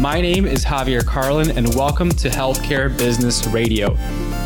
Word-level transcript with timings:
My 0.00 0.18
name 0.22 0.46
is 0.46 0.64
Javier 0.64 1.04
Carlin, 1.04 1.50
and 1.58 1.74
welcome 1.74 2.08
to 2.08 2.30
Healthcare 2.30 2.88
Business 2.96 3.46
Radio. 3.48 3.94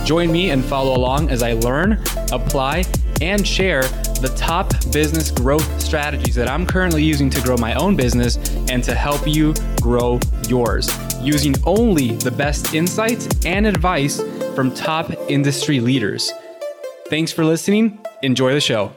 Join 0.04 0.32
me 0.32 0.50
and 0.50 0.64
follow 0.64 0.96
along 0.96 1.30
as 1.30 1.44
I 1.44 1.52
learn, 1.52 2.02
apply, 2.32 2.82
and 3.20 3.46
share 3.46 3.82
the 4.20 4.34
top 4.36 4.72
business 4.90 5.30
growth 5.30 5.80
strategies 5.80 6.34
that 6.34 6.50
I'm 6.50 6.66
currently 6.66 7.04
using 7.04 7.30
to 7.30 7.40
grow 7.40 7.56
my 7.56 7.74
own 7.74 7.94
business 7.94 8.36
and 8.68 8.82
to 8.82 8.96
help 8.96 9.28
you 9.28 9.54
grow 9.80 10.18
yours, 10.48 10.90
using 11.20 11.54
only 11.64 12.16
the 12.16 12.32
best 12.32 12.74
insights 12.74 13.28
and 13.46 13.64
advice 13.64 14.20
from 14.56 14.74
top 14.74 15.12
industry 15.28 15.78
leaders. 15.78 16.32
Thanks 17.06 17.30
for 17.30 17.44
listening. 17.44 18.00
Enjoy 18.24 18.54
the 18.54 18.60
show. 18.60 18.92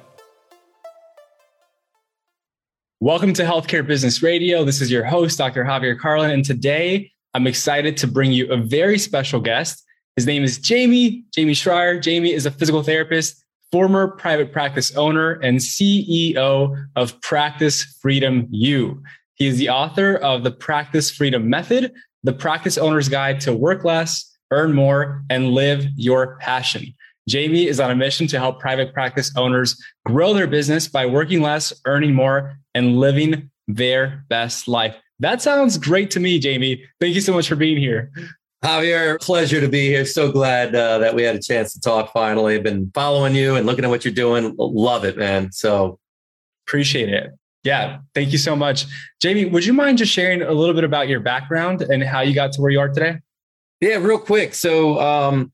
Welcome 2.99 3.33
to 3.33 3.43
Healthcare 3.43 3.85
Business 3.85 4.23
Radio. 4.23 4.65
This 4.65 4.81
is 4.81 4.89
your 4.89 5.05
host, 5.05 5.37
Dr. 5.37 5.63
Javier 5.63 5.99
Carlin. 5.99 6.31
And 6.31 6.43
today 6.43 7.11
I'm 7.35 7.45
excited 7.45 7.95
to 7.97 8.07
bring 8.07 8.31
you 8.31 8.51
a 8.51 8.57
very 8.57 8.97
special 8.97 9.39
guest. 9.39 9.83
His 10.15 10.25
name 10.25 10.43
is 10.43 10.57
Jamie, 10.57 11.23
Jamie 11.31 11.53
Schreier. 11.53 12.01
Jamie 12.01 12.33
is 12.33 12.47
a 12.47 12.51
physical 12.51 12.81
therapist, 12.81 13.45
former 13.71 14.07
private 14.07 14.51
practice 14.51 14.95
owner, 14.95 15.33
and 15.43 15.59
CEO 15.59 16.87
of 16.95 17.21
Practice 17.21 17.83
Freedom 18.01 18.47
U. 18.49 19.03
He 19.35 19.45
is 19.45 19.59
the 19.59 19.69
author 19.69 20.15
of 20.15 20.43
the 20.43 20.49
Practice 20.49 21.11
Freedom 21.11 21.47
Method, 21.47 21.93
the 22.23 22.33
practice 22.33 22.79
owner's 22.79 23.09
guide 23.09 23.39
to 23.41 23.53
work 23.53 23.83
less, 23.83 24.35
earn 24.49 24.73
more, 24.73 25.23
and 25.29 25.51
live 25.51 25.85
your 25.95 26.37
passion. 26.37 26.95
Jamie 27.27 27.67
is 27.67 27.79
on 27.79 27.91
a 27.91 27.95
mission 27.95 28.27
to 28.27 28.39
help 28.39 28.59
private 28.59 28.93
practice 28.93 29.31
owners 29.35 29.81
grow 30.05 30.33
their 30.33 30.47
business 30.47 30.87
by 30.87 31.05
working 31.05 31.41
less, 31.41 31.73
earning 31.85 32.13
more, 32.13 32.57
and 32.73 32.97
living 32.97 33.49
their 33.67 34.23
best 34.29 34.67
life. 34.67 34.95
That 35.19 35.41
sounds 35.41 35.77
great 35.77 36.11
to 36.11 36.19
me, 36.19 36.39
Jamie. 36.39 36.83
Thank 36.99 37.15
you 37.15 37.21
so 37.21 37.33
much 37.33 37.47
for 37.47 37.55
being 37.55 37.77
here. 37.77 38.11
Javier, 38.63 39.19
pleasure 39.19 39.61
to 39.61 39.67
be 39.67 39.87
here. 39.87 40.05
So 40.05 40.31
glad 40.31 40.73
uh, 40.73 40.99
that 40.99 41.15
we 41.15 41.23
had 41.23 41.35
a 41.35 41.41
chance 41.41 41.73
to 41.73 41.79
talk 41.79 42.11
finally. 42.11 42.55
I've 42.55 42.63
been 42.63 42.91
following 42.93 43.35
you 43.35 43.55
and 43.55 43.65
looking 43.65 43.83
at 43.83 43.89
what 43.89 44.05
you're 44.05 44.13
doing. 44.13 44.55
Love 44.57 45.05
it, 45.05 45.17
man. 45.17 45.51
So 45.51 45.99
appreciate 46.65 47.09
it. 47.09 47.31
Yeah, 47.63 47.99
thank 48.15 48.31
you 48.31 48.37
so 48.37 48.55
much. 48.55 48.85
Jamie, 49.21 49.45
would 49.45 49.65
you 49.65 49.73
mind 49.73 49.97
just 49.97 50.11
sharing 50.11 50.41
a 50.41 50.51
little 50.51 50.73
bit 50.73 50.83
about 50.83 51.07
your 51.07 51.19
background 51.19 51.81
and 51.81 52.01
how 52.03 52.21
you 52.21 52.33
got 52.33 52.53
to 52.53 52.61
where 52.61 52.71
you 52.71 52.79
are 52.79 52.89
today? 52.89 53.17
Yeah, 53.81 53.97
real 53.97 54.19
quick. 54.19 54.53
So, 54.53 54.99
um, 54.99 55.51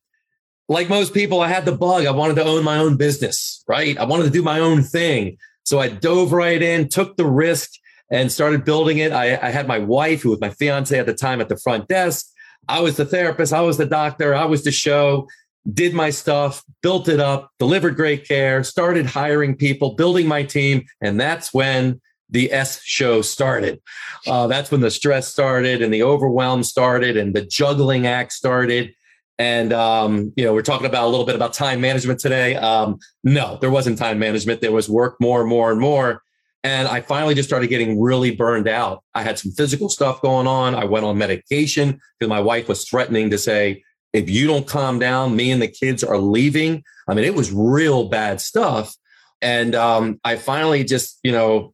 like 0.74 0.90
most 0.90 1.14
people, 1.14 1.42
I 1.42 1.48
had 1.48 1.66
the 1.66 1.78
bug. 1.78 2.06
I 2.06 2.12
wanted 2.12 2.36
to 2.36 2.44
own 2.44 2.64
my 2.64 2.78
own 2.78 2.98
business, 2.98 3.64
right? 3.68 3.98
I 3.98 4.06
wanted 4.06 4.24
to 4.26 4.30
do 4.30 4.42
my 4.42 4.60
own 4.60 4.84
thing. 4.84 5.38
So 5.64 5.80
I 5.80 5.88
dove 5.88 6.34
right 6.34 6.62
in, 6.62 6.90
took 6.90 7.16
the 7.16 7.26
risk, 7.26 7.72
and 8.12 8.32
started 8.32 8.66
building 8.66 8.98
it. 8.98 9.12
I, 9.12 9.38
I 9.42 9.50
had 9.50 9.68
my 9.68 9.80
wife, 9.80 10.22
who 10.22 10.30
was 10.30 10.42
my 10.42 10.50
fiance 10.50 10.98
at 10.98 11.06
the 11.06 11.14
time, 11.14 11.42
at 11.42 11.50
the 11.50 11.58
front 11.58 11.88
desk. 11.88 12.28
I 12.68 12.80
was 12.80 12.98
the 12.98 13.06
therapist, 13.06 13.54
I 13.54 13.62
was 13.62 13.78
the 13.78 13.86
doctor, 13.86 14.34
I 14.36 14.46
was 14.46 14.64
the 14.64 14.72
show, 14.72 15.28
did 15.72 15.94
my 15.94 16.10
stuff, 16.10 16.64
built 16.82 17.08
it 17.08 17.20
up, 17.20 17.52
delivered 17.60 17.96
great 17.96 18.28
care, 18.28 18.64
started 18.64 19.06
hiring 19.06 19.56
people, 19.56 19.96
building 19.96 20.28
my 20.28 20.44
team. 20.44 20.86
And 21.02 21.20
that's 21.20 21.54
when 21.54 22.02
the 22.30 22.52
S 22.54 22.82
show 22.84 23.22
started. 23.22 23.82
Uh, 24.28 24.48
that's 24.48 24.72
when 24.72 24.82
the 24.82 24.92
stress 24.92 25.28
started 25.28 25.82
and 25.82 25.94
the 25.94 26.04
overwhelm 26.04 26.64
started 26.64 27.18
and 27.18 27.34
the 27.34 27.46
juggling 27.46 28.08
act 28.08 28.32
started. 28.32 28.94
And 29.44 29.74
um, 29.74 30.32
you 30.38 30.46
know, 30.46 30.54
we're 30.54 30.62
talking 30.62 30.88
about 30.88 31.04
a 31.04 31.08
little 31.10 31.26
bit 31.26 31.36
about 31.36 31.52
time 31.52 31.82
management 31.82 32.22
today. 32.22 32.56
Um, 32.56 32.98
no, 33.26 33.58
there 33.60 33.70
wasn't 33.70 33.98
time 33.98 34.18
management. 34.18 34.62
There 34.62 34.72
was 34.72 34.88
work 34.88 35.18
more 35.20 35.42
and 35.42 35.50
more 35.50 35.70
and 35.70 35.82
more. 35.82 36.24
And 36.64 36.88
I 36.88 37.02
finally 37.02 37.36
just 37.36 37.50
started 37.50 37.68
getting 37.68 38.00
really 38.00 38.34
burned 38.34 38.70
out. 38.70 39.04
I 39.14 39.22
had 39.22 39.38
some 39.38 39.52
physical 39.52 39.90
stuff 39.90 40.22
going 40.22 40.48
on. 40.48 40.76
I 40.76 40.86
went 40.86 41.04
on 41.04 41.18
medication 41.18 42.00
because 42.18 42.30
my 42.30 42.40
wife 42.40 42.70
was 42.70 42.88
threatening 42.88 43.32
to 43.32 43.38
say, 43.38 43.84
if 44.14 44.30
you 44.30 44.48
don't 44.48 44.66
calm 44.66 44.98
down, 44.98 45.36
me 45.36 45.52
and 45.52 45.62
the 45.62 45.68
kids 45.68 46.06
are 46.06 46.18
leaving. 46.18 46.82
I 47.10 47.14
mean, 47.14 47.26
it 47.26 47.36
was 47.36 47.52
real 47.52 48.08
bad 48.08 48.40
stuff. 48.40 48.96
And 49.42 49.76
um, 49.76 50.22
I 50.24 50.38
finally 50.38 50.86
just, 50.86 51.20
you 51.22 51.34
know, 51.34 51.74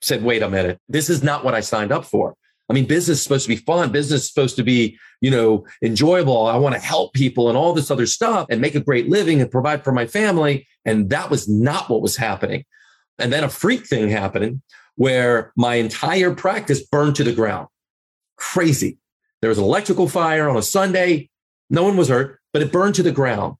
said, 0.00 0.24
wait 0.24 0.42
a 0.42 0.48
minute, 0.48 0.80
this 0.88 1.10
is 1.10 1.22
not 1.22 1.44
what 1.44 1.52
I 1.52 1.60
signed 1.60 1.92
up 1.92 2.06
for. 2.06 2.36
I 2.72 2.74
mean, 2.74 2.86
business 2.86 3.18
is 3.18 3.22
supposed 3.22 3.44
to 3.44 3.50
be 3.50 3.56
fun. 3.56 3.92
Business 3.92 4.22
is 4.22 4.28
supposed 4.28 4.56
to 4.56 4.62
be, 4.62 4.98
you 5.20 5.30
know, 5.30 5.66
enjoyable. 5.82 6.46
I 6.46 6.56
want 6.56 6.74
to 6.74 6.80
help 6.80 7.12
people 7.12 7.50
and 7.50 7.58
all 7.58 7.74
this 7.74 7.90
other 7.90 8.06
stuff 8.06 8.46
and 8.48 8.62
make 8.62 8.74
a 8.74 8.80
great 8.80 9.10
living 9.10 9.42
and 9.42 9.50
provide 9.50 9.84
for 9.84 9.92
my 9.92 10.06
family. 10.06 10.66
And 10.86 11.10
that 11.10 11.28
was 11.28 11.46
not 11.46 11.90
what 11.90 12.00
was 12.00 12.16
happening. 12.16 12.64
And 13.18 13.30
then 13.30 13.44
a 13.44 13.50
freak 13.50 13.86
thing 13.86 14.08
happening 14.08 14.62
where 14.94 15.52
my 15.54 15.74
entire 15.74 16.34
practice 16.34 16.82
burned 16.82 17.14
to 17.16 17.24
the 17.24 17.34
ground. 17.34 17.68
Crazy. 18.36 18.96
There 19.42 19.50
was 19.50 19.58
an 19.58 19.64
electrical 19.64 20.08
fire 20.08 20.48
on 20.48 20.56
a 20.56 20.62
Sunday. 20.62 21.28
No 21.68 21.82
one 21.82 21.98
was 21.98 22.08
hurt, 22.08 22.40
but 22.54 22.62
it 22.62 22.72
burned 22.72 22.94
to 22.94 23.02
the 23.02 23.12
ground. 23.12 23.56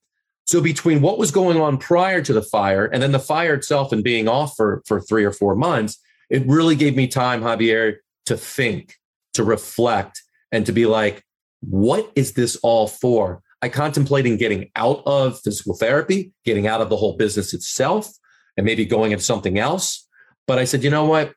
So 0.47 0.63
between 0.63 1.03
what 1.03 1.19
was 1.19 1.31
going 1.31 1.61
on 1.61 1.77
prior 1.77 2.23
to 2.23 2.33
the 2.33 2.41
fire 2.41 2.87
and 2.87 3.03
then 3.03 3.13
the 3.13 3.19
fire 3.19 3.53
itself 3.53 3.93
and 3.93 4.03
being 4.03 4.27
off 4.27 4.57
for, 4.57 4.83
for 4.87 5.03
three 5.03 5.25
or 5.25 5.33
four 5.33 5.55
months, 5.55 5.99
it 6.31 6.47
really 6.47 6.77
gave 6.77 6.97
me 6.97 7.09
time, 7.09 7.43
Javier, 7.43 7.97
to 8.25 8.39
think 8.39 8.97
to 9.35 9.45
reflect 9.45 10.23
and 10.51 10.67
to 10.67 10.73
be 10.73 10.87
like, 10.87 11.25
what 11.61 12.11
is 12.15 12.33
this 12.33 12.57
all 12.57 12.87
for? 12.87 13.43
I 13.63 13.69
contemplating 13.69 14.37
getting 14.37 14.71
out 14.75 15.03
of 15.07 15.41
physical 15.41 15.77
therapy, 15.77 16.33
getting 16.45 16.67
out 16.67 16.81
of 16.81 16.89
the 16.89 16.97
whole 16.97 17.17
business 17.17 17.55
itself, 17.55 18.13
and 18.57 18.67
maybe 18.67 18.85
going 18.85 19.13
into 19.13 19.25
something 19.25 19.59
else. 19.59 20.07
But 20.47 20.59
I 20.59 20.65
said, 20.65 20.83
you 20.83 20.91
know 20.91 21.05
what? 21.05 21.33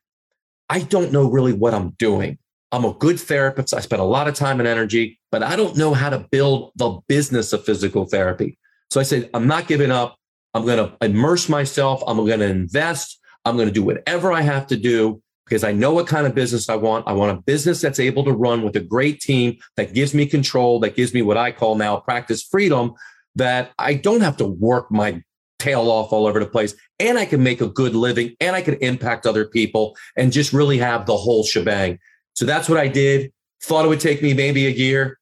I 0.68 0.80
don't 0.80 1.12
know 1.12 1.30
really 1.30 1.52
what 1.52 1.72
I'm 1.72 1.90
doing. 1.90 2.38
I'm 2.72 2.84
a 2.84 2.92
good 2.94 3.20
therapist. 3.20 3.72
I 3.72 3.80
spend 3.80 4.02
a 4.02 4.06
lot 4.06 4.26
of 4.26 4.34
time 4.34 4.58
and 4.58 4.68
energy, 4.68 5.20
but 5.30 5.44
I 5.44 5.54
don't 5.54 5.76
know 5.76 5.94
how 5.94 6.10
to 6.10 6.26
build 6.30 6.72
the 6.74 6.98
business 7.06 7.52
of 7.52 7.64
physical 7.64 8.06
therapy. 8.06 8.58
So 8.90 8.98
I 8.98 9.04
said, 9.04 9.30
I'm 9.32 9.46
not 9.46 9.68
giving 9.68 9.92
up. 9.92 10.16
I'm 10.52 10.64
going 10.64 10.78
to 10.78 10.96
immerse 11.00 11.48
myself. 11.48 12.02
I'm 12.06 12.16
going 12.16 12.40
to 12.40 12.46
invest. 12.46 13.20
I'm 13.44 13.56
going 13.56 13.68
to 13.68 13.74
do 13.74 13.84
whatever 13.84 14.32
I 14.32 14.40
have 14.40 14.66
to 14.68 14.76
do 14.76 15.22
because 15.46 15.64
I 15.64 15.72
know 15.72 15.92
what 15.92 16.06
kind 16.06 16.26
of 16.26 16.34
business 16.34 16.68
I 16.68 16.74
want. 16.74 17.06
I 17.06 17.12
want 17.12 17.38
a 17.38 17.40
business 17.42 17.80
that's 17.80 18.00
able 18.00 18.24
to 18.24 18.32
run 18.32 18.62
with 18.62 18.74
a 18.76 18.80
great 18.80 19.20
team 19.20 19.58
that 19.76 19.94
gives 19.94 20.12
me 20.12 20.26
control, 20.26 20.80
that 20.80 20.96
gives 20.96 21.14
me 21.14 21.22
what 21.22 21.36
I 21.36 21.52
call 21.52 21.76
now 21.76 21.98
practice 21.98 22.42
freedom, 22.42 22.94
that 23.36 23.70
I 23.78 23.94
don't 23.94 24.22
have 24.22 24.36
to 24.38 24.46
work 24.46 24.90
my 24.90 25.22
tail 25.58 25.90
off 25.90 26.12
all 26.12 26.26
over 26.26 26.40
the 26.40 26.46
place 26.46 26.74
and 26.98 27.18
I 27.18 27.24
can 27.24 27.42
make 27.42 27.60
a 27.60 27.68
good 27.68 27.94
living 27.94 28.34
and 28.40 28.54
I 28.54 28.62
can 28.62 28.74
impact 28.74 29.26
other 29.26 29.46
people 29.46 29.96
and 30.16 30.32
just 30.32 30.52
really 30.52 30.78
have 30.78 31.06
the 31.06 31.16
whole 31.16 31.44
shebang. 31.44 31.98
So 32.34 32.44
that's 32.44 32.68
what 32.68 32.78
I 32.78 32.88
did. 32.88 33.32
Thought 33.62 33.84
it 33.84 33.88
would 33.88 34.00
take 34.00 34.22
me 34.22 34.34
maybe 34.34 34.66
a 34.66 34.70
year. 34.70 35.18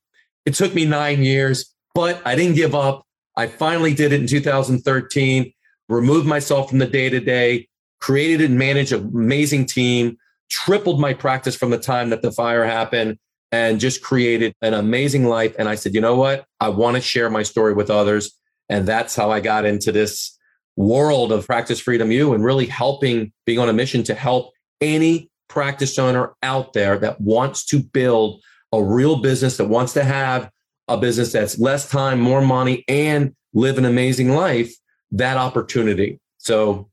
It 0.47 0.55
took 0.55 0.75
me 0.75 0.85
nine 0.85 1.23
years, 1.23 1.73
but 1.95 2.21
I 2.25 2.35
didn't 2.35 2.57
give 2.57 2.75
up. 2.75 3.07
I 3.37 3.47
finally 3.47 3.95
did 3.95 4.13
it 4.13 4.21
in 4.21 4.27
2013, 4.27 5.53
removed 5.89 6.27
myself 6.27 6.71
from 6.71 6.79
the 6.79 6.87
day 6.87 7.09
to 7.09 7.21
day, 7.21 7.69
created 8.05 8.51
and 8.51 8.59
managed 8.59 8.93
an 8.93 9.01
amazing 9.15 9.65
team, 9.65 10.19
tripled 10.51 11.01
my 11.01 11.15
practice 11.15 11.57
from 11.57 11.71
the 11.71 11.79
time 11.79 12.11
that 12.11 12.21
the 12.21 12.31
fire 12.31 12.63
happened, 12.63 13.19
and 13.51 13.81
just 13.81 14.03
created 14.03 14.53
an 14.61 14.75
amazing 14.75 15.25
life. 15.25 15.55
And 15.59 15.71
I 15.71 15.75
said, 15.75 15.95
you 15.95 16.03
know 16.03 16.15
what? 16.15 16.45
I 16.61 16.69
want 16.69 16.97
to 16.97 17.01
share 17.01 17.31
my 17.31 17.43
story 17.43 17.73
with 17.73 17.89
others. 17.89 18.39
And 18.69 18.87
that's 18.87 19.17
how 19.17 19.31
I 19.31 19.41
got 19.41 19.65
into 19.65 19.91
this 19.91 20.39
world 20.77 21.33
of 21.33 21.47
Practice 21.47 21.81
Freedom 21.81 22.13
U 22.13 22.35
and 22.35 22.45
really 22.45 22.67
helping, 22.67 23.33
being 23.47 23.59
on 23.59 23.71
a 23.71 23.73
mission 23.73 24.03
to 24.03 24.15
help 24.15 24.53
any 24.83 25.31
practice 25.49 25.99
owner 25.99 26.35
out 26.43 26.75
there 26.75 26.99
that 26.99 27.23
wants 27.23 27.65
to 27.69 27.83
build 27.83 28.43
a 28.75 28.83
real 28.83 29.17
business, 29.17 29.57
that 29.57 29.69
wants 29.69 29.95
to 29.95 30.05
have 30.05 30.51
a 30.89 30.99
business 30.99 31.33
that's 31.33 31.59
less 31.59 31.89
time, 31.89 32.21
more 32.21 32.43
money, 32.43 32.85
and 32.87 33.35
live 33.55 33.79
an 33.79 33.87
amazing 33.87 34.29
life, 34.29 34.75
that 35.11 35.39
opportunity. 35.39 36.21
So 36.37 36.91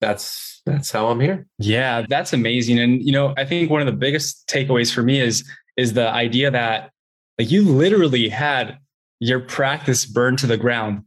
that's 0.00 0.60
that's 0.64 0.90
how 0.90 1.08
I'm 1.08 1.20
here. 1.20 1.46
Yeah, 1.58 2.04
that's 2.08 2.32
amazing. 2.32 2.78
And 2.78 3.02
you 3.02 3.12
know, 3.12 3.34
I 3.36 3.44
think 3.44 3.70
one 3.70 3.80
of 3.80 3.86
the 3.86 3.92
biggest 3.92 4.46
takeaways 4.48 4.92
for 4.92 5.02
me 5.02 5.20
is 5.20 5.48
is 5.76 5.92
the 5.94 6.08
idea 6.08 6.50
that 6.50 6.90
like 7.38 7.50
you 7.50 7.62
literally 7.62 8.28
had 8.28 8.78
your 9.20 9.40
practice 9.40 10.04
burned 10.06 10.38
to 10.40 10.46
the 10.46 10.56
ground. 10.56 11.02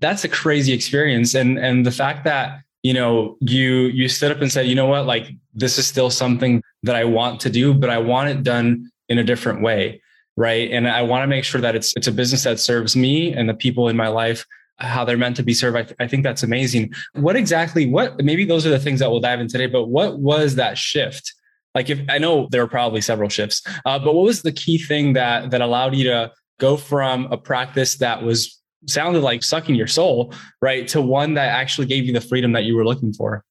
That's 0.00 0.24
a 0.24 0.28
crazy 0.28 0.72
experience. 0.72 1.34
And 1.34 1.58
and 1.58 1.84
the 1.84 1.90
fact 1.90 2.24
that, 2.24 2.60
you 2.82 2.94
know, 2.94 3.36
you 3.40 3.86
you 3.86 4.08
stood 4.08 4.30
up 4.30 4.40
and 4.40 4.52
said, 4.52 4.66
you 4.66 4.74
know 4.74 4.86
what, 4.86 5.06
like 5.06 5.30
this 5.54 5.78
is 5.78 5.86
still 5.86 6.10
something 6.10 6.62
that 6.84 6.94
I 6.94 7.04
want 7.04 7.40
to 7.40 7.50
do, 7.50 7.74
but 7.74 7.90
I 7.90 7.98
want 7.98 8.28
it 8.28 8.42
done 8.42 8.90
in 9.08 9.18
a 9.18 9.24
different 9.24 9.62
way. 9.62 10.00
Right. 10.36 10.70
And 10.70 10.86
I 10.86 11.02
want 11.02 11.24
to 11.24 11.26
make 11.26 11.44
sure 11.44 11.60
that 11.60 11.74
it's 11.74 11.96
it's 11.96 12.06
a 12.06 12.12
business 12.12 12.44
that 12.44 12.60
serves 12.60 12.94
me 12.94 13.32
and 13.32 13.48
the 13.48 13.54
people 13.54 13.88
in 13.88 13.96
my 13.96 14.08
life 14.08 14.46
how 14.78 15.04
they're 15.04 15.16
meant 15.16 15.36
to 15.36 15.42
be 15.42 15.54
served. 15.54 15.76
I, 15.76 15.82
th- 15.82 15.96
I, 15.98 16.06
think 16.06 16.22
that's 16.22 16.42
amazing. 16.42 16.92
What 17.14 17.36
exactly, 17.36 17.86
what, 17.86 18.22
maybe 18.22 18.44
those 18.44 18.64
are 18.66 18.70
the 18.70 18.78
things 18.78 19.00
that 19.00 19.10
we'll 19.10 19.20
dive 19.20 19.40
in 19.40 19.48
today, 19.48 19.66
but 19.66 19.86
what 19.86 20.18
was 20.18 20.54
that 20.54 20.78
shift? 20.78 21.34
Like 21.74 21.90
if 21.90 22.00
I 22.08 22.18
know 22.18 22.48
there 22.50 22.62
were 22.62 22.68
probably 22.68 23.00
several 23.00 23.28
shifts, 23.28 23.62
uh, 23.84 23.98
but 23.98 24.14
what 24.14 24.24
was 24.24 24.42
the 24.42 24.52
key 24.52 24.78
thing 24.78 25.14
that, 25.14 25.50
that 25.50 25.60
allowed 25.60 25.94
you 25.94 26.04
to 26.04 26.32
go 26.60 26.76
from 26.76 27.26
a 27.32 27.36
practice 27.36 27.96
that 27.96 28.22
was 28.22 28.60
sounded 28.86 29.22
like 29.22 29.42
sucking 29.42 29.74
your 29.74 29.86
soul, 29.86 30.32
right. 30.62 30.86
To 30.88 31.02
one 31.02 31.34
that 31.34 31.48
actually 31.48 31.86
gave 31.86 32.04
you 32.04 32.12
the 32.12 32.20
freedom 32.20 32.52
that 32.52 32.64
you 32.64 32.76
were 32.76 32.84
looking 32.84 33.12
for? 33.12 33.44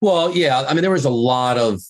Well, 0.00 0.34
yeah. 0.36 0.64
I 0.68 0.74
mean, 0.74 0.82
there 0.82 0.90
was 0.90 1.04
a 1.04 1.10
lot 1.10 1.58
of 1.58 1.80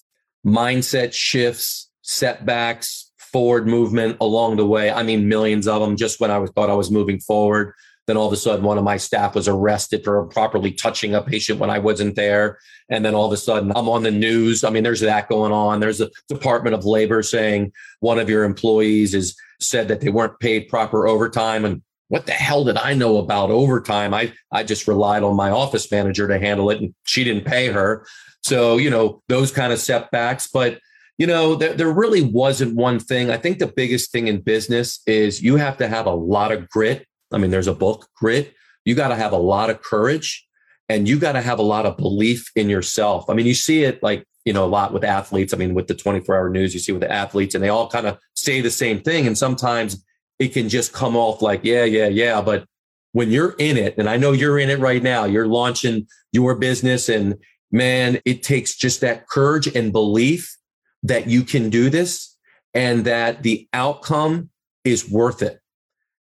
mindset 0.47 1.13
shifts, 1.13 1.91
setbacks, 2.03 3.11
forward 3.19 3.67
movement 3.67 4.17
along 4.21 4.57
the 4.57 4.67
way. 4.67 4.91
I 4.91 5.03
mean, 5.03 5.29
millions 5.29 5.69
of 5.69 5.81
them 5.81 5.97
just 5.97 6.21
when 6.21 6.31
I 6.31 6.39
was 6.39 6.51
thought 6.51 6.71
I 6.71 6.75
was 6.75 6.91
moving 6.91 7.21
forward. 7.21 7.75
Then 8.11 8.17
all 8.17 8.27
of 8.27 8.33
a 8.33 8.37
sudden, 8.37 8.65
one 8.65 8.77
of 8.77 8.83
my 8.83 8.97
staff 8.97 9.37
was 9.37 9.47
arrested 9.47 10.03
for 10.03 10.19
improperly 10.19 10.73
touching 10.73 11.15
a 11.15 11.23
patient 11.23 11.61
when 11.61 11.71
I 11.71 11.79
wasn't 11.79 12.17
there. 12.17 12.59
And 12.89 13.05
then 13.05 13.15
all 13.15 13.27
of 13.27 13.33
a 13.33 13.37
sudden, 13.37 13.71
I'm 13.71 13.89
on 13.89 14.03
the 14.03 14.11
news. 14.11 14.65
I 14.65 14.71
mean, 14.71 14.83
there's 14.83 14.99
that 15.03 15.29
going 15.29 15.53
on. 15.53 15.79
There's 15.79 16.01
a 16.01 16.11
Department 16.29 16.75
of 16.75 16.85
Labor 16.85 17.23
saying 17.23 17.73
one 18.01 18.19
of 18.19 18.29
your 18.29 18.43
employees 18.43 19.15
is 19.15 19.37
said 19.61 19.87
that 19.87 20.01
they 20.01 20.09
weren't 20.09 20.41
paid 20.41 20.69
proper 20.69 21.07
overtime. 21.07 21.65
And 21.65 21.83
what 22.09 22.27
the 22.27 22.33
hell 22.33 22.65
did 22.65 22.79
I 22.79 22.95
know 22.95 23.19
about 23.19 23.53
overtime? 23.53 24.13
I, 24.13 24.33
I 24.51 24.65
just 24.65 24.89
relied 24.89 25.23
on 25.23 25.37
my 25.37 25.51
office 25.51 25.89
manager 25.93 26.27
to 26.27 26.41
handle 26.41 26.69
it 26.71 26.81
and 26.81 26.93
she 27.05 27.23
didn't 27.23 27.45
pay 27.45 27.69
her. 27.69 28.05
So, 28.43 28.77
you 28.77 28.91
know, 28.91 29.23
those 29.29 29.53
kind 29.53 29.73
of 29.73 29.79
setbacks. 29.79 30.49
But, 30.49 30.81
you 31.17 31.29
know, 31.29 31.55
there, 31.55 31.75
there 31.75 31.93
really 31.93 32.23
wasn't 32.23 32.75
one 32.75 32.99
thing. 32.99 33.31
I 33.31 33.37
think 33.37 33.61
the 33.61 33.69
biggest 33.69 34.11
thing 34.11 34.27
in 34.27 34.41
business 34.41 34.99
is 35.07 35.41
you 35.41 35.55
have 35.59 35.77
to 35.77 35.87
have 35.87 36.07
a 36.07 36.11
lot 36.11 36.51
of 36.51 36.69
grit 36.69 37.07
I 37.33 37.39
mean, 37.39 37.51
there's 37.51 37.67
a 37.67 37.75
book, 37.75 38.09
Grit. 38.17 38.55
You 38.85 38.95
got 38.95 39.09
to 39.09 39.17
have 39.17 39.33
a 39.33 39.39
lot 39.39 39.71
of 39.71 39.83
courage 39.83 40.47
and 40.89 41.09
you 41.09 41.19
got 41.19 41.33
to 41.33 41.41
have 41.41 41.59
a 41.59 41.63
lot 41.63 41.87
of 41.87 41.97
belief 41.97 42.51
in 42.57 42.69
yourself. 42.69 43.29
I 43.29 43.35
mean, 43.35 43.47
you 43.47 43.55
see 43.55 43.85
it 43.85 44.03
like, 44.03 44.25
you 44.45 44.53
know, 44.53 44.65
a 44.65 44.67
lot 44.67 44.93
with 44.93 45.05
athletes. 45.05 45.55
I 45.55 45.57
mean, 45.57 45.75
with 45.75 45.87
the 45.87 45.95
24 45.95 46.35
hour 46.35 46.51
news, 46.51 46.75
you 46.75 46.81
see 46.81 46.93
with 46.93 47.03
the 47.03 47.13
athletes 47.13 47.55
and 47.55 47.63
they 47.63 47.69
all 47.69 47.89
kind 47.89 48.07
of 48.07 48.19
say 48.35 48.61
the 48.61 48.71
same 48.71 49.01
thing. 49.01 49.27
And 49.27 49.37
sometimes 49.37 50.05
it 50.39 50.49
can 50.49 50.69
just 50.69 50.93
come 50.93 51.17
off 51.17 51.43
like, 51.43 51.61
yeah, 51.63 51.85
yeah, 51.85 52.09
yeah. 52.09 52.41
But 52.41 52.65
when 53.13 53.31
you're 53.31 53.55
in 53.59 53.77
it, 53.77 53.97
and 53.99 54.09
I 54.09 54.17
know 54.17 54.33
you're 54.33 54.59
in 54.59 54.71
it 54.71 54.79
right 54.79 55.03
now, 55.03 55.25
you're 55.25 55.47
launching 55.47 56.07
your 56.33 56.55
business 56.55 57.09
and 57.09 57.37
man, 57.71 58.21
it 58.25 58.43
takes 58.43 58.75
just 58.75 59.01
that 59.03 59.29
courage 59.29 59.69
and 59.69 59.93
belief 59.93 60.57
that 61.03 61.29
you 61.29 61.43
can 61.43 61.71
do 61.71 61.91
this 61.91 62.37
and 62.75 63.05
that 63.05 63.43
the 63.43 63.69
outcome 63.73 64.51
is 64.85 65.09
worth 65.09 65.43
it 65.43 65.61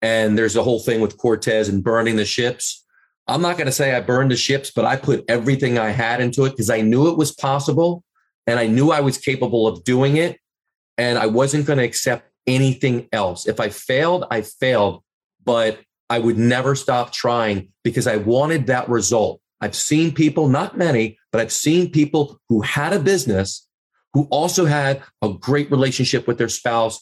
and 0.04 0.36
there's 0.36 0.52
the 0.52 0.62
whole 0.62 0.80
thing 0.80 1.00
with 1.00 1.16
Cortez 1.16 1.70
and 1.70 1.82
burning 1.82 2.16
the 2.16 2.26
ships. 2.26 2.84
I'm 3.26 3.40
not 3.40 3.56
going 3.56 3.68
to 3.68 3.72
say 3.72 3.94
I 3.94 4.02
burned 4.02 4.30
the 4.30 4.36
ships, 4.36 4.70
but 4.70 4.84
I 4.84 4.96
put 4.96 5.24
everything 5.28 5.78
I 5.78 5.88
had 5.88 6.20
into 6.20 6.44
it 6.44 6.50
because 6.50 6.68
I 6.68 6.82
knew 6.82 7.08
it 7.08 7.16
was 7.16 7.32
possible 7.32 8.04
and 8.46 8.60
I 8.60 8.66
knew 8.66 8.90
I 8.90 9.00
was 9.00 9.16
capable 9.16 9.66
of 9.66 9.82
doing 9.82 10.18
it. 10.18 10.38
And 10.98 11.18
I 11.18 11.24
wasn't 11.24 11.64
going 11.64 11.78
to 11.78 11.86
accept 11.86 12.30
anything 12.46 13.08
else. 13.12 13.48
If 13.48 13.60
I 13.60 13.70
failed, 13.70 14.26
I 14.30 14.42
failed, 14.42 15.02
but 15.42 15.80
I 16.10 16.18
would 16.18 16.36
never 16.36 16.74
stop 16.74 17.14
trying 17.14 17.70
because 17.82 18.06
I 18.06 18.18
wanted 18.18 18.66
that 18.66 18.90
result. 18.90 19.40
I've 19.62 19.74
seen 19.74 20.12
people, 20.12 20.48
not 20.48 20.76
many, 20.76 21.16
but 21.32 21.40
I've 21.40 21.50
seen 21.50 21.90
people 21.90 22.38
who 22.50 22.60
had 22.60 22.92
a 22.92 23.00
business 23.00 23.66
who 24.12 24.24
also 24.24 24.66
had 24.66 25.02
a 25.22 25.32
great 25.32 25.70
relationship 25.70 26.28
with 26.28 26.36
their 26.36 26.50
spouse, 26.50 27.00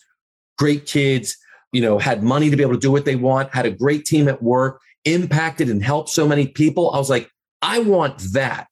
great 0.56 0.86
kids, 0.86 1.36
you 1.72 1.80
know, 1.80 1.98
had 1.98 2.22
money 2.22 2.50
to 2.50 2.56
be 2.56 2.62
able 2.62 2.74
to 2.74 2.80
do 2.80 2.92
what 2.92 3.04
they 3.04 3.16
want, 3.16 3.52
had 3.54 3.66
a 3.66 3.70
great 3.70 4.04
team 4.04 4.28
at 4.28 4.42
work, 4.42 4.80
impacted 5.04 5.68
and 5.68 5.82
helped 5.82 6.10
so 6.10 6.28
many 6.28 6.46
people. 6.46 6.90
I 6.90 6.98
was 6.98 7.10
like, 7.10 7.30
I 7.60 7.80
want 7.80 8.18
that. 8.32 8.68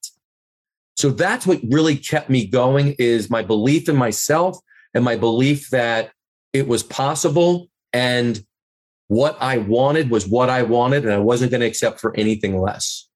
So 0.96 1.10
that's 1.10 1.46
what 1.46 1.60
really 1.68 1.96
kept 1.96 2.28
me 2.28 2.46
going 2.46 2.94
is 2.98 3.30
my 3.30 3.42
belief 3.42 3.88
in 3.88 3.96
myself 3.96 4.58
and 4.92 5.02
my 5.02 5.16
belief 5.16 5.70
that 5.70 6.10
it 6.52 6.68
was 6.68 6.82
possible 6.82 7.68
and 7.92 8.44
what 9.08 9.36
I 9.40 9.58
wanted 9.58 10.10
was 10.10 10.28
what 10.28 10.50
I 10.50 10.62
wanted 10.62 11.04
and 11.04 11.12
I 11.12 11.18
wasn't 11.18 11.50
going 11.50 11.62
to 11.62 11.66
accept 11.66 12.00
for 12.00 12.14
anything 12.16 12.60
less. 12.60 13.08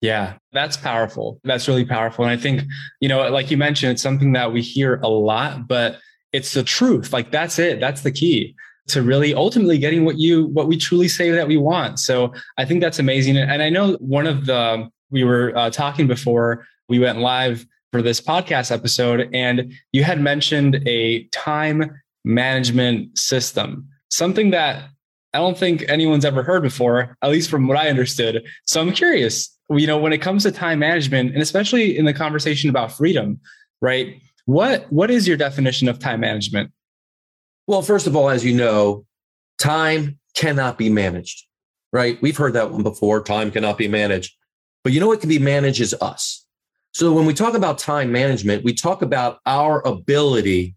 Yeah, 0.00 0.34
that's 0.52 0.76
powerful. 0.76 1.40
That's 1.44 1.68
really 1.68 1.84
powerful. 1.84 2.24
And 2.24 2.32
I 2.32 2.36
think, 2.36 2.62
you 3.00 3.08
know, 3.08 3.28
like 3.30 3.50
you 3.50 3.56
mentioned, 3.56 3.92
it's 3.92 4.02
something 4.02 4.32
that 4.32 4.52
we 4.52 4.62
hear 4.62 5.00
a 5.02 5.08
lot, 5.08 5.68
but 5.68 5.98
it's 6.32 6.54
the 6.54 6.62
truth. 6.62 7.12
Like 7.12 7.30
that's 7.30 7.58
it. 7.58 7.80
That's 7.80 8.02
the 8.02 8.12
key 8.12 8.54
to 8.88 9.02
really 9.02 9.34
ultimately 9.34 9.78
getting 9.78 10.04
what 10.04 10.18
you 10.18 10.46
what 10.46 10.66
we 10.66 10.76
truly 10.76 11.08
say 11.08 11.30
that 11.30 11.46
we 11.46 11.56
want. 11.56 11.98
So 11.98 12.32
I 12.58 12.64
think 12.64 12.80
that's 12.80 12.98
amazing. 12.98 13.36
And 13.36 13.62
I 13.62 13.70
know 13.70 13.94
one 13.94 14.26
of 14.26 14.46
the 14.46 14.88
we 15.10 15.24
were 15.24 15.56
uh, 15.56 15.70
talking 15.70 16.06
before 16.06 16.66
we 16.88 16.98
went 16.98 17.18
live 17.18 17.66
for 17.92 18.02
this 18.02 18.20
podcast 18.20 18.72
episode, 18.72 19.28
and 19.34 19.72
you 19.92 20.02
had 20.02 20.20
mentioned 20.20 20.82
a 20.86 21.24
time 21.24 22.00
management 22.24 23.18
system, 23.18 23.86
something 24.08 24.50
that 24.50 24.88
I 25.34 25.38
don't 25.38 25.56
think 25.56 25.84
anyone's 25.88 26.24
ever 26.24 26.42
heard 26.42 26.62
before, 26.62 27.16
at 27.22 27.30
least 27.30 27.50
from 27.50 27.66
what 27.68 27.78
I 27.78 27.88
understood. 27.88 28.46
So 28.66 28.80
I'm 28.80 28.92
curious, 28.92 29.56
you 29.70 29.86
know, 29.86 29.98
when 29.98 30.12
it 30.12 30.18
comes 30.18 30.42
to 30.42 30.52
time 30.52 30.78
management, 30.78 31.32
and 31.32 31.42
especially 31.42 31.96
in 31.96 32.04
the 32.04 32.14
conversation 32.14 32.68
about 32.68 32.92
freedom, 32.92 33.40
right? 33.80 34.20
What 34.46 34.90
what 34.92 35.10
is 35.10 35.28
your 35.28 35.36
definition 35.36 35.88
of 35.88 35.98
time 35.98 36.20
management? 36.20 36.72
Well, 37.66 37.82
first 37.82 38.06
of 38.06 38.16
all, 38.16 38.28
as 38.28 38.44
you 38.44 38.54
know, 38.54 39.06
time 39.58 40.18
cannot 40.34 40.78
be 40.78 40.90
managed, 40.90 41.46
right? 41.92 42.20
We've 42.20 42.36
heard 42.36 42.54
that 42.54 42.72
one 42.72 42.82
before. 42.82 43.22
Time 43.22 43.50
cannot 43.50 43.78
be 43.78 43.88
managed. 43.88 44.34
But 44.82 44.92
you 44.92 45.00
know 45.00 45.06
what 45.06 45.20
can 45.20 45.28
be 45.28 45.38
managed 45.38 45.80
is 45.80 45.94
us. 46.00 46.44
So 46.92 47.12
when 47.12 47.24
we 47.24 47.34
talk 47.34 47.54
about 47.54 47.78
time 47.78 48.10
management, 48.10 48.64
we 48.64 48.74
talk 48.74 49.00
about 49.00 49.38
our 49.46 49.86
ability 49.86 50.74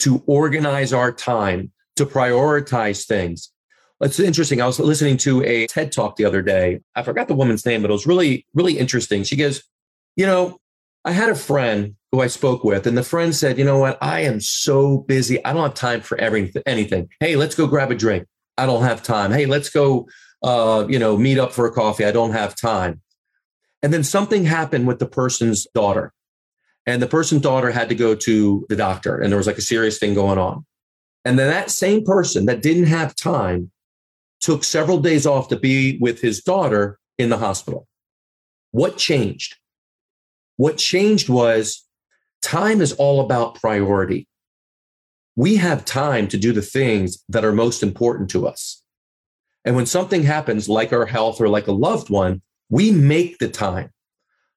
to 0.00 0.22
organize 0.26 0.92
our 0.92 1.12
time, 1.12 1.72
to 1.96 2.06
prioritize 2.06 3.04
things. 3.04 3.52
It's 4.00 4.20
interesting. 4.20 4.62
I 4.62 4.66
was 4.66 4.78
listening 4.78 5.16
to 5.18 5.42
a 5.42 5.66
TED 5.66 5.90
talk 5.90 6.16
the 6.16 6.24
other 6.24 6.40
day. 6.40 6.80
I 6.94 7.02
forgot 7.02 7.26
the 7.26 7.34
woman's 7.34 7.66
name, 7.66 7.82
but 7.82 7.90
it 7.90 7.94
was 7.94 8.06
really, 8.06 8.46
really 8.54 8.78
interesting. 8.78 9.24
She 9.24 9.34
goes, 9.34 9.62
You 10.14 10.24
know, 10.24 10.58
I 11.04 11.10
had 11.10 11.30
a 11.30 11.34
friend 11.34 11.96
who 12.12 12.20
I 12.20 12.26
spoke 12.26 12.64
with, 12.64 12.86
and 12.86 12.96
the 12.96 13.02
friend 13.02 13.34
said, 13.34 13.58
You 13.58 13.64
know 13.64 13.78
what? 13.78 13.98
I 14.00 14.20
am 14.20 14.40
so 14.40 14.98
busy. 14.98 15.44
I 15.44 15.52
don't 15.52 15.62
have 15.62 15.74
time 15.74 16.00
for 16.00 16.18
everything, 16.18 16.62
anything. 16.66 17.08
Hey, 17.20 17.36
let's 17.36 17.54
go 17.54 17.66
grab 17.66 17.90
a 17.90 17.94
drink. 17.94 18.26
I 18.56 18.66
don't 18.66 18.82
have 18.82 19.02
time. 19.02 19.30
Hey, 19.30 19.46
let's 19.46 19.68
go, 19.68 20.08
uh, 20.42 20.86
you 20.88 20.98
know, 20.98 21.16
meet 21.16 21.38
up 21.38 21.52
for 21.52 21.66
a 21.66 21.72
coffee. 21.72 22.04
I 22.04 22.12
don't 22.12 22.32
have 22.32 22.56
time. 22.56 23.00
And 23.82 23.92
then 23.92 24.02
something 24.02 24.44
happened 24.44 24.86
with 24.86 24.98
the 24.98 25.06
person's 25.06 25.66
daughter. 25.74 26.12
And 26.86 27.02
the 27.02 27.06
person's 27.06 27.42
daughter 27.42 27.70
had 27.70 27.90
to 27.90 27.94
go 27.94 28.14
to 28.14 28.66
the 28.68 28.76
doctor, 28.76 29.18
and 29.18 29.30
there 29.30 29.36
was 29.36 29.46
like 29.46 29.58
a 29.58 29.62
serious 29.62 29.98
thing 29.98 30.14
going 30.14 30.38
on. 30.38 30.64
And 31.24 31.38
then 31.38 31.50
that 31.50 31.70
same 31.70 32.04
person 32.04 32.46
that 32.46 32.62
didn't 32.62 32.86
have 32.86 33.14
time 33.14 33.70
took 34.40 34.64
several 34.64 34.98
days 34.98 35.26
off 35.26 35.48
to 35.48 35.58
be 35.58 35.98
with 36.00 36.20
his 36.20 36.42
daughter 36.42 36.98
in 37.18 37.28
the 37.28 37.36
hospital. 37.36 37.86
What 38.70 38.96
changed? 38.96 39.56
What 40.56 40.78
changed 40.78 41.28
was 41.28 41.84
time 42.42 42.80
is 42.80 42.92
all 42.92 43.20
about 43.20 43.56
priority. 43.56 44.26
We 45.36 45.56
have 45.56 45.84
time 45.84 46.28
to 46.28 46.36
do 46.36 46.52
the 46.52 46.62
things 46.62 47.24
that 47.28 47.44
are 47.44 47.52
most 47.52 47.82
important 47.82 48.30
to 48.30 48.46
us. 48.46 48.82
And 49.64 49.76
when 49.76 49.86
something 49.86 50.22
happens, 50.22 50.68
like 50.68 50.92
our 50.92 51.06
health 51.06 51.40
or 51.40 51.48
like 51.48 51.66
a 51.66 51.72
loved 51.72 52.10
one, 52.10 52.42
we 52.70 52.90
make 52.90 53.38
the 53.38 53.48
time. 53.48 53.90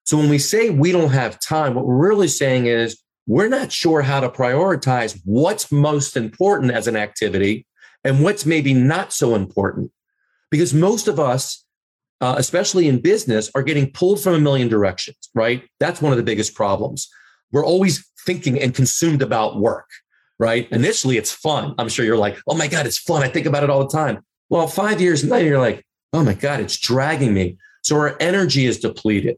So 0.04 0.18
when 0.18 0.30
we 0.30 0.40
say 0.40 0.70
we 0.70 0.92
don't 0.92 1.12
have 1.12 1.40
time, 1.40 1.76
what 1.76 1.86
we're 1.86 2.10
really 2.10 2.28
saying 2.28 2.66
is 2.66 3.02
we're 3.28 3.50
not 3.50 3.72
sure 3.72 4.02
how 4.02 4.20
to 4.20 4.30
prioritize 4.30 5.20
what's 5.26 5.72
most 5.72 6.18
important 6.18 6.72
as 6.72 6.88
an 6.88 6.96
activity 6.96 7.66
and 8.04 8.24
what's 8.24 8.46
maybe 8.46 8.74
not 8.74 9.14
so 9.14 9.36
important. 9.36 9.92
Because 10.50 10.74
most 10.74 11.08
of 11.08 11.20
us, 11.20 11.64
uh, 12.20 12.36
especially 12.38 12.88
in 12.88 13.00
business, 13.00 13.52
are 13.54 13.64
getting 13.64 13.92
pulled 13.92 14.22
from 14.22 14.34
a 14.34 14.40
million 14.40 14.68
directions, 14.68 15.30
right? 15.34 15.64
That's 15.80 16.02
one 16.02 16.12
of 16.12 16.18
the 16.18 16.24
biggest 16.24 16.56
problems 16.56 17.10
we're 17.52 17.66
always 17.66 18.08
thinking 18.26 18.60
and 18.60 18.74
consumed 18.74 19.22
about 19.22 19.60
work, 19.60 19.90
right? 20.40 20.68
Initially, 20.72 21.18
it's 21.18 21.32
fun. 21.32 21.74
I'm 21.78 21.90
sure 21.90 22.06
you're 22.06 22.18
like, 22.18 22.38
oh 22.48 22.56
my 22.56 22.68
God, 22.68 22.86
it's 22.86 22.98
fun. 22.98 23.24
I 23.24 23.28
think 23.28 23.46
about 23.46 23.64
it 23.64 23.70
all 23.70 23.86
the 23.86 23.98
time. 23.98 24.24
Well, 24.50 24.68
five 24.68 25.02
years 25.02 25.24
later, 25.24 25.50
you're 25.50 25.60
like, 25.60 25.86
oh 26.14 26.24
my 26.24 26.34
God, 26.34 26.60
it's 26.60 26.78
dragging 26.78 27.34
me. 27.34 27.58
So 27.84 27.96
our 27.98 28.16
energy 28.20 28.66
is 28.66 28.80
depleted. 28.80 29.38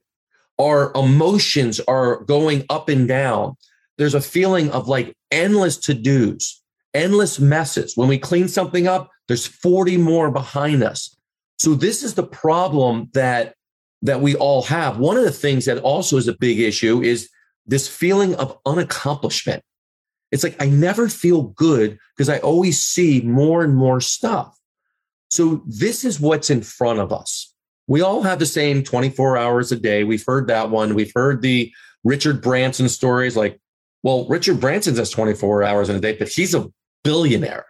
Our 0.60 0.92
emotions 0.94 1.80
are 1.82 2.24
going 2.24 2.66
up 2.70 2.90
and 2.90 3.08
down. 3.08 3.56
There's 3.98 4.16
a 4.16 4.22
feeling 4.22 4.72
of 4.72 4.88
like 4.88 5.16
endless 5.32 5.78
to 5.78 5.94
dos, 5.94 6.62
endless 6.94 7.40
messes. 7.40 7.96
When 7.96 8.08
we 8.08 8.18
clean 8.18 8.48
something 8.48 8.88
up, 8.88 9.10
there's 9.28 9.48
40 9.48 9.98
more 9.98 10.32
behind 10.32 10.84
us. 10.84 11.16
So 11.60 11.76
this 11.76 12.04
is 12.04 12.16
the 12.16 12.24
problem 12.24 13.10
that 13.14 13.56
that 14.02 14.20
we 14.20 14.36
all 14.36 14.64
have. 14.64 14.98
One 14.98 15.16
of 15.16 15.24
the 15.24 15.32
things 15.32 15.64
that 15.66 15.78
also 15.78 16.18
is 16.18 16.28
a 16.28 16.38
big 16.38 16.60
issue 16.60 17.02
is 17.02 17.30
this 17.66 17.88
feeling 17.88 18.36
of 18.36 18.62
unaccomplishment. 18.64 19.62
It's 20.32 20.44
like 20.44 20.62
I 20.62 20.68
never 20.68 21.10
feel 21.10 21.44
good 21.44 22.00
because 22.16 22.30
I 22.30 22.40
always 22.40 22.84
see 22.84 23.22
more 23.22 23.64
and 23.64 23.76
more 23.76 24.02
stuff. 24.02 24.58
So 25.30 25.64
this 25.66 26.04
is 26.04 26.20
what's 26.20 26.50
in 26.50 26.62
front 26.62 27.00
of 27.00 27.12
us. 27.12 27.54
We 27.88 28.02
all 28.02 28.24
have 28.24 28.40
the 28.40 28.46
same 28.46 28.84
24 28.84 29.38
hours 29.38 29.72
a 29.72 29.76
day. 29.76 30.04
We've 30.04 30.24
heard 30.26 30.48
that 30.48 30.70
one. 30.70 30.96
We've 30.96 31.12
heard 31.14 31.42
the 31.42 31.72
Richard 32.04 32.42
Branson 32.42 32.90
stories 32.90 33.36
like, 33.36 33.60
well, 34.04 34.28
Richard 34.28 34.60
Branson 34.60 34.96
has 34.96 35.10
24 35.10 35.64
hours 35.64 35.90
in 35.90 35.96
a 35.96 36.00
day, 36.00 36.16
but 36.18 36.30
he's 36.30 36.54
a 36.54 36.70
billionaire. 37.04 37.66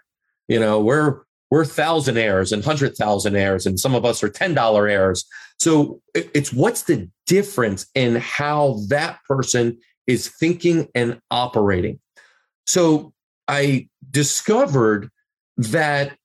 You 0.47 0.59
know, 0.59 0.81
we're 0.81 1.21
we're 1.53 1.63
thousand 1.63 2.15
thousandaires 2.15 2.51
and 2.51 2.65
hundred 2.65 2.95
thousandaires, 2.95 3.67
and 3.67 3.79
some 3.79 3.93
of 3.93 4.05
us 4.05 4.24
are 4.24 4.29
ten 4.29 4.55
dollar 4.55 4.88
heirs. 4.88 5.24
So 5.60 6.01
it's 6.15 6.51
what's 6.51 6.81
the 6.81 7.07
difference 7.27 7.86
in 7.93 8.15
how 8.15 8.79
that 8.88 9.19
person 9.27 9.77
is 10.07 10.29
thinking 10.29 10.88
and 10.95 11.19
operating. 11.29 12.00
So 12.65 13.13
I 13.48 13.88
discovered 14.10 15.12
that 15.57 16.17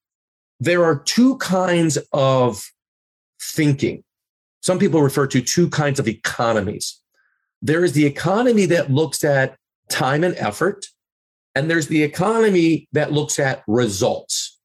there 0.61 0.83
are 0.83 0.99
two 0.99 1.37
kinds 1.37 1.99
of 2.15 2.65
thinking. 3.39 4.05
Some 4.63 4.79
people 4.79 5.03
refer 5.03 5.27
to 5.27 5.43
two 5.43 5.69
kinds 5.69 6.01
of 6.01 6.09
economies. 6.09 6.99
There 7.61 7.85
is 7.85 7.93
the 7.93 8.07
economy 8.07 8.65
that 8.65 8.91
looks 8.91 9.23
at 9.25 9.59
time 9.91 10.25
and 10.25 10.35
effort, 10.39 10.87
and 11.55 11.71
there's 11.71 11.89
the 11.89 12.03
economy 12.03 12.89
that 12.93 13.13
looks 13.13 13.39
at 13.39 13.63
results. 13.67 14.58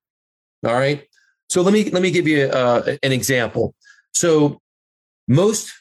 All 0.65 0.73
right. 0.73 1.03
So 1.49 1.61
let 1.61 1.73
me 1.73 1.89
let 1.89 2.01
me 2.01 2.11
give 2.11 2.27
you 2.27 2.45
uh, 2.45 2.95
an 3.03 3.11
example. 3.11 3.75
So 4.13 4.59
most 5.27 5.71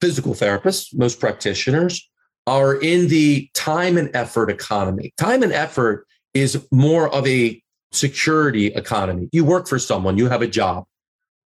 physical 0.00 0.34
therapists, 0.34 0.96
most 0.96 1.20
practitioners 1.20 2.08
are 2.46 2.74
in 2.74 3.08
the 3.08 3.48
time 3.54 3.96
and 3.96 4.10
effort 4.14 4.50
economy. 4.50 5.12
Time 5.18 5.42
and 5.42 5.52
effort 5.52 6.06
is 6.34 6.66
more 6.72 7.12
of 7.14 7.26
a 7.26 7.62
security 7.92 8.66
economy. 8.68 9.28
You 9.32 9.44
work 9.44 9.68
for 9.68 9.78
someone, 9.78 10.16
you 10.16 10.28
have 10.28 10.42
a 10.42 10.46
job, 10.46 10.84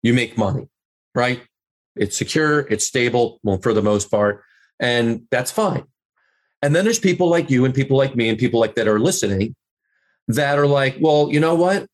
you 0.03 0.13
make 0.13 0.37
money, 0.37 0.69
right? 1.15 1.43
It's 1.97 2.17
secure, 2.17 2.61
it's 2.61 2.87
stable, 2.87 3.41
well, 3.43 3.59
for 3.59 3.75
the 3.75 3.83
most 3.83 4.11
part, 4.11 4.43
and 4.81 5.23
that's 5.31 5.51
fine. 5.51 5.85
And 6.63 6.75
then 6.75 6.85
there's 6.85 6.99
people 6.99 7.29
like 7.29 7.51
you 7.51 7.65
and 7.65 7.75
people 7.75 7.97
like 7.97 8.15
me 8.15 8.29
and 8.29 8.39
people 8.39 8.61
like 8.61 8.75
that 8.77 8.89
are 8.89 9.01
listening 9.01 9.55
that 10.29 10.59
are 10.59 10.67
like, 10.67 10.97
well, 11.01 11.29
you 11.31 11.41
know 11.41 11.55
what? 11.55 11.87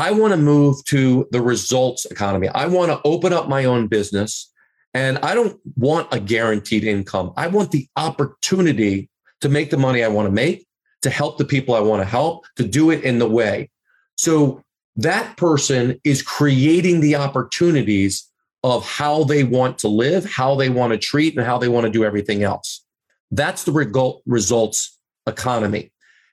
I 0.00 0.12
want 0.12 0.32
to 0.32 0.38
move 0.38 0.82
to 0.86 1.28
the 1.30 1.42
results 1.42 2.06
economy. 2.06 2.48
I 2.48 2.64
want 2.64 2.90
to 2.90 3.02
open 3.04 3.34
up 3.34 3.50
my 3.50 3.66
own 3.66 3.86
business 3.86 4.50
and 4.94 5.18
I 5.18 5.34
don't 5.34 5.60
want 5.76 6.08
a 6.10 6.18
guaranteed 6.18 6.84
income. 6.84 7.34
I 7.36 7.48
want 7.48 7.70
the 7.70 7.86
opportunity 7.96 9.10
to 9.42 9.50
make 9.50 9.68
the 9.68 9.76
money 9.76 10.02
I 10.02 10.08
want 10.08 10.26
to 10.26 10.32
make, 10.32 10.66
to 11.02 11.10
help 11.10 11.36
the 11.36 11.44
people 11.44 11.74
I 11.74 11.80
want 11.80 12.00
to 12.00 12.06
help, 12.06 12.46
to 12.56 12.66
do 12.66 12.90
it 12.90 13.04
in 13.04 13.18
the 13.18 13.28
way. 13.28 13.68
So 14.16 14.62
that 14.96 15.36
person 15.36 16.00
is 16.02 16.22
creating 16.22 17.00
the 17.00 17.16
opportunities 17.16 18.26
of 18.64 18.88
how 18.88 19.24
they 19.24 19.44
want 19.44 19.76
to 19.80 19.88
live, 19.88 20.24
how 20.24 20.54
they 20.54 20.70
want 20.70 20.94
to 20.94 20.98
treat, 20.98 21.36
and 21.36 21.44
how 21.44 21.58
they 21.58 21.68
want 21.68 21.84
to 21.84 21.92
do 21.92 22.06
everything 22.06 22.42
else. 22.42 22.82
That's 23.30 23.64
the 23.64 24.20
results 24.24 24.98
economy. 25.26 25.92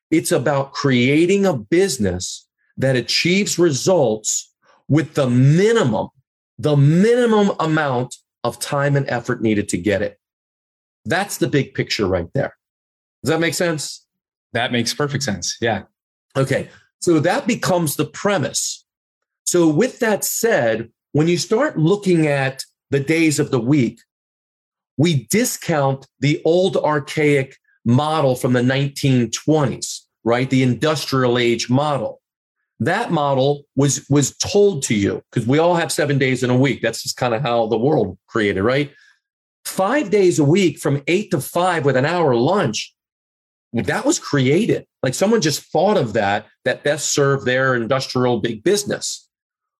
It's 0.09 0.31
about 0.31 0.71
creating 0.71 1.45
a 1.45 1.57
business 1.57 2.46
that 2.77 2.95
achieves 2.95 3.57
results 3.57 4.53
with 4.87 5.15
the 5.15 5.29
minimum, 5.29 6.09
the 6.57 6.77
minimum 6.77 7.51
amount 7.59 8.15
of 8.43 8.59
time 8.59 8.95
and 8.95 9.07
effort 9.09 9.41
needed 9.41 9.67
to 9.69 9.77
get 9.77 10.01
it. 10.01 10.19
That's 11.05 11.37
the 11.37 11.47
big 11.47 11.73
picture 11.73 12.07
right 12.07 12.27
there. 12.33 12.55
Does 13.23 13.31
that 13.31 13.39
make 13.39 13.53
sense? 13.53 14.05
That 14.53 14.71
makes 14.71 14.93
perfect 14.93 15.23
sense. 15.23 15.57
Yeah. 15.61 15.83
Okay. 16.35 16.69
So 16.99 17.19
that 17.19 17.47
becomes 17.47 17.95
the 17.95 18.05
premise. 18.05 18.85
So, 19.45 19.69
with 19.69 19.99
that 19.99 20.25
said, 20.25 20.89
when 21.13 21.27
you 21.27 21.37
start 21.37 21.79
looking 21.79 22.27
at 22.27 22.63
the 22.89 22.99
days 22.99 23.39
of 23.39 23.49
the 23.49 23.61
week, 23.61 23.99
we 24.97 25.25
discount 25.29 26.05
the 26.19 26.41
old 26.43 26.75
archaic 26.75 27.55
model 27.85 28.35
from 28.35 28.53
the 28.53 28.61
1920s, 28.61 30.01
right? 30.23 30.49
The 30.49 30.63
industrial 30.63 31.37
age 31.37 31.69
model. 31.69 32.21
That 32.79 33.11
model 33.11 33.63
was, 33.75 34.05
was 34.09 34.35
told 34.37 34.83
to 34.83 34.95
you 34.95 35.23
because 35.31 35.47
we 35.47 35.57
all 35.57 35.75
have 35.75 35.91
seven 35.91 36.17
days 36.17 36.43
in 36.43 36.49
a 36.49 36.57
week. 36.57 36.81
That's 36.81 37.01
just 37.03 37.17
kind 37.17 37.33
of 37.33 37.41
how 37.41 37.67
the 37.67 37.77
world 37.77 38.17
created, 38.27 38.61
right? 38.61 38.91
Five 39.65 40.11
days 40.11 40.39
a 40.39 40.43
week 40.43 40.77
from 40.77 41.01
eight 41.07 41.31
to 41.31 41.41
five 41.41 41.85
with 41.85 41.97
an 41.97 42.05
hour 42.05 42.35
lunch. 42.35 42.93
That 43.73 44.05
was 44.05 44.19
created. 44.19 44.85
Like 45.03 45.13
someone 45.13 45.41
just 45.41 45.71
thought 45.71 45.97
of 45.97 46.13
that, 46.13 46.45
that 46.65 46.83
best 46.83 47.13
served 47.13 47.45
their 47.45 47.75
industrial 47.75 48.39
big 48.39 48.63
business. 48.63 49.27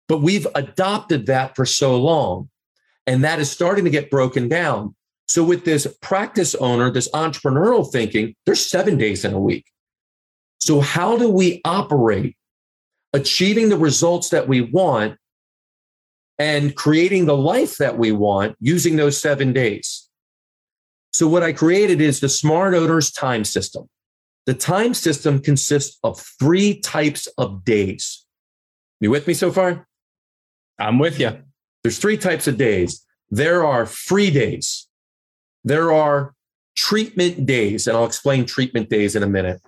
But 0.08 0.22
we've 0.22 0.48
adopted 0.56 1.28
that 1.28 1.56
for 1.56 1.66
so 1.66 1.98
long. 1.98 2.50
And 3.06 3.24
that 3.24 3.40
is 3.40 3.50
starting 3.50 3.86
to 3.86 3.92
get 3.92 4.10
broken 4.10 4.50
down. 4.50 4.96
So 5.28 5.44
with 5.44 5.66
this 5.66 5.88
practice 6.02 6.56
owner, 6.56 6.90
this 6.90 7.10
entrepreneurial 7.12 7.90
thinking, 7.90 8.36
there's 8.46 8.66
seven 8.66 8.98
days 8.98 9.24
in 9.26 9.34
a 9.34 9.40
week. 9.40 9.66
So 10.60 10.80
how 10.80 11.18
do 11.18 11.30
we 11.30 11.62
operate 11.64 12.36
achieving 13.14 13.70
the 13.70 13.78
results 13.78 14.30
that 14.30 14.48
we 14.48 14.62
want 14.62 15.18
and 16.40 16.76
creating 16.76 17.26
the 17.26 17.38
life 17.38 17.78
that 17.78 17.98
we 17.98 18.12
want 18.12 18.56
using 18.60 18.96
those 18.96 19.20
seven 19.20 19.54
days? 19.54 20.10
So 21.12 21.28
what 21.28 21.44
I 21.44 21.54
created 21.54 22.02
is 22.02 22.20
the 22.20 22.30
Smart 22.30 22.74
Owners 22.74 23.12
time 23.12 23.44
system. 23.44 23.90
The 24.46 24.54
time 24.54 24.94
system 24.94 25.40
consists 25.40 25.98
of 26.04 26.24
three 26.40 26.80
types 26.80 27.28
of 27.38 27.66
days. 27.66 28.26
You 29.00 29.12
with 29.12 29.28
me 29.28 29.34
so 29.34 29.52
far? 29.52 29.88
I'm 30.80 31.00
with 31.00 31.20
you. 31.20 31.38
There's 31.84 31.98
three 31.98 32.18
types 32.18 32.48
of 32.48 32.58
days. 32.58 33.06
There 33.30 33.66
are 33.66 33.86
free 33.86 34.32
days 34.32 34.88
there 35.68 35.92
are 35.92 36.34
treatment 36.78 37.46
days, 37.46 37.88
and 37.88 37.98
I'll 37.98 38.06
explain 38.06 38.46
treatment 38.46 38.90
days 38.90 39.18
in 39.18 39.24
a 39.24 39.28
minute. 39.28 39.62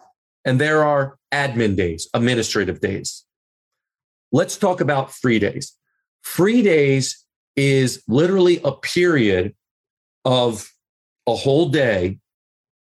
And 0.46 0.60
there 0.60 0.84
are 0.86 1.18
admin 1.34 1.76
days, 1.76 2.08
administrative 2.14 2.80
days. 2.80 3.26
Let's 4.32 4.58
talk 4.58 4.82
about 4.82 5.14
free 5.14 5.40
days. 5.40 5.74
Free 6.22 6.62
days 6.62 7.26
is 7.56 8.04
literally 8.08 8.62
a 8.64 8.72
period 8.72 9.56
of 10.26 10.70
a 11.28 11.36
whole 11.36 11.70
day 11.70 12.20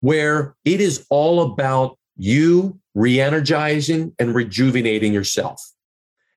where 0.00 0.54
it 0.64 0.80
is 0.80 1.06
all 1.11 1.42
about 1.42 1.99
you 2.16 2.78
re 2.94 3.20
energizing 3.20 4.14
and 4.18 4.34
rejuvenating 4.34 5.12
yourself. 5.12 5.62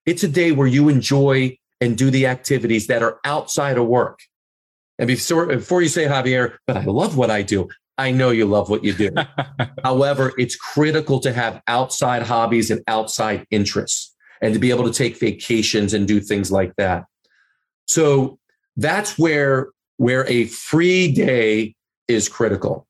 It's 0.06 0.24
a 0.24 0.28
day 0.28 0.52
where 0.52 0.68
you 0.68 0.90
enjoy 0.90 1.58
and 1.82 1.98
do 1.98 2.10
the 2.10 2.28
activities 2.28 2.88
that 2.88 3.04
are 3.04 3.20
outside 3.26 3.78
of 3.78 3.88
work. 3.88 4.20
And 4.98 5.08
before, 5.08 5.48
before 5.48 5.82
you 5.82 5.90
say, 5.90 6.06
Javier, 6.06 6.56
but 6.68 6.78
I 6.78 6.86
love 6.86 7.18
what 7.18 7.30
I 7.30 7.42
do, 7.42 7.68
I 7.98 8.12
know 8.12 8.30
you 8.30 8.46
love 8.46 8.70
what 8.70 8.84
you 8.84 8.94
do. 8.94 9.10
However, 9.84 10.34
it's 10.38 10.56
critical 10.56 11.20
to 11.20 11.34
have 11.34 11.62
outside 11.68 12.24
hobbies 12.24 12.72
and 12.72 12.82
outside 12.88 13.46
interests 13.52 14.15
and 14.46 14.54
to 14.54 14.60
be 14.60 14.70
able 14.70 14.84
to 14.84 14.94
take 14.94 15.18
vacations 15.18 15.92
and 15.96 16.08
do 16.08 16.20
things 16.20 16.52
like 16.52 16.76
that. 16.76 17.06
So 17.88 18.38
that's 18.78 19.18
where, 19.18 19.70
where 19.98 20.24
a 20.28 20.46
free 20.46 21.12
day 21.12 21.74
is 22.08 22.30
critical. 22.30 22.86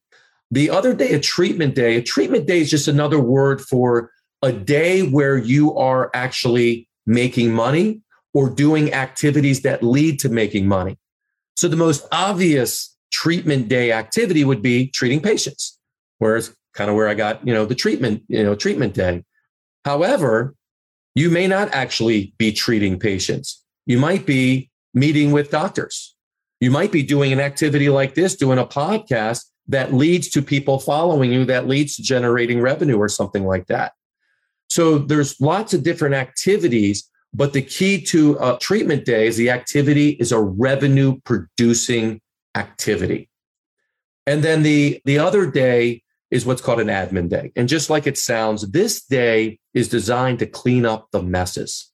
The 0.51 0.69
other 0.69 0.93
day, 0.93 1.13
a 1.13 1.19
treatment 1.19 1.73
day, 1.73 1.95
a 1.95 2.01
treatment 2.01 2.45
day 2.45 2.59
is 2.59 2.69
just 2.69 2.89
another 2.89 3.21
word 3.21 3.61
for 3.61 4.11
a 4.41 4.51
day 4.51 5.07
where 5.07 5.37
you 5.37 5.73
are 5.77 6.11
actually 6.13 6.89
making 7.05 7.53
money 7.53 8.01
or 8.33 8.49
doing 8.49 8.93
activities 8.93 9.61
that 9.61 9.81
lead 9.81 10.19
to 10.19 10.29
making 10.29 10.67
money. 10.67 10.97
So 11.55 11.69
the 11.69 11.77
most 11.77 12.05
obvious 12.11 12.93
treatment 13.13 13.69
day 13.69 13.93
activity 13.93 14.43
would 14.43 14.61
be 14.61 14.89
treating 14.89 15.21
patients, 15.21 15.79
whereas 16.17 16.53
kind 16.73 16.89
of 16.89 16.97
where 16.97 17.07
I 17.07 17.13
got, 17.13 17.47
you 17.47 17.53
know, 17.53 17.65
the 17.65 17.75
treatment, 17.75 18.23
you 18.27 18.43
know, 18.43 18.55
treatment 18.55 18.93
day. 18.93 19.23
However, 19.85 20.53
you 21.15 21.29
may 21.29 21.47
not 21.47 21.73
actually 21.73 22.33
be 22.37 22.51
treating 22.51 22.99
patients. 22.99 23.63
You 23.85 23.97
might 23.97 24.25
be 24.25 24.69
meeting 24.93 25.31
with 25.31 25.51
doctors. 25.51 26.15
You 26.59 26.71
might 26.71 26.91
be 26.91 27.03
doing 27.03 27.33
an 27.33 27.39
activity 27.39 27.89
like 27.89 28.15
this, 28.15 28.35
doing 28.35 28.59
a 28.59 28.65
podcast 28.65 29.45
that 29.67 29.93
leads 29.93 30.29
to 30.29 30.41
people 30.41 30.79
following 30.79 31.33
you, 31.33 31.45
that 31.45 31.67
leads 31.67 31.95
to 31.95 32.03
generating 32.03 32.61
revenue 32.61 32.97
or 32.97 33.09
something 33.09 33.45
like 33.45 33.67
that. 33.67 33.93
So 34.69 34.97
there's 34.97 35.39
lots 35.41 35.73
of 35.73 35.83
different 35.83 36.15
activities 36.15 37.09
but 37.35 37.51
the 37.51 37.61
key 37.61 38.01
to 38.01 38.37
a 38.39 38.57
treatment 38.59 39.03
day 39.03 39.27
is 39.27 39.35
the 39.35 39.49
activity 39.49 40.11
is 40.11 40.31
a 40.31 40.39
revenue 40.39 41.19
producing 41.25 42.21
activity. 42.55 43.29
And 44.25 44.41
then 44.41 44.63
the, 44.63 45.01
the 45.03 45.19
other 45.19 45.45
day 45.45 46.03
is 46.31 46.45
what's 46.45 46.61
called 46.61 46.79
an 46.79 46.87
admin 46.87 47.29
day. 47.29 47.51
And 47.55 47.69
just 47.69 47.89
like 47.89 48.07
it 48.07 48.17
sounds, 48.17 48.69
this 48.71 49.03
day 49.03 49.59
is 49.73 49.89
designed 49.89 50.39
to 50.39 50.45
clean 50.45 50.85
up 50.85 51.07
the 51.11 51.21
messes, 51.21 51.91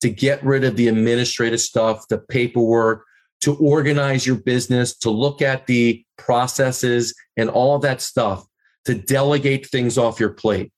to 0.00 0.08
get 0.08 0.44
rid 0.44 0.64
of 0.64 0.76
the 0.76 0.88
administrative 0.88 1.60
stuff, 1.60 2.08
the 2.08 2.18
paperwork, 2.18 3.04
to 3.42 3.56
organize 3.56 4.26
your 4.26 4.36
business, 4.36 4.96
to 4.98 5.10
look 5.10 5.40
at 5.42 5.66
the 5.66 6.04
processes 6.18 7.14
and 7.36 7.48
all 7.48 7.78
that 7.78 8.00
stuff 8.00 8.46
to 8.84 8.94
delegate 8.94 9.66
things 9.66 9.98
off 9.98 10.20
your 10.20 10.30
plate. 10.30 10.72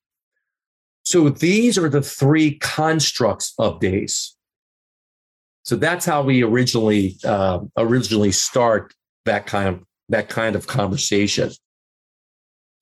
So 1.05 1.29
these 1.29 1.79
are 1.79 1.89
the 1.89 2.03
three 2.03 2.59
constructs 2.59 3.55
of 3.59 3.81
days. 3.81 4.37
So 5.65 5.77
that's 5.77 6.05
how 6.05 6.23
we 6.23 6.43
originally 6.43 7.17
uh, 7.25 7.61
originally 7.77 8.33
start 8.33 8.95
that 9.25 9.47
kind 9.47 9.69
of 9.69 9.83
that 10.09 10.29
kind 10.29 10.57
of 10.57 10.67
conversation. 10.67 11.51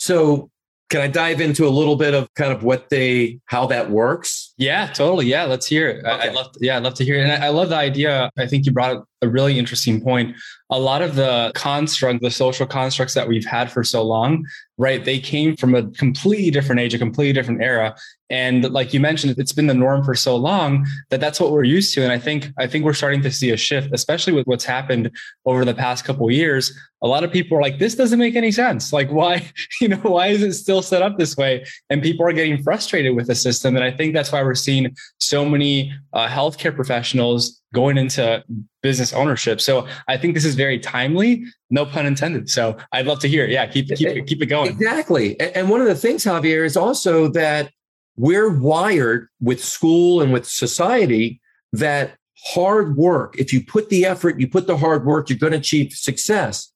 So 0.01 0.51
can 0.89 1.01
I 1.01 1.07
dive 1.07 1.41
into 1.41 1.69
a 1.69 1.71
little 1.71 1.95
bit 1.95 2.15
of 2.15 2.29
kind 2.35 2.53
of 2.53 2.65
what 2.65 2.89
they, 2.91 3.39
how 3.45 3.67
that 3.67 3.91
works? 3.91 4.55
Yeah, 4.57 4.89
totally. 4.89 5.27
Yeah, 5.27 5.45
let's 5.45 5.67
hear 5.67 5.89
it. 5.89 6.05
Okay. 6.05 6.29
I, 6.29 6.33
love, 6.33 6.51
to, 6.53 6.59
yeah, 6.61 6.77
I'd 6.77 6.83
love 6.83 6.95
to 6.95 7.05
hear 7.05 7.19
it. 7.19 7.23
And 7.23 7.33
I, 7.33 7.47
I 7.47 7.49
love 7.51 7.69
the 7.69 7.77
idea. 7.77 8.31
I 8.37 8.47
think 8.47 8.67
you 8.67 8.73
brought 8.73 9.05
a 9.23 9.29
really 9.29 9.59
interesting 9.59 10.01
point. 10.01 10.35
A 10.71 10.79
lot 10.79 11.03
of 11.03 11.15
the 11.15 11.53
construct, 11.55 12.23
the 12.23 12.31
social 12.31 12.67
constructs 12.67 13.15
that 13.15 13.29
we've 13.29 13.45
had 13.45 13.71
for 13.71 13.85
so 13.85 14.03
long, 14.03 14.47
right? 14.79 15.05
They 15.05 15.19
came 15.19 15.57
from 15.57 15.75
a 15.75 15.91
completely 15.91 16.51
different 16.51 16.81
age, 16.81 16.95
a 16.95 16.99
completely 16.99 17.33
different 17.33 17.63
era. 17.63 17.95
And 18.31 18.71
like 18.73 18.95
you 18.95 19.01
mentioned, 19.01 19.35
it's 19.39 19.53
been 19.53 19.67
the 19.67 19.75
norm 19.75 20.05
for 20.05 20.15
so 20.15 20.37
long 20.37 20.87
that 21.11 21.21
that's 21.21 21.41
what 21.41 21.51
we're 21.51 21.65
used 21.65 21.93
to. 21.95 22.03
And 22.03 22.13
I 22.13 22.19
think 22.19 22.51
I 22.59 22.69
think 22.69 22.85
we're 22.85 22.95
starting 22.95 23.23
to 23.23 23.31
see 23.31 23.51
a 23.51 23.57
shift, 23.57 23.91
especially 23.93 24.33
with 24.33 24.47
what's 24.47 24.65
happened 24.65 25.11
over 25.45 25.65
the 25.65 25.75
past 25.75 26.05
couple 26.05 26.31
years. 26.31 26.73
A 27.03 27.09
lot 27.09 27.25
of 27.25 27.33
people 27.33 27.59
are 27.59 27.63
like, 27.63 27.79
"This 27.79 27.97
doesn't 27.97 28.19
make 28.19 28.37
any 28.37 28.53
sense. 28.53 28.93
Like, 28.93 29.11
why, 29.11 29.51
you 29.81 29.89
know, 29.89 29.97
why 29.97 30.29
is 30.29 30.43
it 30.43 30.53
still 30.53 30.81
set 30.81 31.03
up 31.03 31.19
this 31.19 31.37
way?" 31.37 31.65
And 31.91 32.03
people 32.03 32.25
are 32.25 32.33
getting 32.33 32.63
frustrated 32.63 33.17
with 33.17 33.27
the 33.27 33.35
system. 33.35 33.75
And 33.75 33.85
I 33.85 33.91
think 33.91 34.15
that's 34.15 34.31
why 34.31 34.43
we're 34.43 34.55
seeing 34.55 34.95
so 35.19 35.45
many 35.45 35.93
uh, 36.13 36.29
healthcare 36.29 36.75
professionals 36.75 37.61
going 37.73 37.97
into 37.97 38.43
business 38.83 39.13
ownership. 39.13 39.61
So 39.61 39.87
I 40.09 40.17
think 40.17 40.35
this 40.35 40.45
is 40.45 40.55
very 40.55 40.79
timely, 40.79 41.45
no 41.71 41.87
pun 41.87 42.07
intended. 42.07 42.51
So 42.51 42.77
I'd 42.93 43.07
love 43.07 43.21
to 43.21 43.29
hear 43.29 43.45
it. 43.45 43.51
Yeah, 43.51 43.67
keep 43.67 43.89
keep 43.95 44.27
keep 44.27 44.43
it 44.43 44.47
going. 44.47 44.71
Exactly. 44.71 45.39
And 45.41 45.69
one 45.69 45.81
of 45.81 45.87
the 45.87 45.95
things, 45.95 46.25
Javier, 46.25 46.65
is 46.65 46.77
also 46.77 47.29
that 47.29 47.71
we're 48.17 48.51
wired 48.51 49.29
with 49.41 49.63
school 49.63 50.21
and 50.21 50.33
with 50.33 50.47
society 50.47 51.41
that 51.73 52.17
hard 52.47 52.97
work, 52.97 53.39
if 53.39 53.53
you 53.53 53.65
put 53.65 53.89
the 53.89 54.05
effort, 54.05 54.41
you 54.41 54.49
put 54.49 54.67
the 54.67 54.77
hard 54.77 55.05
work, 55.05 55.29
you're 55.29 55.39
going 55.39 55.53
to 55.53 55.59
achieve 55.59 55.93
success. 55.93 56.73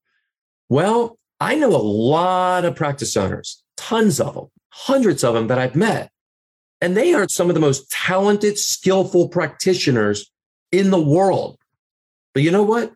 Well, 0.68 1.18
I 1.40 1.54
know 1.56 1.74
a 1.74 1.76
lot 1.76 2.64
of 2.64 2.76
practice 2.76 3.16
owners, 3.16 3.62
tons 3.76 4.20
of 4.20 4.34
them, 4.34 4.46
hundreds 4.70 5.24
of 5.24 5.34
them 5.34 5.48
that 5.48 5.58
I've 5.58 5.74
met. 5.74 6.10
And 6.80 6.96
they 6.96 7.14
are 7.14 7.28
some 7.28 7.48
of 7.48 7.54
the 7.54 7.60
most 7.60 7.90
talented, 7.90 8.58
skillful 8.58 9.28
practitioners 9.28 10.30
in 10.73 10.90
the 10.90 11.00
world. 11.00 11.59
But 12.33 12.42
you 12.42 12.50
know 12.50 12.62
what? 12.62 12.92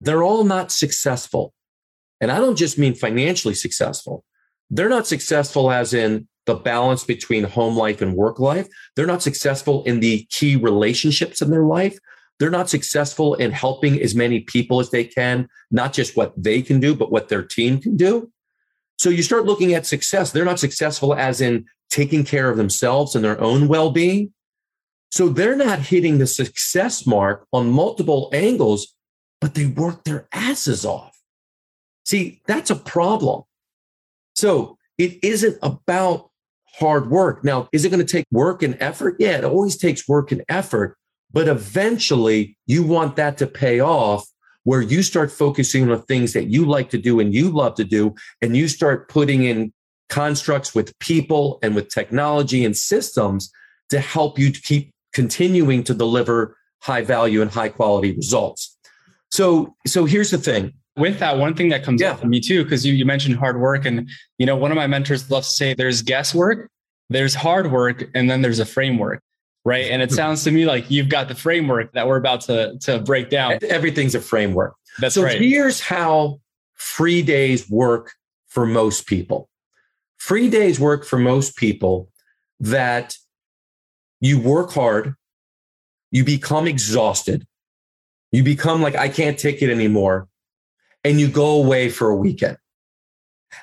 They're 0.00 0.22
all 0.22 0.44
not 0.44 0.70
successful. 0.70 1.52
And 2.20 2.30
I 2.30 2.38
don't 2.38 2.56
just 2.56 2.78
mean 2.78 2.94
financially 2.94 3.54
successful. 3.54 4.24
They're 4.70 4.88
not 4.88 5.06
successful 5.06 5.70
as 5.70 5.94
in 5.94 6.28
the 6.46 6.54
balance 6.54 7.04
between 7.04 7.44
home 7.44 7.76
life 7.76 8.00
and 8.00 8.14
work 8.14 8.38
life. 8.38 8.68
They're 8.96 9.06
not 9.06 9.22
successful 9.22 9.84
in 9.84 10.00
the 10.00 10.26
key 10.30 10.56
relationships 10.56 11.42
in 11.42 11.50
their 11.50 11.64
life. 11.64 11.98
They're 12.38 12.50
not 12.50 12.70
successful 12.70 13.34
in 13.34 13.50
helping 13.50 14.00
as 14.00 14.14
many 14.14 14.40
people 14.40 14.80
as 14.80 14.90
they 14.90 15.04
can, 15.04 15.48
not 15.70 15.92
just 15.92 16.16
what 16.16 16.32
they 16.36 16.62
can 16.62 16.80
do, 16.80 16.94
but 16.94 17.10
what 17.10 17.28
their 17.28 17.42
team 17.42 17.80
can 17.80 17.96
do. 17.96 18.30
So 18.98 19.10
you 19.10 19.22
start 19.22 19.44
looking 19.44 19.74
at 19.74 19.86
success. 19.86 20.32
They're 20.32 20.44
not 20.44 20.58
successful 20.58 21.14
as 21.14 21.40
in 21.40 21.66
taking 21.90 22.24
care 22.24 22.50
of 22.50 22.56
themselves 22.56 23.14
and 23.14 23.24
their 23.24 23.40
own 23.40 23.68
well 23.68 23.90
being. 23.90 24.32
So 25.10 25.28
they're 25.28 25.56
not 25.56 25.80
hitting 25.80 26.18
the 26.18 26.26
success 26.26 27.06
mark 27.06 27.46
on 27.52 27.70
multiple 27.70 28.30
angles, 28.32 28.94
but 29.40 29.54
they 29.54 29.66
work 29.66 30.04
their 30.04 30.28
asses 30.32 30.84
off. 30.84 31.18
See, 32.04 32.42
that's 32.46 32.70
a 32.70 32.76
problem. 32.76 33.42
So 34.34 34.76
it 34.98 35.18
isn't 35.22 35.58
about 35.62 36.30
hard 36.78 37.10
work. 37.10 37.44
Now, 37.44 37.68
is 37.72 37.84
it 37.84 37.90
going 37.90 38.04
to 38.04 38.12
take 38.12 38.26
work 38.30 38.62
and 38.62 38.76
effort? 38.80 39.16
Yeah, 39.18 39.38
it 39.38 39.44
always 39.44 39.76
takes 39.76 40.08
work 40.08 40.30
and 40.32 40.44
effort. 40.48 40.96
But 41.32 41.48
eventually, 41.48 42.56
you 42.66 42.82
want 42.82 43.16
that 43.16 43.36
to 43.38 43.46
pay 43.46 43.80
off 43.80 44.26
where 44.64 44.82
you 44.82 45.02
start 45.02 45.32
focusing 45.32 45.84
on 45.84 45.88
the 45.88 45.98
things 45.98 46.32
that 46.34 46.48
you 46.48 46.66
like 46.66 46.90
to 46.90 46.98
do 46.98 47.20
and 47.20 47.34
you 47.34 47.50
love 47.50 47.74
to 47.76 47.84
do, 47.84 48.14
and 48.42 48.56
you 48.56 48.68
start 48.68 49.08
putting 49.08 49.44
in 49.44 49.72
constructs 50.08 50.74
with 50.74 50.98
people 50.98 51.58
and 51.62 51.74
with 51.74 51.88
technology 51.88 52.64
and 52.64 52.76
systems 52.76 53.50
to 53.90 54.00
help 54.00 54.38
you 54.38 54.50
to 54.50 54.60
keep 54.60 54.92
continuing 55.12 55.82
to 55.84 55.94
deliver 55.94 56.56
high 56.80 57.02
value 57.02 57.42
and 57.42 57.50
high 57.50 57.68
quality 57.68 58.12
results. 58.12 58.76
So, 59.30 59.74
so 59.86 60.04
here's 60.04 60.30
the 60.30 60.38
thing 60.38 60.72
with 60.98 61.20
that, 61.20 61.38
one 61.38 61.54
thing 61.54 61.68
that 61.68 61.84
comes 61.84 62.00
yeah. 62.00 62.10
up 62.10 62.20
for 62.20 62.26
me 62.26 62.40
too, 62.40 62.64
because 62.64 62.84
you, 62.84 62.92
you 62.92 63.04
mentioned 63.04 63.36
hard 63.36 63.60
work. 63.60 63.86
And, 63.86 64.10
you 64.36 64.46
know, 64.46 64.56
one 64.56 64.70
of 64.70 64.76
my 64.76 64.86
mentors 64.86 65.30
loves 65.30 65.48
to 65.48 65.54
say 65.54 65.74
there's 65.74 66.02
guesswork, 66.02 66.70
there's 67.08 67.34
hard 67.34 67.70
work, 67.70 68.10
and 68.14 68.28
then 68.28 68.42
there's 68.42 68.58
a 68.58 68.66
framework. 68.66 69.22
Right. 69.64 69.90
And 69.90 70.02
it 70.02 70.10
hmm. 70.10 70.16
sounds 70.16 70.44
to 70.44 70.50
me 70.50 70.66
like 70.66 70.90
you've 70.90 71.08
got 71.08 71.28
the 71.28 71.34
framework 71.34 71.92
that 71.92 72.06
we're 72.06 72.16
about 72.16 72.40
to, 72.42 72.78
to 72.82 72.98
break 73.00 73.30
down. 73.30 73.58
Everything's 73.62 74.14
a 74.14 74.20
framework. 74.20 74.74
That's 74.98 75.14
so 75.14 75.22
right. 75.22 75.40
here's 75.40 75.80
how 75.80 76.40
free 76.74 77.22
days 77.22 77.68
work 77.70 78.12
for 78.48 78.66
most 78.66 79.06
people. 79.06 79.48
Free 80.16 80.48
days 80.48 80.80
work 80.80 81.04
for 81.04 81.18
most 81.18 81.56
people 81.56 82.10
that 82.60 83.16
you 84.20 84.40
work 84.40 84.72
hard, 84.72 85.14
you 86.10 86.24
become 86.24 86.66
exhausted, 86.66 87.46
you 88.32 88.42
become 88.42 88.82
like, 88.82 88.96
I 88.96 89.08
can't 89.08 89.38
take 89.38 89.62
it 89.62 89.70
anymore 89.70 90.28
and 91.04 91.20
you 91.20 91.28
go 91.28 91.62
away 91.62 91.88
for 91.88 92.10
a 92.10 92.16
weekend. 92.16 92.56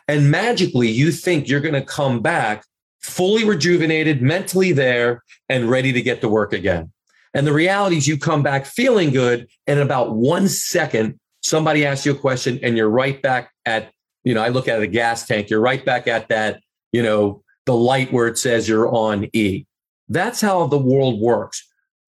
And 0.08 0.32
magically, 0.32 0.90
you 0.90 1.12
think 1.12 1.48
you're 1.48 1.60
going 1.60 1.74
to 1.74 1.84
come 1.84 2.22
back 2.22 2.64
fully 3.02 3.44
rejuvenated, 3.44 4.22
mentally 4.22 4.72
there, 4.72 5.24
and 5.48 5.70
ready 5.70 5.94
to 5.94 6.02
get 6.02 6.22
to 6.22 6.30
work 6.30 6.54
again. 6.54 6.92
And 7.36 7.46
the 7.46 7.54
reality 7.54 7.98
is, 7.98 8.08
you 8.08 8.18
come 8.18 8.42
back 8.42 8.66
feeling 8.66 9.12
good. 9.12 9.48
And 9.68 9.80
in 9.80 9.86
about 9.86 10.16
one 10.16 10.48
second, 10.48 11.20
somebody 11.44 11.86
asks 11.86 12.06
you 12.06 12.14
a 12.14 12.18
question, 12.18 12.60
and 12.64 12.76
you're 12.76 12.90
right 12.90 13.22
back 13.22 13.52
at, 13.66 13.92
you 14.24 14.34
know, 14.34 14.42
I 14.42 14.50
look 14.50 14.68
at 14.68 14.82
a 14.82 14.88
gas 14.88 15.28
tank, 15.28 15.50
you're 15.50 15.62
right 15.62 15.86
back 15.86 16.08
at 16.08 16.30
that, 16.30 16.62
you 16.92 17.04
know, 17.04 17.44
the 17.68 17.76
light 17.76 18.12
where 18.12 18.28
it 18.28 18.40
says 18.40 18.68
you're 18.68 18.90
on 18.92 19.30
E. 19.34 19.66
That's 20.10 20.42
how 20.42 20.68
the 20.68 20.78
world 20.78 21.20
works. 21.20 21.68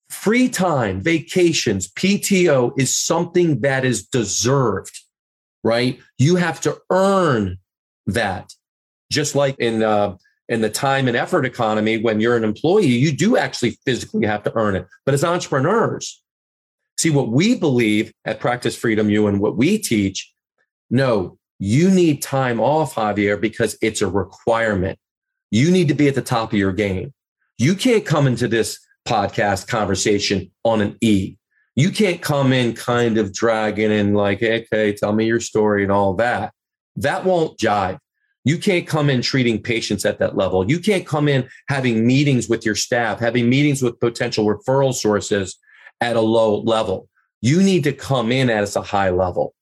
Free 0.10 0.48
time, 0.48 1.02
vacations, 1.02 1.92
PTO 1.92 2.72
is 2.78 2.96
something 2.96 3.62
that 3.62 3.84
is 3.84 4.06
deserved 4.06 4.98
right? 5.68 6.00
You 6.18 6.38
have 6.38 6.62
to 6.62 6.78
earn 6.90 7.58
that. 8.08 8.54
Just 9.12 9.36
like 9.36 9.58
in 9.60 9.84
uh, 9.84 10.18
in 10.50 10.62
the 10.62 10.70
time 10.70 11.08
and 11.08 11.18
effort 11.18 11.46
economy, 11.46 11.98
when 11.98 12.20
you're 12.20 12.38
an 12.38 12.44
employee, 12.44 12.88
you 12.88 13.12
do 13.12 13.38
actually 13.38 13.78
physically 13.86 14.26
have 14.26 14.44
to 14.44 14.56
earn 14.56 14.76
it. 14.76 14.88
But 15.06 15.14
as 15.14 15.24
entrepreneurs, 15.24 16.24
see 16.98 17.10
what 17.10 17.30
we 17.30 17.56
believe 17.56 18.14
at 18.26 18.40
Practice 18.40 18.76
Freedom 18.76 19.10
U 19.10 19.28
and 19.28 19.40
what 19.40 19.58
we 19.58 19.78
teach. 19.78 20.34
No, 20.90 21.38
you 21.60 21.90
need 21.92 22.22
time 22.22 22.60
off, 22.60 22.96
Javier, 22.96 23.40
because 23.40 23.78
it's 23.82 24.02
a 24.02 24.08
requirement. 24.08 25.00
You 25.52 25.72
need 25.72 25.88
to 25.90 25.94
be 25.94 26.08
at 26.08 26.16
the 26.16 26.22
top 26.22 26.52
of 26.52 26.60
your 26.60 26.74
game. 26.74 27.14
You 27.58 27.76
can't 27.76 28.06
come 28.06 28.28
into 28.28 28.48
this 28.48 28.80
podcast 29.08 29.68
conversation 29.68 30.52
on 30.64 30.82
an 30.82 30.98
E 31.02 31.38
you 31.78 31.92
can't 31.92 32.24
come 32.24 32.54
in 32.54 32.74
kind 32.74 33.20
of 33.20 33.32
dragging 33.32 33.92
and 33.92 34.18
like, 34.18 34.40
hey, 34.40 34.66
okay, 34.74 34.94
tell 34.94 35.14
me 35.14 35.26
your 35.26 35.40
story 35.40 35.84
and 35.84 35.92
all 35.92 36.16
that. 36.16 36.52
That 36.96 37.24
won't 37.24 37.60
jive. 37.60 38.00
You 38.44 38.58
can't 38.58 38.88
come 38.88 39.12
in 39.12 39.22
treating 39.22 39.62
patients 39.62 40.04
at 40.04 40.18
that 40.18 40.36
level. 40.36 40.68
You 40.68 40.80
can't 40.80 41.06
come 41.06 41.28
in 41.28 41.48
having 41.70 42.08
meetings 42.08 42.50
with 42.50 42.66
your 42.66 42.74
staff, 42.74 43.20
having 43.20 43.48
meetings 43.48 43.84
with 43.84 44.00
potential 44.00 44.44
referral 44.48 44.92
sources 44.92 45.56
at 46.02 46.16
a 46.16 46.22
low 46.22 46.62
level. 46.62 47.10
You 47.42 47.62
need 47.62 47.84
to 47.84 47.94
come 47.94 48.32
in 48.32 48.50
at 48.50 48.76
a 48.76 48.82
high 48.82 49.12
level. 49.12 49.54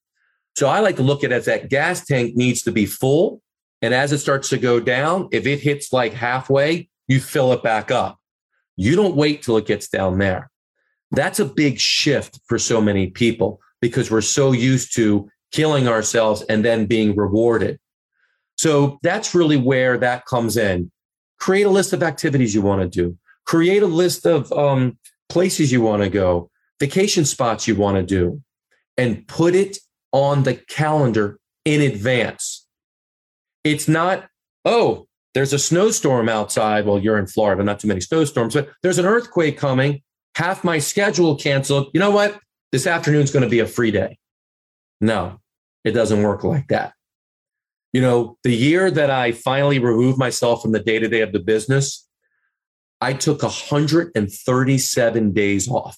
So 0.55 0.69
I 0.69 0.79
like 0.79 0.95
to 0.95 1.03
look 1.03 1.25
at 1.25 1.33
it 1.33 1.35
as 1.35 1.45
that 1.45 1.69
gas 1.69 2.05
tank 2.05 2.37
needs 2.37 2.61
to 2.61 2.71
be 2.71 2.85
full. 2.85 3.41
And 3.81 3.93
as 3.93 4.13
it 4.13 4.19
starts 4.19 4.47
to 4.49 4.57
go 4.57 4.79
down, 4.79 5.27
if 5.33 5.45
it 5.45 5.59
hits 5.59 5.91
like 5.91 6.13
halfway, 6.13 6.87
you 7.07 7.19
fill 7.19 7.53
it 7.53 7.63
back 7.63 7.91
up. 7.91 8.17
You 8.75 8.95
don't 8.95 9.15
wait 9.15 9.41
till 9.41 9.57
it 9.57 9.65
gets 9.65 9.87
down 9.87 10.17
there. 10.17 10.49
That's 11.11 11.39
a 11.39 11.45
big 11.45 11.79
shift 11.79 12.39
for 12.47 12.59
so 12.59 12.81
many 12.81 13.07
people 13.07 13.59
because 13.81 14.11
we're 14.11 14.21
so 14.21 14.51
used 14.51 14.95
to 14.95 15.29
killing 15.51 15.87
ourselves 15.87 16.41
and 16.43 16.65
then 16.65 16.85
being 16.85 17.15
rewarded. 17.15 17.79
So 18.57 18.99
that's 19.03 19.35
really 19.35 19.57
where 19.57 19.97
that 19.97 20.25
comes 20.25 20.57
in. 20.57 20.91
Create 21.39 21.63
a 21.63 21.69
list 21.69 21.93
of 21.93 22.03
activities 22.03 22.55
you 22.55 22.61
want 22.61 22.81
to 22.81 22.87
do. 22.87 23.17
Create 23.45 23.83
a 23.83 23.87
list 23.87 24.25
of 24.25 24.51
um, 24.51 24.97
places 25.29 25.71
you 25.71 25.81
want 25.81 26.03
to 26.03 26.09
go, 26.09 26.49
vacation 26.79 27.25
spots 27.25 27.67
you 27.67 27.75
want 27.75 27.97
to 27.97 28.03
do, 28.03 28.41
and 28.97 29.27
put 29.27 29.55
it 29.55 29.77
on 30.11 30.43
the 30.43 30.55
calendar 30.55 31.39
in 31.65 31.81
advance. 31.81 32.65
It's 33.63 33.87
not, 33.87 34.27
oh, 34.63 35.04
there's 35.35 35.53
a 35.53 35.59
snowstorm 35.59 36.27
outside. 36.29 36.85
Well, 36.85 36.97
you're 36.97 37.19
in 37.19 37.27
Florida, 37.27 37.63
not 37.63 37.79
too 37.79 37.87
many 37.87 38.01
snowstorms, 38.01 38.55
but 38.55 38.69
there's 38.81 38.97
an 38.97 39.05
earthquake 39.05 39.57
coming 39.57 40.01
half 40.35 40.63
my 40.63 40.79
schedule 40.79 41.35
canceled. 41.35 41.89
You 41.93 41.99
know 41.99 42.11
what? 42.11 42.39
This 42.71 42.87
afternoon's 42.87 43.31
going 43.31 43.43
to 43.43 43.49
be 43.49 43.59
a 43.59 43.67
free 43.67 43.91
day. 43.91 44.17
No, 45.01 45.39
it 45.83 45.91
doesn't 45.91 46.23
work 46.23 46.43
like 46.43 46.67
that. 46.69 46.93
You 47.93 48.01
know, 48.01 48.37
the 48.43 48.53
year 48.53 48.91
that 48.91 49.09
I 49.09 49.31
finally 49.31 49.79
removed 49.79 50.17
myself 50.17 50.61
from 50.61 50.73
the 50.73 50.79
day 50.79 50.99
to 50.99 51.07
day 51.07 51.21
of 51.21 51.31
the 51.31 51.39
business, 51.39 52.07
I 52.99 53.13
took 53.13 53.43
137 53.43 55.31
days 55.31 55.69
off. 55.69 55.97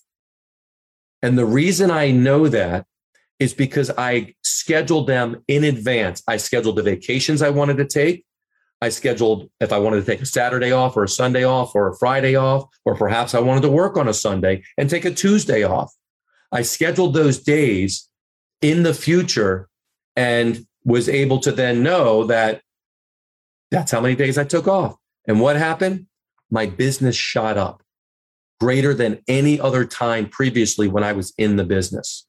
And 1.24 1.38
the 1.38 1.46
reason 1.46 1.90
I 1.90 2.12
know 2.12 2.48
that 2.48 2.86
is 3.40 3.54
because 3.54 3.92
I 3.98 4.36
scheduled 4.44 5.08
them 5.08 5.44
in 5.48 5.64
advance. 5.64 6.22
I 6.28 6.38
scheduled 6.38 6.76
the 6.76 6.84
vacations 6.84 7.42
I 7.42 7.50
wanted 7.50 7.78
to 7.78 7.86
take. 7.86 8.27
I 8.82 8.90
scheduled 8.90 9.50
if 9.60 9.74
I 9.74 9.80
wanted 9.80 10.02
to 10.02 10.06
take 10.06 10.22
a 10.22 10.26
Saturday 10.26 10.72
off 10.72 10.96
or 10.96 11.04
a 11.04 11.10
Sunday 11.10 11.44
off 11.44 11.74
or 11.74 11.88
a 11.88 11.98
Friday 11.98 12.36
off, 12.36 12.66
or 12.86 12.96
perhaps 12.96 13.34
I 13.34 13.40
wanted 13.40 13.62
to 13.62 13.70
work 13.70 13.98
on 13.98 14.08
a 14.08 14.14
Sunday 14.14 14.64
and 14.78 14.90
take 14.90 15.06
a 15.06 15.12
Tuesday 15.12 15.64
off. 15.64 15.92
I 16.52 16.62
scheduled 16.62 17.14
those 17.14 17.40
days 17.40 18.10
in 18.62 18.84
the 18.84 18.94
future 18.94 19.68
and 20.16 20.66
was 20.86 21.10
able 21.10 21.40
to 21.40 21.52
then 21.52 21.84
know 21.84 22.24
that 22.26 22.62
that's 23.72 23.92
how 23.92 24.00
many 24.00 24.16
days 24.16 24.38
I 24.38 24.44
took 24.44 24.68
off. 24.68 24.96
And 25.28 25.42
what 25.42 25.58
happened? 25.58 26.08
My 26.50 26.66
business 26.66 27.16
shot 27.16 27.58
up 27.58 27.84
greater 28.60 28.94
than 28.94 29.20
any 29.28 29.60
other 29.60 29.86
time 29.86 30.30
previously 30.30 30.88
when 30.88 31.04
I 31.04 31.14
was 31.14 31.34
in 31.38 31.58
the 31.58 31.64
business. 31.64 32.26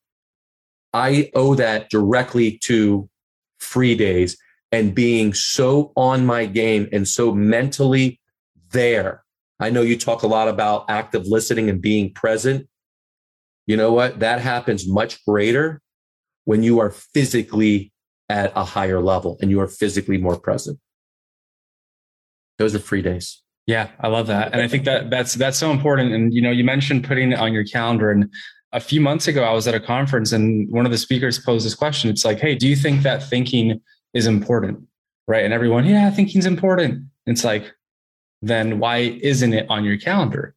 I 0.93 1.31
owe 1.35 1.55
that 1.55 1.91
directly 1.91 2.59
to 2.65 3.09
free 3.61 3.95
days 3.95 4.37
and 4.73 4.95
being 4.95 5.33
so 5.33 5.93
on 5.97 6.27
my 6.27 6.47
game 6.47 6.89
and 6.93 7.09
so 7.09 7.33
mentally 7.33 8.21
there. 8.71 9.25
I 9.61 9.71
know 9.71 9.83
you 9.83 9.97
talk 9.97 10.23
a 10.23 10.27
lot 10.27 10.49
about 10.49 10.85
active 10.89 11.27
listening 11.27 11.69
and 11.69 11.81
being 11.81 12.13
present. 12.13 12.69
You 13.67 13.77
know 13.77 13.93
what? 13.93 14.21
That 14.21 14.41
happens 14.41 14.89
much 14.89 15.25
greater 15.25 15.81
when 16.45 16.63
you 16.63 16.81
are 16.81 16.91
physically 16.91 17.93
at 18.29 18.53
a 18.55 18.65
higher 18.65 19.01
level 19.01 19.39
and 19.41 19.51
you 19.51 19.61
are 19.61 19.69
physically 19.69 20.19
more 20.19 20.39
present. 20.39 20.79
Those 22.59 22.75
are 22.75 22.79
free 22.79 23.03
days. 23.03 23.43
Yeah, 23.67 23.89
I 24.01 24.09
love 24.09 24.27
that. 24.29 24.53
And 24.53 24.63
I 24.63 24.69
think 24.69 24.85
that 24.85 25.11
that's 25.11 25.35
that's 25.35 25.59
so 25.59 25.71
important. 25.71 26.15
And 26.15 26.33
you 26.33 26.41
know, 26.41 26.51
you 26.51 26.65
mentioned 26.65 27.05
putting 27.05 27.33
it 27.33 27.39
on 27.39 27.53
your 27.53 27.65
calendar. 27.65 28.11
And 28.11 28.33
a 28.73 28.81
few 28.81 29.01
months 29.01 29.29
ago, 29.29 29.45
I 29.45 29.53
was 29.53 29.69
at 29.69 29.75
a 29.75 29.81
conference 29.81 30.33
and 30.33 30.71
one 30.71 30.87
of 30.87 30.93
the 30.93 30.99
speakers 30.99 31.39
posed 31.39 31.67
this 31.67 31.75
question. 31.75 32.09
It's 32.09 32.25
like, 32.25 32.39
hey, 32.39 32.55
do 32.55 32.67
you 32.67 32.77
think 32.77 33.03
that 33.03 33.23
thinking 33.23 33.81
is 34.15 34.27
important? 34.27 34.87
Right. 35.27 35.45
And 35.45 35.53
everyone, 35.53 35.85
yeah, 35.85 36.11
thinking's 36.11 36.47
important. 36.47 37.05
It's 37.27 37.45
like, 37.45 37.71
then 38.41 38.79
why 38.79 39.19
isn't 39.23 39.53
it 39.53 39.67
on 39.69 39.85
your 39.85 39.99
calendar? 39.99 40.55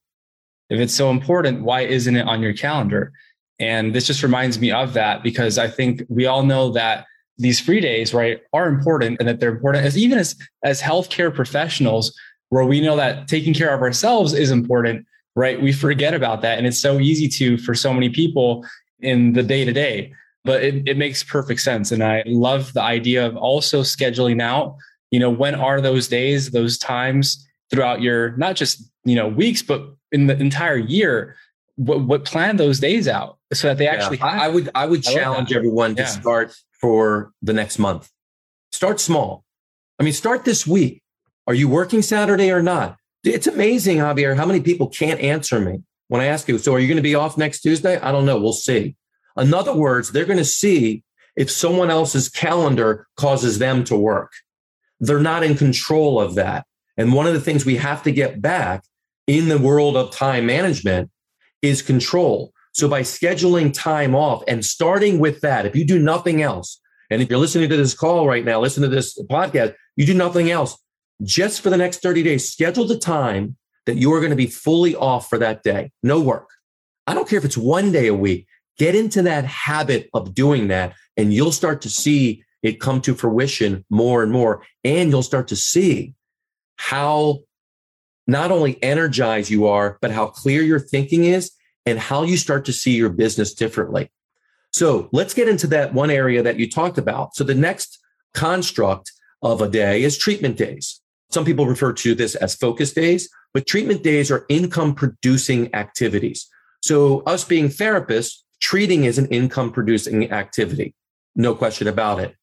If 0.70 0.80
it's 0.80 0.94
so 0.94 1.10
important, 1.10 1.64
why 1.64 1.82
isn't 1.82 2.16
it 2.16 2.28
on 2.28 2.42
your 2.42 2.54
calendar? 2.54 3.12
And 3.60 3.94
this 3.94 4.08
just 4.08 4.24
reminds 4.24 4.60
me 4.60 4.72
of 4.72 4.94
that 4.94 5.24
because 5.24 5.58
I 5.58 5.68
think 5.68 6.04
we 6.08 6.26
all 6.26 6.44
know 6.44 6.72
that 6.72 7.06
these 7.38 7.60
free 7.60 7.82
days, 7.82 8.14
right, 8.14 8.42
are 8.54 8.68
important 8.68 9.18
and 9.20 9.28
that 9.28 9.40
they're 9.40 9.52
important 9.52 9.86
as 9.86 9.98
even 9.98 10.18
as 10.18 10.36
as 10.64 10.82
healthcare 10.82 11.34
professionals, 11.34 12.16
where 12.50 12.66
we 12.66 12.82
know 12.82 12.96
that 12.96 13.28
taking 13.28 13.54
care 13.54 13.74
of 13.74 13.82
ourselves 13.82 14.34
is 14.34 14.52
important, 14.52 15.06
right? 15.36 15.62
We 15.62 15.74
forget 15.74 16.14
about 16.14 16.42
that. 16.42 16.58
And 16.58 16.68
it's 16.68 16.80
so 16.80 17.00
easy 17.00 17.28
to 17.30 17.58
for 17.58 17.76
so 17.76 17.94
many 17.94 18.10
people 18.10 18.66
in 19.00 19.34
the 19.34 19.44
day 19.44 19.66
to 19.66 19.74
day 19.74 20.14
but 20.44 20.64
it, 20.64 20.88
it 20.88 20.98
makes 20.98 21.24
perfect 21.24 21.62
sense. 21.62 21.92
And 21.92 22.04
I 22.04 22.24
love 22.26 22.74
the 22.74 22.82
idea 22.82 23.26
of 23.26 23.36
also 23.38 23.82
scheduling 23.82 24.42
out, 24.42 24.76
you 25.12 25.20
know, 25.20 25.30
when 25.30 25.56
are 25.56 25.82
those 25.82 26.08
days, 26.08 26.52
those 26.52 26.78
times 26.78 27.48
throughout 27.70 28.02
your, 28.02 28.36
not 28.38 28.56
just, 28.56 28.90
you 29.04 29.16
know, 29.16 29.28
weeks, 29.28 29.62
but 29.62 29.84
in 30.12 30.28
the 30.28 30.38
entire 30.38 30.78
year, 30.78 31.36
what, 31.76 32.02
what 32.02 32.26
plan 32.26 32.58
those 32.58 32.80
days 32.80 33.08
out 33.08 33.38
so 33.54 33.68
that 33.68 33.78
they 33.78 33.88
actually 33.88 34.18
yeah, 34.18 34.26
I, 34.26 34.46
I 34.46 34.48
would, 34.48 34.70
I 34.76 34.86
would 34.86 35.08
I 35.08 35.14
challenge 35.14 35.54
everyone 35.54 35.96
to 35.96 36.04
yeah. 36.04 36.08
start 36.08 36.54
for 36.80 37.32
the 37.42 37.54
next 37.54 37.80
month. 37.80 38.10
Start 38.72 39.00
small. 39.00 39.44
I 40.00 40.04
mean, 40.04 40.14
start 40.14 40.46
this 40.46 40.66
week. 40.66 41.02
Are 41.48 41.54
you 41.54 41.68
working 41.68 42.02
Saturday 42.02 42.52
or 42.52 42.62
not? 42.62 42.98
It's 43.24 43.48
amazing, 43.48 43.98
Javier, 43.98 44.36
how 44.36 44.46
many 44.46 44.62
people 44.62 44.88
can't 44.88 45.20
answer 45.20 45.60
me 45.60 45.84
when 46.08 46.22
I 46.22 46.26
ask 46.26 46.48
you, 46.48 46.58
so 46.58 46.74
are 46.74 46.80
you 46.80 46.88
going 46.88 46.98
to 46.98 47.04
be 47.04 47.16
off 47.16 47.38
next 47.38 47.62
Tuesday? 47.62 47.98
I 48.00 48.12
don't 48.12 48.26
know. 48.26 48.40
We'll 48.40 48.52
see. 48.52 48.96
In 49.42 49.54
other 49.54 49.74
words, 49.74 50.12
they're 50.12 50.26
going 50.26 50.38
to 50.38 50.46
see 50.46 51.04
if 51.36 51.50
someone 51.50 51.90
else's 51.90 52.30
calendar 52.30 53.08
causes 53.18 53.60
them 53.60 53.84
to 53.86 53.96
work. 53.96 54.32
They're 55.00 55.20
not 55.20 55.44
in 55.44 55.58
control 55.58 56.20
of 56.20 56.36
that. 56.36 56.66
And 56.98 57.14
one 57.14 57.26
of 57.26 57.34
the 57.34 57.42
things 57.42 57.66
we 57.66 57.78
have 57.78 58.04
to 58.04 58.12
get 58.12 58.42
back 58.42 58.84
in 59.28 59.48
the 59.48 59.58
world 59.58 59.98
of 59.98 60.12
time 60.12 60.46
management 60.46 61.10
is 61.62 61.82
control. 61.82 62.54
So 62.74 62.88
by 62.88 63.02
scheduling 63.02 63.74
time 63.74 64.16
off 64.16 64.44
and 64.48 64.64
starting 64.64 65.20
with 65.20 65.42
that, 65.42 65.66
if 65.66 65.76
you 65.76 65.86
do 65.86 66.00
nothing 66.00 66.42
else, 66.42 66.80
and 67.10 67.22
if 67.22 67.30
you're 67.30 67.40
listening 67.40 67.70
to 67.70 67.78
this 67.78 67.94
call 67.94 68.28
right 68.28 68.46
now, 68.46 68.62
listen 68.62 68.84
to 68.84 68.90
this 68.90 69.18
podcast, 69.24 69.76
you 69.96 70.06
do 70.06 70.14
nothing 70.14 70.52
else, 70.52 70.78
just 71.24 71.62
for 71.62 71.70
the 71.70 71.78
next 71.78 72.02
30 72.02 72.24
days, 72.24 72.50
schedule 72.50 72.86
the 72.86 72.98
time 72.98 73.58
that 73.86 73.98
you 73.98 74.14
are 74.14 74.20
going 74.20 74.30
to 74.30 74.36
be 74.36 74.48
fully 74.48 74.96
off 74.96 75.28
for 75.30 75.38
that 75.38 75.64
day. 75.64 75.92
No 76.04 76.22
work. 76.22 76.48
I 77.08 77.14
don't 77.14 77.28
care 77.28 77.40
if 77.40 77.46
it's 77.46 77.58
one 77.58 77.92
day 77.92 78.08
a 78.08 78.14
week. 78.14 78.48
Get 78.82 78.96
into 78.96 79.22
that 79.22 79.46
habit 79.46 80.10
of 80.12 80.34
doing 80.34 80.70
that, 80.70 80.96
and 81.16 81.32
you'll 81.32 81.52
start 81.52 81.84
to 81.84 81.90
see 81.90 82.44
it 82.64 82.80
come 82.80 83.00
to 83.02 83.14
fruition 83.14 83.86
more 83.92 84.24
and 84.24 84.32
more. 84.32 84.64
And 84.84 85.12
you'll 85.12 85.22
start 85.22 85.50
to 85.50 85.56
see 85.56 86.16
how 86.78 87.42
not 88.26 88.50
only 88.50 88.82
energized 88.82 89.52
you 89.52 89.68
are, 89.68 90.00
but 90.02 90.10
how 90.10 90.26
clear 90.26 90.64
your 90.64 90.80
thinking 90.80 91.26
is 91.26 91.52
and 91.86 92.00
how 92.00 92.24
you 92.24 92.38
start 92.38 92.66
to 92.66 92.74
see 92.74 92.94
your 92.94 93.10
business 93.10 93.54
differently. 93.54 94.10
So 94.74 95.10
let's 95.12 95.36
get 95.36 95.48
into 95.48 95.68
that 95.68 95.94
one 95.94 96.10
area 96.10 96.42
that 96.42 96.58
you 96.58 96.68
talked 96.68 96.98
about. 96.98 97.36
So 97.36 97.44
the 97.44 97.54
next 97.54 98.00
construct 98.34 99.12
of 99.44 99.62
a 99.62 99.70
day 99.70 100.02
is 100.02 100.18
treatment 100.18 100.58
days. 100.58 101.02
Some 101.30 101.46
people 101.46 101.68
refer 101.68 101.94
to 101.94 102.16
this 102.16 102.34
as 102.34 102.56
focus 102.56 102.94
days, 102.94 103.30
but 103.54 103.68
treatment 103.68 104.02
days 104.02 104.32
are 104.32 104.48
income 104.50 104.96
producing 104.96 105.72
activities. 105.76 106.50
So 106.82 107.22
us 107.28 107.44
being 107.44 107.70
therapists, 107.70 108.41
treating 108.62 109.04
is 109.04 109.18
an 109.18 109.28
income 109.28 109.72
producing 109.72 110.32
activity. 110.32 110.96
No 111.36 111.56
question 111.56 111.88
about 111.88 112.20
it. 112.20 112.36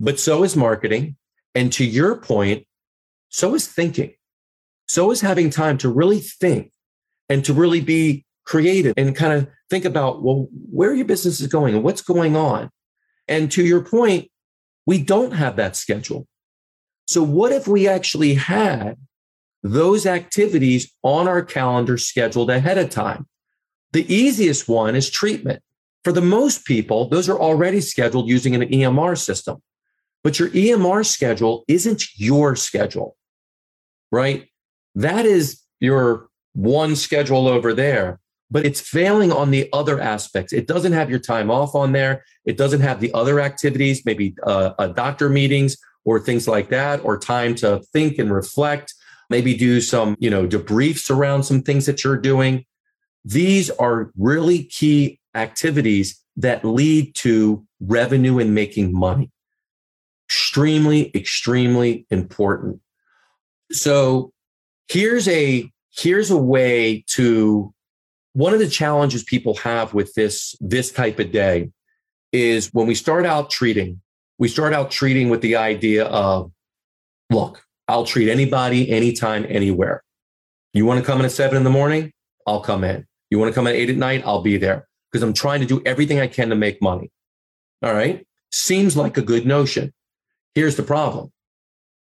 But 0.00 0.18
so 0.18 0.42
is 0.42 0.56
marketing. 0.56 1.16
And 1.54 1.72
to 1.74 1.84
your 1.84 2.16
point, 2.16 2.66
so 3.28 3.54
is 3.54 3.66
thinking. 3.66 4.14
So 4.88 5.10
is 5.10 5.20
having 5.20 5.50
time 5.50 5.78
to 5.78 5.88
really 5.88 6.18
think 6.18 6.72
and 7.28 7.44
to 7.44 7.54
really 7.54 7.80
be 7.80 8.24
creative 8.44 8.94
and 8.96 9.14
kind 9.14 9.32
of 9.32 9.48
think 9.70 9.84
about, 9.84 10.22
well, 10.22 10.48
where 10.70 10.92
your 10.92 11.06
business 11.06 11.40
is 11.40 11.46
going 11.46 11.74
and 11.74 11.84
what's 11.84 12.02
going 12.02 12.36
on. 12.36 12.70
And 13.28 13.50
to 13.52 13.64
your 13.64 13.82
point, 13.82 14.30
we 14.84 15.02
don't 15.02 15.32
have 15.32 15.56
that 15.56 15.76
schedule. 15.76 16.26
So 17.06 17.22
what 17.22 17.52
if 17.52 17.68
we 17.68 17.86
actually 17.86 18.34
had 18.34 18.96
those 19.62 20.06
activities 20.06 20.92
on 21.02 21.28
our 21.28 21.42
calendar 21.42 21.96
scheduled 21.96 22.50
ahead 22.50 22.78
of 22.78 22.90
time? 22.90 23.26
The 23.92 24.12
easiest 24.12 24.68
one 24.68 24.96
is 24.96 25.10
treatment. 25.10 25.62
For 26.04 26.12
the 26.12 26.20
most 26.20 26.64
people, 26.64 27.08
those 27.08 27.28
are 27.28 27.38
already 27.38 27.80
scheduled 27.80 28.28
using 28.28 28.54
an 28.54 28.62
EMR 28.62 29.16
system. 29.16 29.62
But 30.24 30.38
your 30.38 30.48
EMR 30.50 31.04
schedule 31.04 31.64
isn't 31.68 32.04
your 32.16 32.56
schedule, 32.56 33.16
right? 34.10 34.48
That 34.94 35.26
is 35.26 35.60
your 35.80 36.28
one 36.54 36.96
schedule 36.96 37.48
over 37.48 37.74
there, 37.74 38.20
but 38.50 38.64
it's 38.64 38.80
failing 38.80 39.32
on 39.32 39.50
the 39.50 39.68
other 39.72 40.00
aspects. 40.00 40.52
It 40.52 40.66
doesn't 40.66 40.92
have 40.92 41.10
your 41.10 41.18
time 41.18 41.50
off 41.50 41.74
on 41.74 41.92
there. 41.92 42.24
It 42.44 42.56
doesn't 42.56 42.80
have 42.80 43.00
the 43.00 43.12
other 43.14 43.40
activities, 43.40 44.04
maybe 44.04 44.34
uh, 44.44 44.86
doctor 44.88 45.28
meetings 45.28 45.76
or 46.04 46.20
things 46.20 46.46
like 46.46 46.68
that, 46.68 47.04
or 47.04 47.18
time 47.18 47.54
to 47.56 47.80
think 47.92 48.18
and 48.18 48.32
reflect, 48.32 48.94
maybe 49.30 49.54
do 49.54 49.80
some, 49.80 50.16
you 50.18 50.30
know, 50.30 50.46
debriefs 50.46 51.10
around 51.10 51.44
some 51.44 51.62
things 51.62 51.86
that 51.86 52.04
you're 52.04 52.16
doing. 52.16 52.64
These 53.24 53.70
are 53.70 54.10
really 54.16 54.64
key 54.64 55.20
activities 55.34 56.20
that 56.36 56.64
lead 56.64 57.14
to 57.16 57.64
revenue 57.80 58.38
and 58.38 58.54
making 58.54 58.98
money. 58.98 59.30
Extremely, 60.28 61.14
extremely 61.14 62.06
important. 62.10 62.80
So 63.70 64.32
here's 64.88 65.28
a 65.28 65.70
here's 65.94 66.30
a 66.30 66.36
way 66.36 67.04
to 67.06 67.72
one 68.34 68.54
of 68.54 68.58
the 68.58 68.68
challenges 68.68 69.22
people 69.24 69.54
have 69.56 69.94
with 69.94 70.12
this 70.14 70.54
this 70.60 70.90
type 70.90 71.18
of 71.18 71.30
day 71.32 71.70
is 72.32 72.68
when 72.72 72.86
we 72.86 72.94
start 72.94 73.26
out 73.26 73.50
treating 73.50 74.00
we 74.38 74.48
start 74.48 74.72
out 74.72 74.90
treating 74.90 75.28
with 75.28 75.42
the 75.42 75.56
idea 75.56 76.04
of 76.04 76.50
look 77.30 77.62
i'll 77.88 78.04
treat 78.04 78.28
anybody 78.30 78.90
anytime 78.90 79.44
anywhere 79.48 80.02
you 80.72 80.86
want 80.86 80.98
to 80.98 81.04
come 81.04 81.18
in 81.20 81.26
at 81.26 81.32
seven 81.32 81.56
in 81.56 81.64
the 81.64 81.70
morning 81.70 82.12
i'll 82.46 82.60
come 82.60 82.84
in 82.84 83.06
you 83.32 83.38
want 83.38 83.50
to 83.50 83.54
come 83.54 83.66
at 83.66 83.74
eight 83.74 83.88
at 83.88 83.96
night? 83.96 84.22
I'll 84.26 84.42
be 84.42 84.58
there 84.58 84.86
because 85.10 85.22
I'm 85.22 85.32
trying 85.32 85.60
to 85.60 85.66
do 85.66 85.80
everything 85.86 86.20
I 86.20 86.26
can 86.26 86.50
to 86.50 86.54
make 86.54 86.82
money. 86.82 87.10
All 87.82 87.94
right. 87.94 88.26
Seems 88.50 88.94
like 88.94 89.16
a 89.16 89.22
good 89.22 89.46
notion. 89.46 89.94
Here's 90.54 90.76
the 90.76 90.82
problem. 90.82 91.32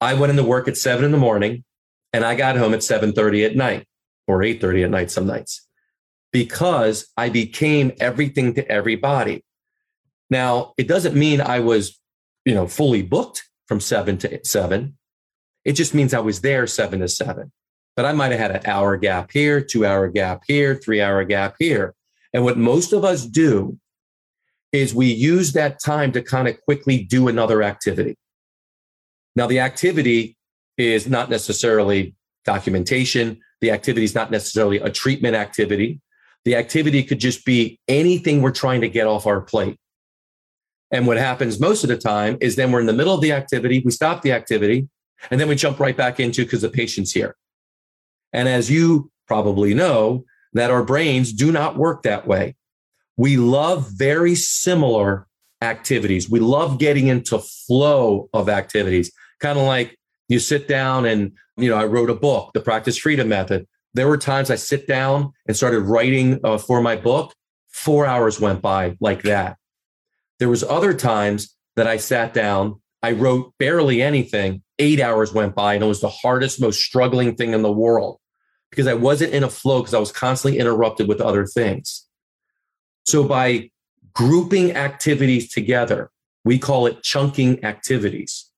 I 0.01 0.15
went 0.15 0.31
into 0.31 0.43
work 0.43 0.67
at 0.67 0.77
seven 0.77 1.05
in 1.05 1.11
the 1.11 1.19
morning 1.19 1.63
and 2.11 2.25
I 2.25 2.33
got 2.33 2.57
home 2.57 2.73
at 2.73 2.79
7:30 2.79 3.45
at 3.45 3.55
night 3.55 3.87
or 4.27 4.41
8:30 4.41 4.83
at 4.83 4.89
night 4.89 5.11
some 5.11 5.27
nights 5.27 5.67
because 6.31 7.05
I 7.15 7.29
became 7.29 7.91
everything 7.99 8.55
to 8.55 8.67
everybody. 8.67 9.45
Now, 10.31 10.73
it 10.75 10.87
doesn't 10.87 11.15
mean 11.15 11.39
I 11.39 11.59
was, 11.59 11.99
you 12.45 12.55
know, 12.55 12.65
fully 12.65 13.03
booked 13.03 13.47
from 13.67 13.79
seven 13.79 14.17
to 14.19 14.39
seven. 14.43 14.97
It 15.65 15.73
just 15.73 15.93
means 15.93 16.15
I 16.15 16.19
was 16.19 16.41
there 16.41 16.65
seven 16.65 17.01
to 17.01 17.07
seven. 17.07 17.51
But 17.95 18.05
I 18.05 18.13
might 18.13 18.31
have 18.31 18.39
had 18.39 18.51
an 18.51 18.65
hour 18.65 18.97
gap 18.97 19.31
here, 19.31 19.61
two 19.61 19.85
hour 19.85 20.07
gap 20.07 20.43
here, 20.47 20.75
three 20.75 21.01
hour 21.01 21.23
gap 21.23 21.55
here. 21.59 21.93
And 22.33 22.43
what 22.43 22.57
most 22.57 22.93
of 22.93 23.03
us 23.03 23.25
do 23.25 23.77
is 24.71 24.95
we 24.95 25.07
use 25.07 25.51
that 25.53 25.79
time 25.79 26.11
to 26.13 26.21
kind 26.21 26.47
of 26.47 26.59
quickly 26.61 27.03
do 27.03 27.27
another 27.27 27.61
activity. 27.61 28.15
Now, 29.35 29.47
the 29.47 29.59
activity 29.59 30.37
is 30.77 31.07
not 31.07 31.29
necessarily 31.29 32.15
documentation. 32.45 33.39
The 33.59 33.71
activity 33.71 34.05
is 34.05 34.15
not 34.15 34.31
necessarily 34.31 34.77
a 34.77 34.89
treatment 34.89 35.35
activity. 35.35 35.99
The 36.45 36.55
activity 36.55 37.03
could 37.03 37.19
just 37.19 37.45
be 37.45 37.79
anything 37.87 38.41
we're 38.41 38.51
trying 38.51 38.81
to 38.81 38.89
get 38.89 39.07
off 39.07 39.27
our 39.27 39.41
plate. 39.41 39.77
And 40.89 41.07
what 41.07 41.17
happens 41.17 41.59
most 41.59 41.83
of 41.83 41.89
the 41.89 41.97
time 41.97 42.37
is 42.41 42.55
then 42.55 42.71
we're 42.71 42.81
in 42.81 42.85
the 42.85 42.93
middle 42.93 43.13
of 43.13 43.21
the 43.21 43.31
activity, 43.31 43.81
we 43.85 43.91
stop 43.91 44.21
the 44.21 44.33
activity, 44.33 44.89
and 45.29 45.39
then 45.39 45.47
we 45.47 45.55
jump 45.55 45.79
right 45.79 45.95
back 45.95 46.19
into 46.19 46.43
because 46.43 46.61
the 46.61 46.69
patient's 46.69 47.11
here. 47.11 47.35
And 48.33 48.47
as 48.47 48.69
you 48.69 49.11
probably 49.27 49.73
know, 49.73 50.25
that 50.53 50.71
our 50.71 50.83
brains 50.83 51.31
do 51.31 51.51
not 51.51 51.77
work 51.77 52.03
that 52.03 52.27
way. 52.27 52.55
We 53.17 53.37
love 53.37 53.89
very 53.91 54.35
similar 54.35 55.27
activities. 55.61 56.29
We 56.29 56.39
love 56.39 56.79
getting 56.79 57.07
into 57.07 57.39
flow 57.39 58.29
of 58.33 58.49
activities, 58.49 59.11
kind 59.39 59.59
of 59.59 59.65
like 59.65 59.97
you 60.27 60.39
sit 60.39 60.67
down 60.67 61.05
and, 61.05 61.31
you 61.57 61.69
know, 61.69 61.77
I 61.77 61.85
wrote 61.85 62.09
a 62.09 62.15
book, 62.15 62.51
The 62.53 62.61
Practice 62.61 62.97
Freedom 62.97 63.29
Method. 63.29 63.67
There 63.93 64.07
were 64.07 64.17
times 64.17 64.49
I 64.49 64.55
sit 64.55 64.87
down 64.87 65.31
and 65.47 65.55
started 65.55 65.81
writing 65.81 66.39
uh, 66.43 66.57
for 66.57 66.81
my 66.81 66.95
book. 66.95 67.33
Four 67.69 68.05
hours 68.05 68.39
went 68.39 68.61
by 68.61 68.97
like 68.99 69.23
that. 69.23 69.57
There 70.39 70.49
was 70.49 70.63
other 70.63 70.93
times 70.93 71.55
that 71.75 71.87
I 71.87 71.97
sat 71.97 72.33
down, 72.33 72.81
I 73.03 73.11
wrote 73.11 73.53
barely 73.59 74.01
anything. 74.01 74.63
Eight 74.79 74.99
hours 74.99 75.33
went 75.33 75.55
by 75.55 75.75
and 75.75 75.83
it 75.83 75.87
was 75.87 76.01
the 76.01 76.09
hardest, 76.09 76.59
most 76.59 76.81
struggling 76.81 77.35
thing 77.35 77.53
in 77.53 77.61
the 77.61 77.71
world 77.71 78.20
because 78.71 78.87
I 78.87 78.95
wasn't 78.95 79.33
in 79.33 79.43
a 79.43 79.49
flow 79.49 79.81
because 79.81 79.93
I 79.93 79.99
was 79.99 80.11
constantly 80.11 80.59
interrupted 80.59 81.07
with 81.07 81.21
other 81.21 81.45
things. 81.45 82.07
So 83.05 83.23
by 83.23 83.69
grouping 84.13 84.75
activities 84.75 85.51
together, 85.51 86.09
we 86.43 86.57
call 86.57 86.87
it 86.87 87.03
chunking 87.03 87.63
activities 87.63 88.51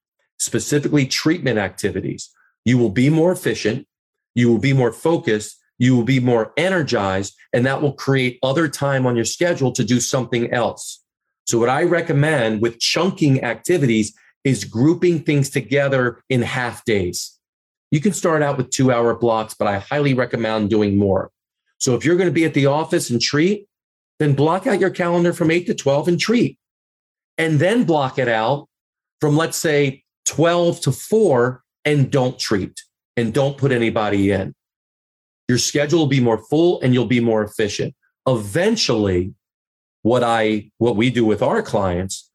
specifically 0.44 1.06
treatment 1.06 1.58
activities, 1.58 2.30
you 2.66 2.78
will 2.78 2.90
be 2.90 3.10
more 3.10 3.32
efficient, 3.32 3.88
you 4.36 4.50
will 4.50 4.60
be 4.60 4.74
more 4.74 4.92
focused, 4.92 5.58
you 5.80 5.96
will 5.96 6.04
be 6.04 6.20
more 6.20 6.54
energized, 6.58 7.34
and 7.54 7.66
that 7.66 7.82
will 7.82 7.94
create 7.94 8.40
other 8.44 8.68
time 8.68 9.08
on 9.08 9.16
your 9.16 9.26
schedule 9.26 9.72
to 9.72 9.84
do 9.84 10.00
something 10.00 10.52
else. 10.52 11.02
So, 11.46 11.58
what 11.60 11.70
I 11.70 11.84
recommend 11.84 12.62
with 12.62 12.80
chunking 12.80 13.44
activities 13.44 14.14
is 14.44 14.66
grouping 14.66 15.24
things 15.24 15.50
together 15.50 16.22
in 16.30 16.42
half 16.42 16.84
days. 16.86 17.33
You 17.94 18.02
can 18.02 18.12
start 18.12 18.42
out 18.42 18.58
with 18.58 18.72
two 18.72 18.92
hour 18.92 19.14
blocks, 19.14 19.54
but 19.54 19.68
I 19.68 19.78
highly 19.78 20.16
recommend 20.16 20.72
doing 20.72 20.98
more. 20.98 21.30
So, 21.80 21.94
if 21.94 22.04
you're 22.04 22.16
going 22.16 22.28
to 22.28 22.34
be 22.34 22.44
at 22.44 22.56
the 22.56 22.66
office 22.66 23.12
and 23.12 23.22
treat, 23.22 23.68
then 24.18 24.34
block 24.34 24.66
out 24.66 24.80
your 24.80 24.90
calendar 24.90 25.32
from 25.32 25.52
8 25.52 25.68
to 25.68 25.76
12 25.76 26.08
and 26.08 26.20
treat. 26.20 26.58
And 27.38 27.60
then 27.60 27.84
block 27.84 28.18
it 28.18 28.28
out 28.28 28.68
from, 29.22 29.38
let's 29.38 29.58
say, 29.58 30.04
12 30.26 30.82
to 30.82 30.92
4 30.92 31.64
and 31.86 32.12
don't 32.12 32.40
treat 32.40 32.82
and 33.16 33.32
don't 33.32 33.60
put 33.60 33.72
anybody 33.72 34.32
in. 34.32 34.56
Your 35.48 35.60
schedule 35.60 36.00
will 36.00 36.08
be 36.08 36.20
more 36.20 36.44
full 36.50 36.82
and 36.82 36.96
you'll 36.96 37.06
be 37.06 37.20
more 37.20 37.44
efficient. 37.44 37.94
Eventually, 38.26 39.36
what 40.02 40.24
I 40.24 40.72
what 40.80 40.96
we 40.96 41.12
do 41.12 41.26
with 41.26 41.44
our 41.44 41.62
clients 41.62 42.32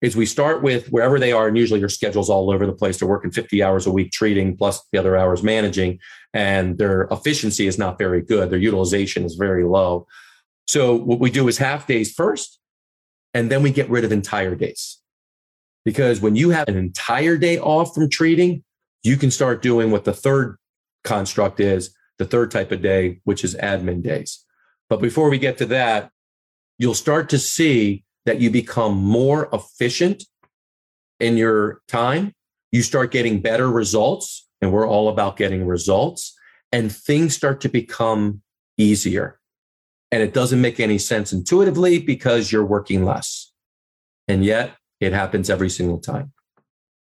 is 0.00 0.16
we 0.16 0.26
start 0.26 0.62
with 0.62 0.88
wherever 0.88 1.18
they 1.18 1.32
are, 1.32 1.46
and 1.46 1.56
usually 1.56 1.80
your 1.80 1.88
schedule's 1.88 2.30
all 2.30 2.50
over 2.50 2.66
the 2.66 2.72
place. 2.72 2.98
They're 2.98 3.08
working 3.08 3.30
50 3.30 3.62
hours 3.62 3.86
a 3.86 3.90
week 3.90 4.12
treating 4.12 4.56
plus 4.56 4.82
the 4.92 4.98
other 4.98 5.16
hours 5.16 5.42
managing, 5.42 5.98
and 6.32 6.78
their 6.78 7.02
efficiency 7.10 7.66
is 7.66 7.78
not 7.78 7.98
very 7.98 8.22
good. 8.22 8.50
Their 8.50 8.58
utilization 8.58 9.24
is 9.24 9.34
very 9.34 9.64
low. 9.64 10.06
So 10.66 10.94
what 10.94 11.18
we 11.18 11.30
do 11.30 11.48
is 11.48 11.58
half 11.58 11.86
days 11.86 12.12
first, 12.12 12.58
and 13.34 13.50
then 13.50 13.62
we 13.62 13.70
get 13.70 13.90
rid 13.90 14.04
of 14.04 14.12
entire 14.12 14.54
days. 14.54 14.98
Because 15.84 16.20
when 16.20 16.36
you 16.36 16.50
have 16.50 16.68
an 16.68 16.76
entire 16.76 17.36
day 17.36 17.58
off 17.58 17.94
from 17.94 18.08
treating, 18.08 18.64
you 19.02 19.16
can 19.16 19.30
start 19.30 19.62
doing 19.62 19.90
what 19.90 20.04
the 20.04 20.12
third 20.12 20.56
construct 21.04 21.60
is, 21.60 21.94
the 22.18 22.24
third 22.24 22.50
type 22.50 22.70
of 22.70 22.82
day, 22.82 23.20
which 23.24 23.44
is 23.44 23.54
admin 23.56 24.02
days. 24.02 24.44
But 24.88 25.00
before 25.00 25.30
we 25.30 25.38
get 25.38 25.58
to 25.58 25.66
that, 25.66 26.10
you'll 26.78 26.94
start 26.94 27.28
to 27.30 27.38
see 27.38 28.04
that 28.26 28.40
you 28.40 28.50
become 28.50 28.96
more 28.96 29.48
efficient 29.52 30.24
in 31.18 31.36
your 31.36 31.80
time. 31.88 32.32
You 32.72 32.82
start 32.82 33.10
getting 33.10 33.40
better 33.40 33.68
results, 33.70 34.48
and 34.60 34.72
we're 34.72 34.86
all 34.86 35.08
about 35.08 35.36
getting 35.36 35.66
results, 35.66 36.36
and 36.72 36.94
things 36.94 37.34
start 37.34 37.60
to 37.62 37.68
become 37.68 38.42
easier. 38.78 39.38
And 40.12 40.22
it 40.22 40.34
doesn't 40.34 40.60
make 40.60 40.80
any 40.80 40.98
sense 40.98 41.32
intuitively 41.32 41.98
because 41.98 42.50
you're 42.50 42.64
working 42.64 43.04
less. 43.04 43.52
And 44.28 44.44
yet, 44.44 44.76
it 45.00 45.12
happens 45.12 45.50
every 45.50 45.70
single 45.70 45.98
time. 45.98 46.32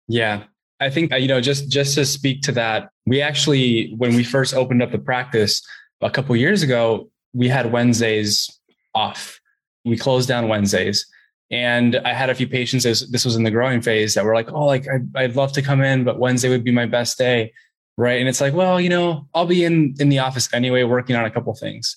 Yeah. 0.07 0.43
I 0.79 0.89
think 0.89 1.13
uh, 1.13 1.15
you 1.15 1.27
know 1.27 1.39
just 1.39 1.69
just 1.69 1.95
to 1.95 2.05
speak 2.05 2.41
to 2.43 2.51
that, 2.53 2.89
we 3.05 3.21
actually 3.21 3.93
when 3.97 4.15
we 4.15 4.23
first 4.23 4.53
opened 4.53 4.83
up 4.83 4.91
the 4.91 4.99
practice 4.99 5.61
a 6.01 6.09
couple 6.09 6.35
years 6.35 6.63
ago, 6.63 7.09
we 7.33 7.47
had 7.47 7.71
Wednesdays 7.71 8.49
off. 8.93 9.39
We 9.85 9.97
closed 9.97 10.27
down 10.27 10.47
Wednesdays. 10.47 11.05
And 11.51 11.97
I 11.97 12.13
had 12.13 12.29
a 12.29 12.35
few 12.35 12.47
patients 12.47 12.85
as 12.85 13.09
this 13.11 13.23
was 13.23 13.35
in 13.35 13.43
the 13.43 13.51
growing 13.51 13.81
phase 13.81 14.15
that 14.15 14.25
were 14.25 14.33
like, 14.33 14.51
"Oh, 14.51 14.65
like 14.65 14.87
I'd, 14.89 15.15
I'd 15.15 15.35
love 15.35 15.51
to 15.53 15.61
come 15.61 15.81
in, 15.81 16.03
but 16.03 16.19
Wednesday 16.19 16.49
would 16.49 16.63
be 16.63 16.71
my 16.71 16.87
best 16.87 17.17
day." 17.17 17.53
Right. 17.97 18.19
And 18.19 18.27
it's 18.27 18.41
like, 18.41 18.53
well, 18.53 18.81
you 18.81 18.89
know, 18.89 19.27
I'll 19.33 19.45
be 19.45 19.63
in 19.63 19.95
in 19.99 20.09
the 20.09 20.19
office 20.19 20.53
anyway, 20.53 20.83
working 20.83 21.15
on 21.15 21.23
a 21.23 21.31
couple 21.31 21.53
things. 21.55 21.95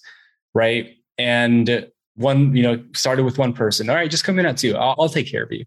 Right. 0.55 0.97
And 1.17 1.89
one, 2.15 2.55
you 2.55 2.63
know, 2.63 2.85
started 2.95 3.25
with 3.25 3.39
one 3.39 3.53
person. 3.53 3.89
All 3.89 3.97
right, 3.97 4.11
just 4.11 4.25
come 4.25 4.39
in 4.39 4.47
at 4.47 4.57
two. 4.57 4.77
I'll, 4.77 4.95
I'll 4.99 5.09
take 5.09 5.31
care 5.31 5.43
of 5.43 5.51
you. 5.51 5.65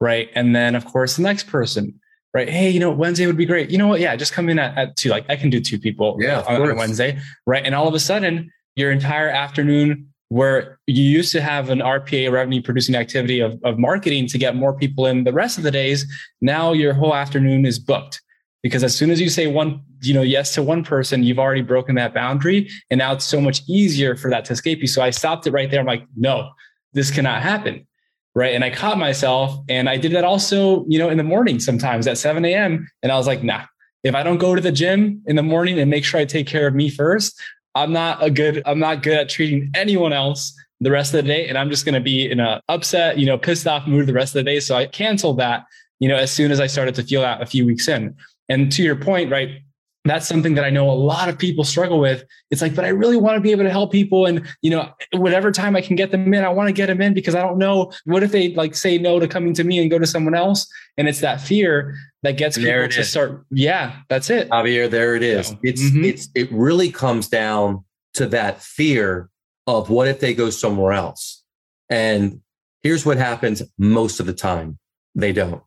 Right. 0.00 0.28
And 0.34 0.54
then 0.54 0.74
of 0.74 0.84
course 0.84 1.16
the 1.16 1.22
next 1.22 1.46
person, 1.46 1.98
right? 2.34 2.48
Hey, 2.48 2.68
you 2.68 2.80
know, 2.80 2.90
Wednesday 2.90 3.26
would 3.26 3.36
be 3.36 3.46
great. 3.46 3.70
You 3.70 3.78
know 3.78 3.86
what? 3.86 4.00
Yeah, 4.00 4.16
just 4.16 4.32
come 4.32 4.48
in 4.48 4.58
at, 4.58 4.76
at 4.76 4.96
two. 4.96 5.08
Like 5.08 5.24
I 5.30 5.36
can 5.36 5.48
do 5.50 5.60
two 5.60 5.78
people 5.78 6.16
yeah, 6.20 6.42
on, 6.46 6.60
on 6.60 6.76
Wednesday. 6.76 7.18
Right. 7.46 7.64
And 7.64 7.74
all 7.74 7.88
of 7.88 7.94
a 7.94 8.00
sudden, 8.00 8.50
your 8.76 8.90
entire 8.90 9.28
afternoon 9.28 10.12
where 10.30 10.78
you 10.86 11.02
used 11.02 11.32
to 11.32 11.40
have 11.40 11.70
an 11.70 11.80
RPA 11.80 12.30
revenue 12.30 12.62
producing 12.62 12.94
activity 12.94 13.40
of, 13.40 13.58
of 13.64 13.78
marketing 13.78 14.28
to 14.28 14.38
get 14.38 14.54
more 14.54 14.72
people 14.72 15.06
in 15.06 15.24
the 15.24 15.32
rest 15.32 15.58
of 15.58 15.64
the 15.64 15.72
days, 15.72 16.06
now 16.40 16.72
your 16.72 16.94
whole 16.94 17.14
afternoon 17.14 17.66
is 17.66 17.80
booked. 17.80 18.22
Because 18.62 18.84
as 18.84 18.94
soon 18.94 19.10
as 19.10 19.20
you 19.20 19.28
say 19.28 19.48
one, 19.48 19.82
you 20.02 20.14
know, 20.14 20.22
yes 20.22 20.54
to 20.54 20.62
one 20.62 20.84
person, 20.84 21.24
you've 21.24 21.40
already 21.40 21.62
broken 21.62 21.96
that 21.96 22.14
boundary. 22.14 22.68
And 22.90 22.98
now 22.98 23.12
it's 23.12 23.24
so 23.24 23.40
much 23.40 23.62
easier 23.68 24.14
for 24.14 24.30
that 24.30 24.44
to 24.46 24.52
escape 24.52 24.80
you. 24.80 24.86
So 24.86 25.02
I 25.02 25.10
stopped 25.10 25.48
it 25.48 25.52
right 25.52 25.68
there. 25.68 25.80
I'm 25.80 25.86
like, 25.86 26.06
no, 26.16 26.50
this 26.92 27.10
cannot 27.10 27.42
happen. 27.42 27.86
Right. 28.32 28.54
And 28.54 28.62
I 28.62 28.70
caught 28.70 28.98
myself 28.98 29.58
and 29.68 29.88
I 29.88 29.96
did 29.96 30.12
that 30.12 30.22
also, 30.22 30.84
you 30.86 31.00
know, 31.00 31.08
in 31.08 31.18
the 31.18 31.24
morning 31.24 31.58
sometimes 31.58 32.06
at 32.06 32.18
7 32.18 32.44
a.m. 32.44 32.88
And 33.02 33.10
I 33.10 33.16
was 33.16 33.26
like, 33.26 33.42
nah, 33.42 33.64
if 34.04 34.14
I 34.14 34.22
don't 34.22 34.38
go 34.38 34.54
to 34.54 34.60
the 34.60 34.70
gym 34.70 35.22
in 35.26 35.34
the 35.34 35.42
morning 35.42 35.80
and 35.80 35.90
make 35.90 36.04
sure 36.04 36.20
I 36.20 36.24
take 36.24 36.46
care 36.46 36.68
of 36.68 36.74
me 36.74 36.88
first, 36.88 37.40
I'm 37.74 37.92
not 37.92 38.22
a 38.22 38.30
good, 38.30 38.62
I'm 38.66 38.78
not 38.78 39.02
good 39.02 39.14
at 39.14 39.28
treating 39.28 39.70
anyone 39.74 40.12
else 40.12 40.54
the 40.80 40.90
rest 40.90 41.14
of 41.14 41.22
the 41.22 41.28
day. 41.28 41.48
And 41.48 41.58
I'm 41.58 41.70
just 41.70 41.84
going 41.84 41.94
to 41.94 42.00
be 42.00 42.30
in 42.30 42.40
a 42.40 42.60
upset, 42.68 43.18
you 43.18 43.26
know, 43.26 43.38
pissed 43.38 43.66
off 43.66 43.86
mood 43.86 44.06
the 44.06 44.12
rest 44.12 44.34
of 44.34 44.44
the 44.44 44.50
day. 44.50 44.60
So 44.60 44.76
I 44.76 44.86
canceled 44.86 45.38
that, 45.38 45.64
you 45.98 46.08
know, 46.08 46.16
as 46.16 46.30
soon 46.30 46.50
as 46.50 46.60
I 46.60 46.66
started 46.66 46.94
to 46.96 47.02
feel 47.02 47.20
that 47.20 47.42
a 47.42 47.46
few 47.46 47.66
weeks 47.66 47.86
in. 47.88 48.16
And 48.48 48.72
to 48.72 48.82
your 48.82 48.96
point, 48.96 49.30
right? 49.30 49.62
That's 50.06 50.26
something 50.26 50.54
that 50.54 50.64
I 50.64 50.70
know 50.70 50.90
a 50.90 50.92
lot 50.92 51.28
of 51.28 51.38
people 51.38 51.62
struggle 51.62 52.00
with. 52.00 52.24
It's 52.50 52.62
like, 52.62 52.74
but 52.74 52.86
I 52.86 52.88
really 52.88 53.18
want 53.18 53.36
to 53.36 53.40
be 53.40 53.50
able 53.50 53.64
to 53.64 53.70
help 53.70 53.92
people. 53.92 54.24
And, 54.24 54.46
you 54.62 54.70
know, 54.70 54.90
whatever 55.12 55.52
time 55.52 55.76
I 55.76 55.82
can 55.82 55.94
get 55.94 56.10
them 56.10 56.32
in, 56.32 56.42
I 56.42 56.48
want 56.48 56.68
to 56.68 56.72
get 56.72 56.86
them 56.86 57.02
in 57.02 57.12
because 57.12 57.34
I 57.34 57.42
don't 57.42 57.58
know 57.58 57.92
what 58.06 58.22
if 58.22 58.32
they 58.32 58.54
like 58.54 58.74
say 58.74 58.96
no 58.96 59.20
to 59.20 59.28
coming 59.28 59.52
to 59.54 59.62
me 59.62 59.78
and 59.78 59.90
go 59.90 59.98
to 59.98 60.06
someone 60.06 60.34
else. 60.34 60.66
And 60.96 61.06
it's 61.06 61.20
that 61.20 61.42
fear 61.42 61.94
that 62.22 62.36
gets 62.36 62.58
people 62.58 62.88
to 62.88 63.00
is. 63.00 63.10
start. 63.10 63.44
Yeah, 63.50 63.96
that's 64.08 64.30
it. 64.30 64.48
Javier, 64.50 64.90
there 64.90 65.16
it 65.16 65.22
is. 65.22 65.48
So, 65.48 65.58
it's, 65.62 65.82
mm-hmm. 65.82 66.04
it's, 66.04 66.28
it 66.34 66.50
really 66.52 66.90
comes 66.90 67.28
down 67.28 67.84
to 68.14 68.26
that 68.26 68.62
fear 68.62 69.30
of 69.66 69.90
what 69.90 70.08
if 70.08 70.20
they 70.20 70.34
go 70.34 70.50
somewhere 70.50 70.92
else? 70.92 71.42
And 71.88 72.40
here's 72.82 73.06
what 73.06 73.16
happens 73.16 73.62
most 73.78 74.20
of 74.20 74.26
the 74.26 74.32
time. 74.32 74.78
They 75.14 75.32
don't. 75.32 75.62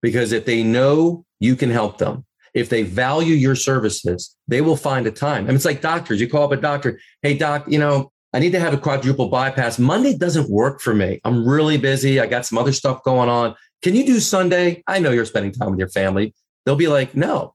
Because 0.00 0.32
if 0.32 0.44
they 0.44 0.62
know 0.62 1.24
you 1.40 1.56
can 1.56 1.70
help 1.70 1.98
them, 1.98 2.24
if 2.54 2.68
they 2.68 2.82
value 2.82 3.34
your 3.34 3.54
services, 3.54 4.36
they 4.48 4.60
will 4.60 4.76
find 4.76 5.06
a 5.06 5.10
time. 5.10 5.44
I 5.44 5.46
mean, 5.48 5.56
it's 5.56 5.64
like 5.64 5.80
doctors. 5.80 6.20
You 6.20 6.28
call 6.28 6.44
up 6.44 6.52
a 6.52 6.56
doctor, 6.56 7.00
hey, 7.22 7.36
doc, 7.36 7.64
you 7.68 7.78
know, 7.78 8.12
I 8.34 8.38
need 8.38 8.52
to 8.52 8.60
have 8.60 8.74
a 8.74 8.78
quadruple 8.78 9.28
bypass. 9.28 9.78
Monday 9.78 10.16
doesn't 10.16 10.50
work 10.50 10.80
for 10.80 10.94
me. 10.94 11.20
I'm 11.24 11.46
really 11.46 11.78
busy. 11.78 12.18
I 12.18 12.26
got 12.26 12.46
some 12.46 12.58
other 12.58 12.72
stuff 12.72 13.02
going 13.04 13.28
on. 13.28 13.54
Can 13.82 13.96
you 13.96 14.06
do 14.06 14.20
Sunday? 14.20 14.82
I 14.86 15.00
know 15.00 15.10
you're 15.10 15.24
spending 15.24 15.52
time 15.52 15.70
with 15.70 15.78
your 15.78 15.88
family. 15.88 16.34
They'll 16.64 16.76
be 16.76 16.88
like, 16.88 17.16
no. 17.16 17.54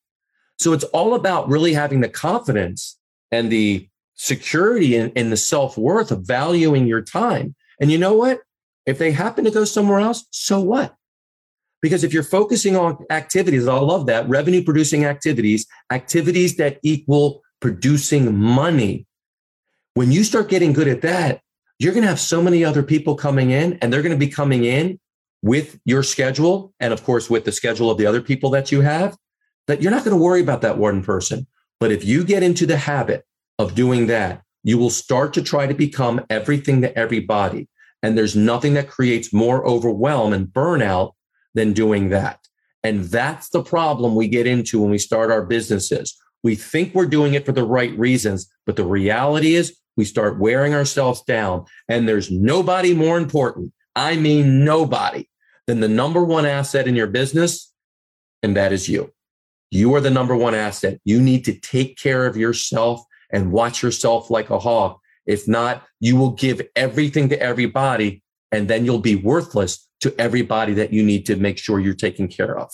So 0.59 0.73
it's 0.73 0.83
all 0.85 1.13
about 1.13 1.47
really 1.47 1.73
having 1.73 2.01
the 2.01 2.09
confidence 2.09 2.97
and 3.31 3.51
the 3.51 3.87
security 4.15 4.95
and, 4.95 5.11
and 5.15 5.31
the 5.31 5.37
self 5.37 5.77
worth 5.77 6.11
of 6.11 6.27
valuing 6.27 6.85
your 6.85 7.01
time. 7.01 7.55
And 7.79 7.91
you 7.91 7.97
know 7.97 8.13
what? 8.13 8.41
If 8.85 8.97
they 8.97 9.11
happen 9.11 9.45
to 9.45 9.51
go 9.51 9.63
somewhere 9.63 9.99
else, 9.99 10.25
so 10.31 10.59
what? 10.59 10.95
Because 11.81 12.03
if 12.03 12.13
you're 12.13 12.23
focusing 12.23 12.75
on 12.75 13.05
activities, 13.09 13.67
I 13.67 13.77
love 13.77 14.07
that 14.07 14.27
revenue 14.27 14.63
producing 14.63 15.05
activities, 15.05 15.65
activities 15.91 16.57
that 16.57 16.79
equal 16.83 17.41
producing 17.59 18.35
money. 18.37 19.05
When 19.93 20.11
you 20.11 20.23
start 20.23 20.49
getting 20.49 20.73
good 20.73 20.87
at 20.87 21.01
that, 21.01 21.41
you're 21.79 21.93
going 21.93 22.03
to 22.03 22.09
have 22.09 22.19
so 22.19 22.41
many 22.41 22.65
other 22.65 22.81
people 22.81 23.15
coming 23.15 23.51
in 23.51 23.77
and 23.81 23.93
they're 23.93 24.01
going 24.01 24.15
to 24.15 24.17
be 24.17 24.27
coming 24.27 24.63
in 24.65 24.99
with 25.41 25.79
your 25.85 26.03
schedule 26.03 26.73
and 26.79 26.93
of 26.93 27.03
course 27.03 27.29
with 27.29 27.45
the 27.45 27.51
schedule 27.51 27.91
of 27.91 27.97
the 27.97 28.05
other 28.05 28.21
people 28.21 28.49
that 28.49 28.71
you 28.71 28.81
have 28.81 29.17
that 29.67 29.81
you're 29.81 29.91
not 29.91 30.03
going 30.03 30.17
to 30.17 30.23
worry 30.23 30.41
about 30.41 30.61
that 30.61 30.77
one 30.77 31.03
person. 31.03 31.45
But 31.79 31.91
if 31.91 32.03
you 32.03 32.23
get 32.23 32.43
into 32.43 32.65
the 32.65 32.77
habit 32.77 33.25
of 33.59 33.75
doing 33.75 34.07
that, 34.07 34.41
you 34.63 34.77
will 34.77 34.89
start 34.89 35.33
to 35.33 35.41
try 35.41 35.67
to 35.67 35.73
become 35.73 36.25
everything 36.29 36.81
to 36.81 36.97
everybody. 36.97 37.67
And 38.01 38.17
there's 38.17 38.35
nothing 38.35 38.73
that 38.73 38.89
creates 38.89 39.33
more 39.33 39.65
overwhelm 39.65 40.33
and 40.33 40.47
burnout 40.47 41.13
than 41.53 41.73
doing 41.73 42.09
that. 42.09 42.39
And 42.83 43.05
that's 43.05 43.49
the 43.49 43.63
problem 43.63 44.15
we 44.15 44.27
get 44.27 44.47
into 44.47 44.81
when 44.81 44.91
we 44.91 44.97
start 44.97 45.31
our 45.31 45.45
businesses. 45.45 46.15
We 46.43 46.55
think 46.55 46.93
we're 46.93 47.07
doing 47.07 47.33
it 47.33 47.45
for 47.45 47.51
the 47.51 47.65
right 47.65 47.97
reasons, 47.97 48.49
but 48.65 48.75
the 48.75 48.85
reality 48.85 49.55
is 49.55 49.77
we 49.97 50.05
start 50.05 50.39
wearing 50.39 50.73
ourselves 50.73 51.21
down. 51.23 51.65
And 51.89 52.07
there's 52.07 52.31
nobody 52.31 52.93
more 52.93 53.17
important, 53.17 53.73
I 53.97 54.15
mean, 54.15 54.63
nobody, 54.63 55.27
then 55.65 55.79
the 55.79 55.89
number 55.89 56.23
one 56.23 56.45
asset 56.45 56.87
in 56.87 56.95
your 56.95 57.07
business, 57.07 57.73
and 58.43 58.55
that 58.55 58.71
is 58.71 58.87
you. 58.87 59.11
You 59.71 59.93
are 59.95 60.01
the 60.01 60.11
number 60.11 60.35
one 60.35 60.53
asset. 60.53 60.99
You 61.03 61.19
need 61.19 61.43
to 61.45 61.59
take 61.59 61.97
care 61.97 62.27
of 62.27 62.37
yourself 62.37 63.01
and 63.31 63.51
watch 63.51 63.81
yourself 63.81 64.29
like 64.29 64.51
a 64.51 64.59
hawk. 64.59 65.01
If 65.25 65.47
not, 65.47 65.83
you 65.99 66.15
will 66.15 66.29
give 66.29 66.61
everything 66.75 67.27
to 67.29 67.41
everybody 67.41 68.23
and 68.51 68.69
then 68.69 68.85
you'll 68.85 68.99
be 68.99 69.15
worthless 69.15 69.87
to 70.01 70.15
everybody 70.21 70.73
that 70.75 70.93
you 70.93 71.03
need 71.03 71.25
to 71.25 71.35
make 71.35 71.57
sure 71.57 71.79
you're 71.79 71.95
taking 71.95 72.27
care 72.27 72.57
of. 72.57 72.71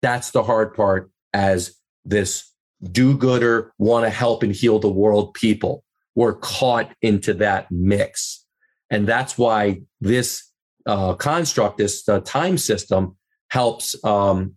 That's 0.00 0.30
the 0.30 0.44
hard 0.44 0.74
part 0.74 1.10
as 1.34 1.76
this 2.04 2.50
do 2.92 3.16
gooder, 3.16 3.72
want 3.78 4.06
to 4.06 4.10
help 4.10 4.44
and 4.44 4.54
heal 4.54 4.78
the 4.78 4.88
world 4.88 5.34
people. 5.34 5.82
We're 6.14 6.34
caught 6.34 6.94
into 7.02 7.34
that 7.34 7.70
mix. 7.70 8.45
And 8.90 9.06
that's 9.06 9.36
why 9.36 9.82
this 10.00 10.50
uh, 10.86 11.14
construct, 11.14 11.78
this 11.78 12.08
uh, 12.08 12.20
time 12.20 12.58
system 12.58 13.16
helps 13.50 14.02
um, 14.04 14.54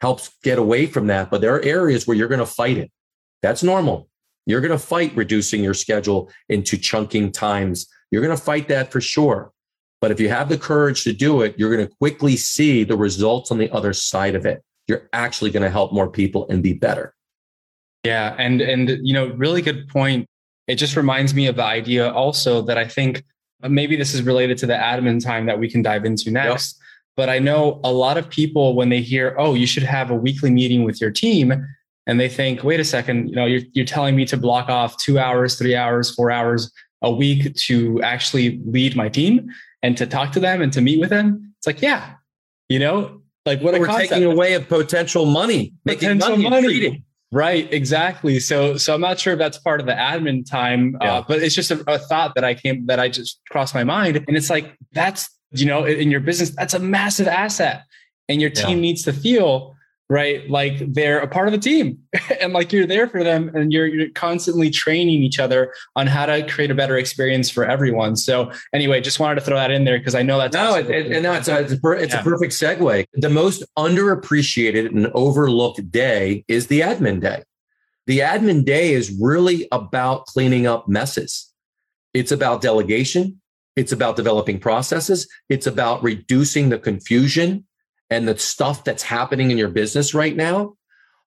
helps 0.00 0.30
get 0.42 0.58
away 0.58 0.86
from 0.86 1.08
that. 1.08 1.30
But 1.30 1.40
there 1.40 1.54
are 1.54 1.62
areas 1.62 2.06
where 2.06 2.16
you're 2.16 2.28
going 2.28 2.38
to 2.38 2.46
fight 2.46 2.78
it. 2.78 2.90
That's 3.42 3.62
normal. 3.62 4.08
You're 4.46 4.60
going 4.60 4.72
to 4.72 4.78
fight 4.78 5.14
reducing 5.14 5.62
your 5.62 5.74
schedule 5.74 6.30
into 6.48 6.78
chunking 6.78 7.32
times. 7.32 7.86
You're 8.10 8.22
going 8.22 8.36
to 8.36 8.42
fight 8.42 8.68
that 8.68 8.90
for 8.90 9.00
sure. 9.00 9.52
But 10.00 10.10
if 10.10 10.20
you 10.20 10.28
have 10.28 10.48
the 10.48 10.58
courage 10.58 11.04
to 11.04 11.12
do 11.12 11.42
it, 11.42 11.54
you're 11.58 11.74
going 11.74 11.86
to 11.86 11.94
quickly 11.96 12.36
see 12.36 12.84
the 12.84 12.96
results 12.96 13.50
on 13.50 13.58
the 13.58 13.70
other 13.70 13.92
side 13.92 14.34
of 14.34 14.46
it. 14.46 14.62
You're 14.86 15.08
actually 15.12 15.50
going 15.50 15.64
to 15.64 15.70
help 15.70 15.92
more 15.92 16.10
people 16.10 16.48
and 16.48 16.62
be 16.62 16.72
better. 16.72 17.14
Yeah, 18.04 18.34
and 18.38 18.60
and 18.60 18.88
you 19.02 19.12
know, 19.12 19.26
really 19.34 19.60
good 19.60 19.88
point. 19.88 20.26
It 20.66 20.76
just 20.76 20.96
reminds 20.96 21.34
me 21.34 21.46
of 21.46 21.56
the 21.56 21.64
idea 21.64 22.10
also 22.10 22.62
that 22.62 22.78
I 22.78 22.86
think 22.86 23.24
maybe 23.62 23.96
this 23.96 24.14
is 24.14 24.22
related 24.22 24.58
to 24.58 24.66
the 24.66 24.74
admin 24.74 25.22
time 25.22 25.46
that 25.46 25.58
we 25.58 25.70
can 25.70 25.82
dive 25.82 26.04
into 26.04 26.30
next. 26.30 26.76
Yep. 26.76 26.84
But 27.16 27.28
I 27.28 27.38
know 27.38 27.80
a 27.82 27.92
lot 27.92 28.16
of 28.16 28.28
people 28.30 28.76
when 28.76 28.90
they 28.90 29.00
hear, 29.00 29.34
"Oh, 29.38 29.54
you 29.54 29.66
should 29.66 29.82
have 29.82 30.10
a 30.10 30.14
weekly 30.14 30.50
meeting 30.50 30.84
with 30.84 31.00
your 31.00 31.10
team," 31.10 31.52
and 32.06 32.20
they 32.20 32.28
think, 32.28 32.62
"Wait 32.62 32.78
a 32.78 32.84
second, 32.84 33.28
you 33.28 33.36
know, 33.36 33.46
you're 33.46 33.62
you're 33.72 33.84
telling 33.84 34.14
me 34.14 34.24
to 34.26 34.36
block 34.36 34.68
off 34.68 34.96
2 34.98 35.18
hours, 35.18 35.56
3 35.56 35.74
hours, 35.74 36.14
4 36.14 36.30
hours 36.30 36.70
a 37.02 37.12
week 37.12 37.54
to 37.54 38.00
actually 38.02 38.60
lead 38.64 38.94
my 38.94 39.08
team?" 39.08 39.48
and 39.82 39.96
to 39.96 40.06
talk 40.06 40.32
to 40.32 40.40
them 40.40 40.62
and 40.62 40.72
to 40.72 40.80
meet 40.80 41.00
with 41.00 41.10
them, 41.10 41.54
it's 41.58 41.66
like, 41.66 41.80
yeah, 41.82 42.14
you 42.68 42.78
know, 42.78 43.22
like 43.46 43.60
what 43.60 43.78
we're 43.78 43.86
concept. 43.86 44.10
taking 44.10 44.24
away 44.24 44.54
a 44.54 44.60
potential 44.60 45.24
money, 45.24 45.72
potential 45.86 46.36
money, 46.36 46.50
money. 46.50 47.04
Right, 47.30 47.70
exactly. 47.72 48.40
So, 48.40 48.78
so 48.78 48.94
I'm 48.94 49.02
not 49.02 49.18
sure 49.18 49.34
if 49.34 49.38
that's 49.38 49.58
part 49.58 49.80
of 49.80 49.86
the 49.86 49.92
admin 49.92 50.48
time, 50.48 50.96
uh, 50.96 51.04
yeah. 51.04 51.14
uh, 51.14 51.24
but 51.28 51.42
it's 51.42 51.54
just 51.54 51.70
a, 51.70 51.84
a, 51.86 51.98
thought 51.98 52.34
that 52.36 52.44
I 52.44 52.54
came 52.54 52.86
that 52.86 52.98
I 52.98 53.10
just 53.10 53.40
crossed 53.50 53.74
my 53.74 53.84
mind, 53.84 54.24
and 54.26 54.34
it's 54.34 54.48
like 54.48 54.76
that's 54.92 55.28
you 55.50 55.66
know 55.66 55.84
in 55.84 56.10
your 56.10 56.20
business 56.20 56.50
that's 56.50 56.72
a 56.72 56.78
massive 56.78 57.28
asset, 57.28 57.82
and 58.30 58.40
your 58.40 58.48
team 58.48 58.78
yeah. 58.78 58.82
needs 58.82 59.02
to 59.02 59.12
feel 59.12 59.74
right? 60.10 60.48
Like 60.48 60.94
they're 60.94 61.18
a 61.18 61.28
part 61.28 61.48
of 61.48 61.52
the 61.52 61.58
team 61.58 61.98
and 62.40 62.52
like 62.52 62.72
you're 62.72 62.86
there 62.86 63.08
for 63.08 63.22
them 63.22 63.54
and 63.54 63.72
you're, 63.72 63.86
you're 63.86 64.10
constantly 64.10 64.70
training 64.70 65.22
each 65.22 65.38
other 65.38 65.74
on 65.96 66.06
how 66.06 66.26
to 66.26 66.46
create 66.48 66.70
a 66.70 66.74
better 66.74 66.96
experience 66.96 67.50
for 67.50 67.64
everyone. 67.64 68.16
So 68.16 68.50
anyway, 68.72 69.00
just 69.00 69.20
wanted 69.20 69.36
to 69.36 69.40
throw 69.42 69.56
that 69.56 69.70
in 69.70 69.84
there 69.84 69.98
because 69.98 70.14
I 70.14 70.22
know 70.22 70.38
that's 70.38 70.54
no, 70.54 70.76
it, 70.76 70.88
it, 70.88 71.22
no, 71.22 71.34
it's, 71.34 71.48
a, 71.48 71.60
it's, 71.60 71.72
a, 71.72 71.78
per, 71.78 71.94
it's 71.94 72.14
yeah. 72.14 72.20
a 72.20 72.24
perfect 72.24 72.52
segue. 72.54 73.04
The 73.14 73.28
most 73.28 73.62
underappreciated 73.76 74.86
and 74.86 75.08
overlooked 75.08 75.90
day 75.90 76.44
is 76.48 76.68
the 76.68 76.80
admin 76.80 77.20
day. 77.20 77.42
The 78.06 78.20
admin 78.20 78.64
day 78.64 78.94
is 78.94 79.14
really 79.20 79.68
about 79.70 80.24
cleaning 80.24 80.66
up 80.66 80.88
messes. 80.88 81.52
It's 82.14 82.32
about 82.32 82.62
delegation. 82.62 83.42
It's 83.76 83.92
about 83.92 84.16
developing 84.16 84.58
processes. 84.58 85.28
It's 85.50 85.66
about 85.66 86.02
reducing 86.02 86.70
the 86.70 86.78
confusion 86.78 87.66
and 88.10 88.26
the 88.26 88.38
stuff 88.38 88.84
that's 88.84 89.02
happening 89.02 89.50
in 89.50 89.58
your 89.58 89.68
business 89.68 90.14
right 90.14 90.36
now. 90.36 90.74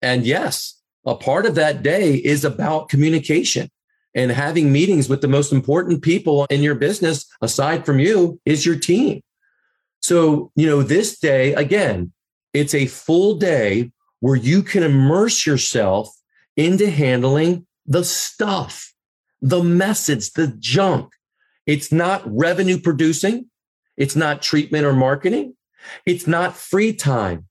And 0.02 0.26
yes, 0.26 0.80
a 1.06 1.16
part 1.16 1.46
of 1.46 1.56
that 1.56 1.84
day 1.84 2.16
is 2.16 2.46
about 2.46 2.90
communication 2.90 3.70
and 4.16 4.32
having 4.32 4.72
meetings 4.72 5.08
with 5.08 5.22
the 5.22 5.28
most 5.28 5.52
important 5.52 6.02
people 6.02 6.46
in 6.50 6.64
your 6.64 6.76
business, 6.76 7.26
aside 7.42 7.86
from 7.86 8.00
you, 8.00 8.40
is 8.46 8.66
your 8.66 8.78
team. 8.78 9.22
So, 10.02 10.52
you 10.56 10.66
know, 10.68 10.82
this 10.82 11.20
day, 11.20 11.54
again, 11.54 12.12
it's 12.54 12.74
a 12.74 12.88
full 12.88 13.36
day 13.36 13.92
where 14.22 14.36
you 14.36 14.64
can 14.64 14.84
immerse 14.84 15.46
yourself 15.46 16.10
into 16.58 16.90
handling 16.90 17.66
the 17.86 18.04
stuff, 18.04 18.94
the 19.42 19.64
message, 19.64 20.32
the 20.32 20.48
junk. 20.60 21.14
It's 21.66 21.92
not 21.92 22.24
revenue 22.26 22.80
producing. 22.80 23.50
It's 23.98 24.16
not 24.16 24.42
treatment 24.42 24.86
or 24.86 24.94
marketing. 24.94 25.56
It's 26.06 26.28
not 26.28 26.56
free 26.56 26.94
time. 26.94 27.48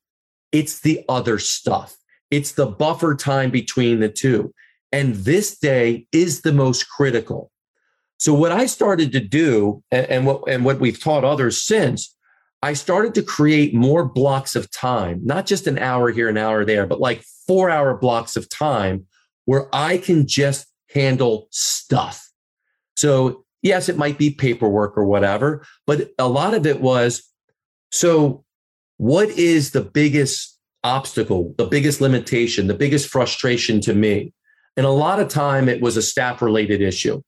It's 0.53 0.81
the 0.81 1.05
other 1.09 1.39
stuff. 1.39 1.97
It's 2.31 2.53
the 2.53 2.67
buffer 2.67 3.15
time 3.15 3.51
between 3.51 4.01
the 4.01 4.09
two. 4.09 4.53
And 4.93 5.15
this 5.15 5.59
day 5.59 6.07
is 6.13 6.43
the 6.43 6.53
most 6.53 6.89
critical. 6.89 7.51
So 8.19 8.35
what 8.35 8.53
I 8.53 8.67
started 8.67 9.13
to 9.13 9.21
do 9.21 9.83
and, 9.91 10.07
and 10.07 10.27
what 10.27 10.49
and 10.49 10.65
what 10.65 10.81
we've 10.81 11.01
taught 11.01 11.25
others 11.25 11.63
since, 11.63 12.15
I 12.63 12.73
started 12.73 13.15
to 13.15 13.23
create 13.23 13.75
more 13.75 14.05
blocks 14.05 14.57
of 14.57 14.71
time, 14.71 15.21
not 15.25 15.47
just 15.47 15.67
an 15.67 15.79
hour 15.79 16.11
here, 16.11 16.29
an 16.29 16.37
hour 16.37 16.65
there, 16.65 16.87
but 16.87 17.01
like 17.01 17.23
four 17.47 17.71
hour 17.71 17.97
blocks 17.97 18.37
of 18.37 18.49
time 18.49 19.07
where 19.45 19.69
I 19.73 19.99
can 19.99 20.27
just 20.27 20.67
handle 20.93 21.47
stuff. 21.51 22.29
So 22.97 23.45
yes, 23.63 23.89
it 23.89 23.97
might 23.97 24.19
be 24.19 24.31
paperwork 24.31 24.99
or 24.99 25.05
whatever, 25.05 25.65
but 25.87 26.11
a 26.19 26.29
lot 26.29 26.55
of 26.55 26.67
it 26.67 26.81
was 26.81 27.23
so, 27.91 28.45
what 28.97 29.29
is 29.31 29.71
the 29.71 29.83
biggest 29.83 30.59
obstacle, 30.85 31.55
the 31.57 31.67
biggest 31.67 32.01
limitation, 32.01 32.67
the 32.67 32.75
biggest 32.75 33.09
frustration 33.09 33.81
to 33.83 33.95
me? 33.95 34.33
And 34.77 34.87
a 34.87 34.91
lot 34.91 35.21
of 35.21 35.29
time 35.29 35.69
it 35.69 35.81
was 35.81 35.97
a 35.97 36.03
staff 36.03 36.43
related 36.43 36.81
issue. 36.81 37.23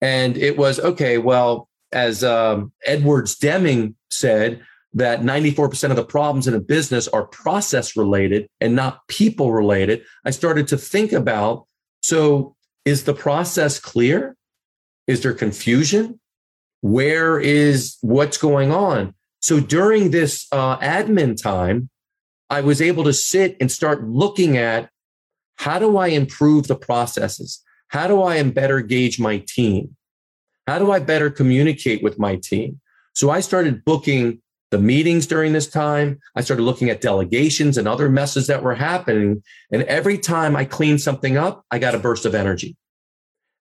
And 0.00 0.36
it 0.36 0.56
was 0.56 0.80
okay, 0.80 1.18
well, 1.18 1.68
as 1.92 2.24
um, 2.24 2.72
Edwards 2.84 3.36
Deming 3.36 3.96
said, 4.10 4.62
that 4.94 5.22
94% 5.22 5.90
of 5.90 5.96
the 5.96 6.04
problems 6.04 6.46
in 6.46 6.54
a 6.54 6.60
business 6.60 7.08
are 7.08 7.26
process 7.26 7.96
related 7.96 8.48
and 8.60 8.76
not 8.76 9.00
people 9.08 9.52
related. 9.52 10.02
I 10.24 10.30
started 10.30 10.68
to 10.68 10.78
think 10.78 11.12
about 11.12 11.66
so, 12.00 12.54
is 12.84 13.04
the 13.04 13.14
process 13.14 13.80
clear? 13.80 14.36
Is 15.06 15.22
there 15.22 15.32
confusion? 15.32 16.20
Where 16.82 17.40
is 17.40 17.96
what's 18.02 18.36
going 18.36 18.72
on? 18.72 19.14
So 19.44 19.60
during 19.60 20.10
this 20.10 20.46
uh, 20.52 20.78
admin 20.78 21.36
time, 21.36 21.90
I 22.48 22.62
was 22.62 22.80
able 22.80 23.04
to 23.04 23.12
sit 23.12 23.58
and 23.60 23.70
start 23.70 24.02
looking 24.02 24.56
at 24.56 24.88
how 25.56 25.78
do 25.78 25.98
I 25.98 26.06
improve 26.06 26.66
the 26.66 26.74
processes? 26.74 27.62
How 27.88 28.06
do 28.06 28.22
I 28.22 28.42
better 28.44 28.80
gauge 28.80 29.20
my 29.20 29.44
team? 29.46 29.96
How 30.66 30.78
do 30.78 30.90
I 30.90 30.98
better 30.98 31.28
communicate 31.28 32.02
with 32.02 32.18
my 32.18 32.36
team? 32.36 32.80
So 33.12 33.28
I 33.28 33.40
started 33.40 33.84
booking 33.84 34.40
the 34.70 34.78
meetings 34.78 35.26
during 35.26 35.52
this 35.52 35.68
time. 35.68 36.20
I 36.34 36.40
started 36.40 36.62
looking 36.62 36.88
at 36.88 37.02
delegations 37.02 37.76
and 37.76 37.86
other 37.86 38.08
messes 38.08 38.46
that 38.46 38.62
were 38.62 38.74
happening. 38.74 39.42
And 39.70 39.82
every 39.82 40.16
time 40.16 40.56
I 40.56 40.64
cleaned 40.64 41.02
something 41.02 41.36
up, 41.36 41.66
I 41.70 41.78
got 41.78 41.94
a 41.94 41.98
burst 41.98 42.24
of 42.24 42.34
energy. 42.34 42.78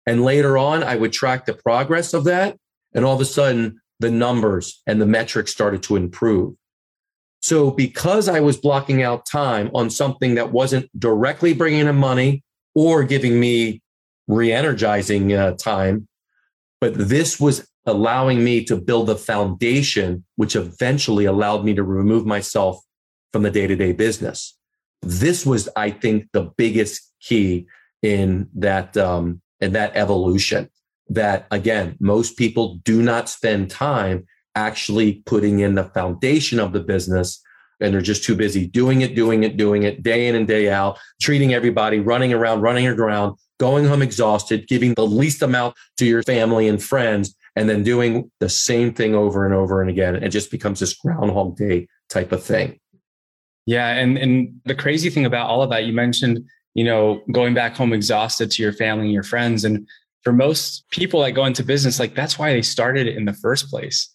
And 0.05 0.23
later 0.23 0.57
on, 0.57 0.81
I 0.81 0.95
would 0.95 1.11
track 1.11 1.45
the 1.45 1.53
progress 1.53 2.13
of 2.13 2.23
that. 2.23 2.57
And 2.95 3.03
all 3.03 3.15
of 3.15 3.19
a 3.19 3.25
sudden, 3.25 3.81
the 4.03 4.11
numbers 4.11 4.81
and 4.85 5.01
the 5.01 5.05
metrics 5.05 5.51
started 5.51 5.81
to 5.83 5.95
improve. 5.95 6.55
So 7.41 7.71
because 7.71 8.29
I 8.29 8.39
was 8.39 8.57
blocking 8.57 9.01
out 9.01 9.25
time 9.25 9.71
on 9.73 9.89
something 9.89 10.35
that 10.35 10.51
wasn't 10.51 10.87
directly 10.97 11.53
bringing 11.53 11.87
in 11.87 11.95
money 11.95 12.43
or 12.75 13.03
giving 13.03 13.39
me 13.39 13.81
re-energizing 14.27 15.33
uh, 15.33 15.53
time, 15.53 16.07
but 16.79 16.93
this 16.93 17.39
was 17.39 17.67
allowing 17.85 18.43
me 18.43 18.63
to 18.65 18.77
build 18.77 19.07
the 19.07 19.15
foundation, 19.15 20.23
which 20.35 20.55
eventually 20.55 21.25
allowed 21.25 21.65
me 21.65 21.73
to 21.73 21.83
remove 21.83 22.25
myself 22.25 22.79
from 23.31 23.43
the 23.43 23.51
day 23.51 23.67
to 23.67 23.75
day 23.75 23.91
business. 23.91 24.57
This 25.01 25.45
was, 25.45 25.67
I 25.75 25.91
think, 25.91 26.27
the 26.31 26.51
biggest 26.55 27.11
key 27.19 27.67
in 28.01 28.49
that, 28.55 28.95
um, 28.95 29.41
in 29.59 29.73
that 29.73 29.95
evolution 29.95 30.69
that 31.09 31.47
again, 31.51 31.95
most 31.99 32.37
people 32.37 32.75
do 32.83 33.01
not 33.01 33.29
spend 33.29 33.69
time 33.69 34.25
actually 34.55 35.23
putting 35.25 35.59
in 35.59 35.75
the 35.75 35.83
foundation 35.85 36.59
of 36.59 36.73
the 36.73 36.79
business 36.79 37.41
and 37.79 37.93
they're 37.93 38.01
just 38.01 38.23
too 38.23 38.35
busy 38.35 38.65
doing 38.67 39.01
it, 39.01 39.15
doing 39.15 39.43
it, 39.43 39.57
doing 39.57 39.83
it 39.83 40.03
day 40.03 40.27
in 40.27 40.35
and 40.35 40.47
day 40.47 40.71
out, 40.71 40.97
treating 41.21 41.53
everybody, 41.53 41.99
running 41.99 42.31
around, 42.31 42.61
running 42.61 42.87
around, 42.87 43.35
going 43.59 43.85
home 43.85 44.01
exhausted, 44.01 44.67
giving 44.67 44.93
the 44.93 45.05
least 45.05 45.41
amount 45.41 45.75
to 45.97 46.05
your 46.05 46.23
family 46.23 46.67
and 46.67 46.81
friends, 46.81 47.35
and 47.55 47.69
then 47.69 47.83
doing 47.83 48.31
the 48.39 48.49
same 48.49 48.93
thing 48.93 49.13
over 49.13 49.45
and 49.45 49.53
over 49.53 49.81
and 49.81 49.89
again. 49.89 50.15
It 50.15 50.29
just 50.29 50.49
becomes 50.49 50.79
this 50.79 50.93
groundhog 50.93 51.57
day 51.57 51.87
type 52.09 52.31
of 52.31 52.43
thing. 52.43 52.79
Yeah. 53.65 53.89
And, 53.89 54.17
and 54.17 54.61
the 54.65 54.75
crazy 54.75 55.09
thing 55.09 55.25
about 55.25 55.49
all 55.49 55.61
of 55.61 55.69
that, 55.69 55.85
you 55.85 55.93
mentioned, 55.93 56.39
you 56.73 56.83
know, 56.83 57.21
going 57.31 57.53
back 57.53 57.75
home 57.75 57.93
exhausted 57.93 58.51
to 58.51 58.63
your 58.63 58.73
family 58.73 59.05
and 59.05 59.13
your 59.13 59.23
friends. 59.23 59.63
And 59.63 59.87
for 60.23 60.33
most 60.33 60.89
people 60.89 61.21
that 61.21 61.31
go 61.31 61.45
into 61.45 61.63
business, 61.63 61.99
like 61.99 62.15
that's 62.15 62.39
why 62.39 62.53
they 62.53 62.61
started 62.61 63.07
it 63.07 63.17
in 63.17 63.25
the 63.25 63.33
first 63.33 63.69
place 63.69 64.09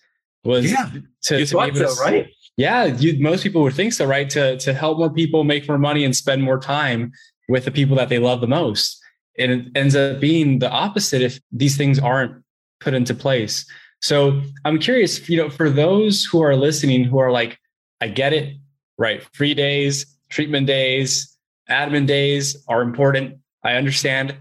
was 0.44 0.70
yeah, 0.70 0.90
to, 1.22 1.38
you 1.38 1.46
to 1.46 1.70
be 1.70 1.78
so, 1.78 1.94
right? 2.02 2.28
Yeah. 2.56 2.84
You, 2.86 3.22
most 3.22 3.42
people 3.42 3.62
would 3.62 3.74
think 3.74 3.92
so, 3.92 4.06
right? 4.06 4.28
To, 4.30 4.56
to 4.58 4.74
help 4.74 4.98
more 4.98 5.10
people 5.10 5.44
make 5.44 5.68
more 5.68 5.78
money 5.78 6.04
and 6.04 6.16
spend 6.16 6.42
more 6.42 6.58
time 6.58 7.12
with 7.48 7.64
the 7.64 7.70
people 7.70 7.96
that 7.96 8.08
they 8.08 8.18
love 8.18 8.40
the 8.40 8.46
most. 8.46 8.98
And 9.38 9.52
it 9.52 9.66
ends 9.76 9.94
up 9.94 10.20
being 10.20 10.58
the 10.58 10.70
opposite 10.70 11.22
if 11.22 11.40
these 11.52 11.76
things 11.76 11.98
aren't 11.98 12.42
put 12.80 12.94
into 12.94 13.14
place. 13.14 13.66
So 14.00 14.40
I'm 14.64 14.78
curious, 14.78 15.28
you 15.28 15.36
know, 15.36 15.50
for 15.50 15.70
those 15.70 16.24
who 16.24 16.42
are 16.42 16.56
listening 16.56 17.04
who 17.04 17.18
are 17.18 17.30
like, 17.30 17.58
I 18.00 18.08
get 18.08 18.32
it, 18.32 18.56
right? 18.96 19.22
Free 19.34 19.54
days, 19.54 20.06
treatment 20.28 20.66
days, 20.66 21.36
admin 21.68 22.06
days 22.06 22.56
are 22.68 22.82
important. 22.82 23.38
I 23.64 23.74
understand, 23.74 24.36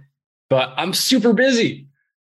but 0.50 0.74
I'm 0.78 0.94
super 0.94 1.34
busy, 1.34 1.88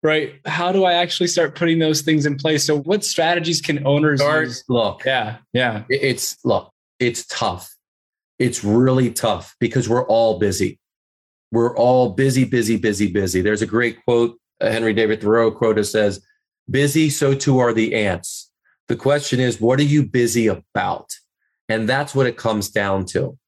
right? 0.02 0.34
How 0.44 0.72
do 0.72 0.84
I 0.84 0.94
actually 0.94 1.28
start 1.28 1.54
putting 1.54 1.78
those 1.78 2.02
things 2.02 2.26
in 2.26 2.36
place? 2.36 2.64
So 2.64 2.78
what 2.80 3.04
strategies 3.04 3.60
can 3.60 3.86
owners 3.86 4.20
start, 4.20 4.46
use? 4.46 4.64
Look, 4.68 5.02
yeah, 5.04 5.38
yeah. 5.52 5.84
It's 5.88 6.36
look, 6.44 6.72
it's 6.98 7.26
tough. 7.26 7.74
It's 8.38 8.62
really 8.62 9.10
tough 9.10 9.56
because 9.58 9.88
we're 9.88 10.06
all 10.06 10.38
busy. 10.38 10.78
We're 11.50 11.76
all 11.76 12.10
busy, 12.10 12.44
busy, 12.44 12.76
busy, 12.76 13.10
busy. 13.10 13.40
There's 13.40 13.62
a 13.62 13.66
great 13.66 14.04
quote, 14.04 14.38
uh, 14.60 14.70
Henry 14.70 14.92
David 14.92 15.20
Thoreau 15.20 15.50
quote 15.50 15.76
that 15.76 15.84
says, 15.84 16.22
busy, 16.70 17.10
so 17.10 17.34
too 17.34 17.58
are 17.58 17.72
the 17.72 17.94
ants. 17.94 18.50
The 18.88 18.96
question 18.96 19.40
is, 19.40 19.60
what 19.60 19.80
are 19.80 19.84
you 19.84 20.06
busy 20.06 20.46
about? 20.46 21.10
And 21.68 21.88
that's 21.88 22.14
what 22.14 22.26
it 22.26 22.36
comes 22.36 22.70
down 22.70 23.06
to. 23.06 23.38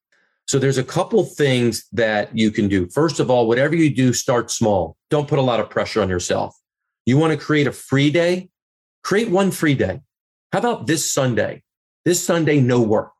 So 0.51 0.59
there's 0.59 0.77
a 0.77 0.83
couple 0.83 1.23
things 1.23 1.87
that 1.93 2.37
you 2.37 2.51
can 2.51 2.67
do. 2.67 2.89
First 2.89 3.21
of 3.21 3.31
all, 3.31 3.47
whatever 3.47 3.73
you 3.73 3.89
do, 3.89 4.11
start 4.11 4.51
small. 4.51 4.97
Don't 5.09 5.25
put 5.25 5.39
a 5.39 5.41
lot 5.41 5.61
of 5.61 5.69
pressure 5.69 6.01
on 6.01 6.09
yourself. 6.09 6.53
You 7.05 7.17
want 7.17 7.31
to 7.31 7.39
create 7.39 7.67
a 7.67 7.71
free 7.71 8.09
day? 8.09 8.49
Create 9.01 9.29
one 9.29 9.51
free 9.51 9.75
day. 9.75 10.01
How 10.51 10.59
about 10.59 10.87
this 10.87 11.09
Sunday? 11.09 11.63
This 12.03 12.21
Sunday, 12.21 12.59
no 12.59 12.81
work, 12.81 13.13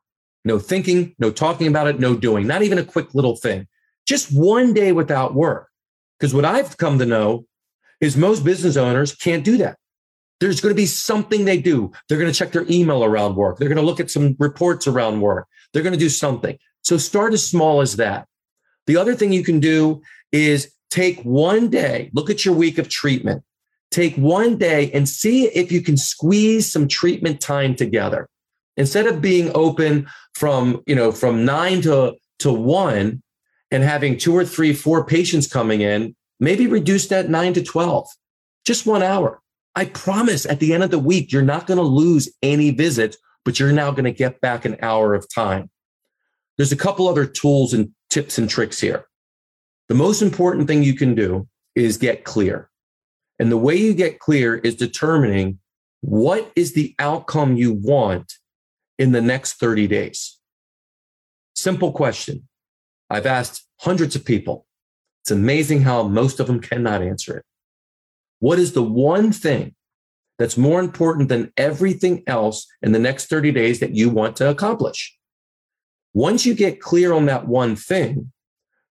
no 0.44 0.58
thinking, 0.58 1.14
no 1.18 1.30
talking 1.30 1.68
about 1.68 1.86
it, 1.86 1.98
no 1.98 2.14
doing, 2.14 2.46
not 2.46 2.60
even 2.60 2.76
a 2.76 2.84
quick 2.84 3.14
little 3.14 3.36
thing. 3.36 3.66
Just 4.06 4.28
one 4.30 4.74
day 4.74 4.92
without 4.92 5.32
work. 5.32 5.70
Because 6.20 6.34
what 6.34 6.44
I've 6.44 6.76
come 6.76 6.98
to 6.98 7.06
know 7.06 7.46
is 8.02 8.14
most 8.14 8.44
business 8.44 8.76
owners 8.76 9.14
can't 9.14 9.42
do 9.42 9.56
that. 9.56 9.78
There's 10.38 10.60
going 10.60 10.74
to 10.74 10.82
be 10.82 10.84
something 10.84 11.46
they 11.46 11.62
do. 11.62 11.92
They're 12.10 12.18
going 12.18 12.30
to 12.30 12.38
check 12.38 12.52
their 12.52 12.66
email 12.68 13.02
around 13.02 13.36
work. 13.36 13.56
They're 13.56 13.70
going 13.70 13.76
to 13.76 13.86
look 13.86 14.00
at 14.00 14.10
some 14.10 14.36
reports 14.38 14.86
around 14.86 15.22
work. 15.22 15.46
They're 15.72 15.82
going 15.82 15.94
to 15.94 15.98
do 15.98 16.10
something. 16.10 16.58
So 16.82 16.96
start 16.96 17.32
as 17.32 17.46
small 17.46 17.80
as 17.80 17.96
that. 17.96 18.26
The 18.86 18.96
other 18.96 19.14
thing 19.14 19.32
you 19.32 19.44
can 19.44 19.60
do 19.60 20.02
is 20.32 20.72
take 20.90 21.20
one 21.22 21.68
day, 21.68 22.10
look 22.12 22.28
at 22.28 22.44
your 22.44 22.54
week 22.54 22.78
of 22.78 22.88
treatment, 22.88 23.42
take 23.90 24.16
one 24.16 24.56
day 24.58 24.90
and 24.92 25.08
see 25.08 25.46
if 25.46 25.70
you 25.70 25.80
can 25.80 25.96
squeeze 25.96 26.70
some 26.70 26.88
treatment 26.88 27.40
time 27.40 27.74
together. 27.74 28.28
Instead 28.76 29.06
of 29.06 29.20
being 29.20 29.50
open 29.54 30.08
from, 30.34 30.82
you 30.86 30.94
know, 30.94 31.12
from 31.12 31.44
nine 31.44 31.82
to, 31.82 32.14
to 32.40 32.52
one 32.52 33.22
and 33.70 33.82
having 33.82 34.18
two 34.18 34.34
or 34.34 34.44
three, 34.44 34.72
four 34.72 35.04
patients 35.04 35.46
coming 35.46 35.82
in, 35.82 36.16
maybe 36.40 36.66
reduce 36.66 37.06
that 37.08 37.28
nine 37.28 37.54
to 37.54 37.62
12, 37.62 38.08
just 38.64 38.86
one 38.86 39.02
hour. 39.02 39.40
I 39.74 39.86
promise 39.86 40.44
at 40.44 40.60
the 40.60 40.74
end 40.74 40.82
of 40.82 40.90
the 40.90 40.98
week, 40.98 41.32
you're 41.32 41.42
not 41.42 41.66
going 41.66 41.78
to 41.78 41.84
lose 41.84 42.30
any 42.42 42.70
visits, 42.70 43.16
but 43.44 43.58
you're 43.58 43.72
now 43.72 43.90
going 43.90 44.04
to 44.04 44.12
get 44.12 44.40
back 44.40 44.64
an 44.64 44.76
hour 44.82 45.14
of 45.14 45.26
time. 45.32 45.70
There's 46.56 46.72
a 46.72 46.76
couple 46.76 47.08
other 47.08 47.26
tools 47.26 47.72
and 47.72 47.90
tips 48.10 48.38
and 48.38 48.48
tricks 48.48 48.80
here. 48.80 49.06
The 49.88 49.94
most 49.94 50.22
important 50.22 50.68
thing 50.68 50.82
you 50.82 50.94
can 50.94 51.14
do 51.14 51.48
is 51.74 51.96
get 51.96 52.24
clear. 52.24 52.70
And 53.38 53.50
the 53.50 53.58
way 53.58 53.76
you 53.76 53.94
get 53.94 54.18
clear 54.18 54.56
is 54.56 54.76
determining 54.76 55.58
what 56.00 56.52
is 56.54 56.72
the 56.72 56.94
outcome 56.98 57.56
you 57.56 57.72
want 57.72 58.34
in 58.98 59.12
the 59.12 59.20
next 59.20 59.54
30 59.54 59.88
days. 59.88 60.38
Simple 61.54 61.92
question. 61.92 62.48
I've 63.08 63.26
asked 63.26 63.66
hundreds 63.80 64.14
of 64.14 64.24
people. 64.24 64.66
It's 65.22 65.30
amazing 65.30 65.82
how 65.82 66.02
most 66.04 66.40
of 66.40 66.46
them 66.46 66.60
cannot 66.60 67.02
answer 67.02 67.38
it. 67.38 67.44
What 68.40 68.58
is 68.58 68.72
the 68.72 68.82
one 68.82 69.32
thing 69.32 69.74
that's 70.38 70.56
more 70.56 70.80
important 70.80 71.28
than 71.28 71.52
everything 71.56 72.24
else 72.26 72.66
in 72.82 72.92
the 72.92 72.98
next 72.98 73.26
30 73.26 73.52
days 73.52 73.80
that 73.80 73.94
you 73.94 74.10
want 74.10 74.36
to 74.36 74.50
accomplish? 74.50 75.16
Once 76.14 76.44
you 76.44 76.54
get 76.54 76.80
clear 76.80 77.12
on 77.12 77.26
that 77.26 77.46
one 77.46 77.74
thing, 77.76 78.30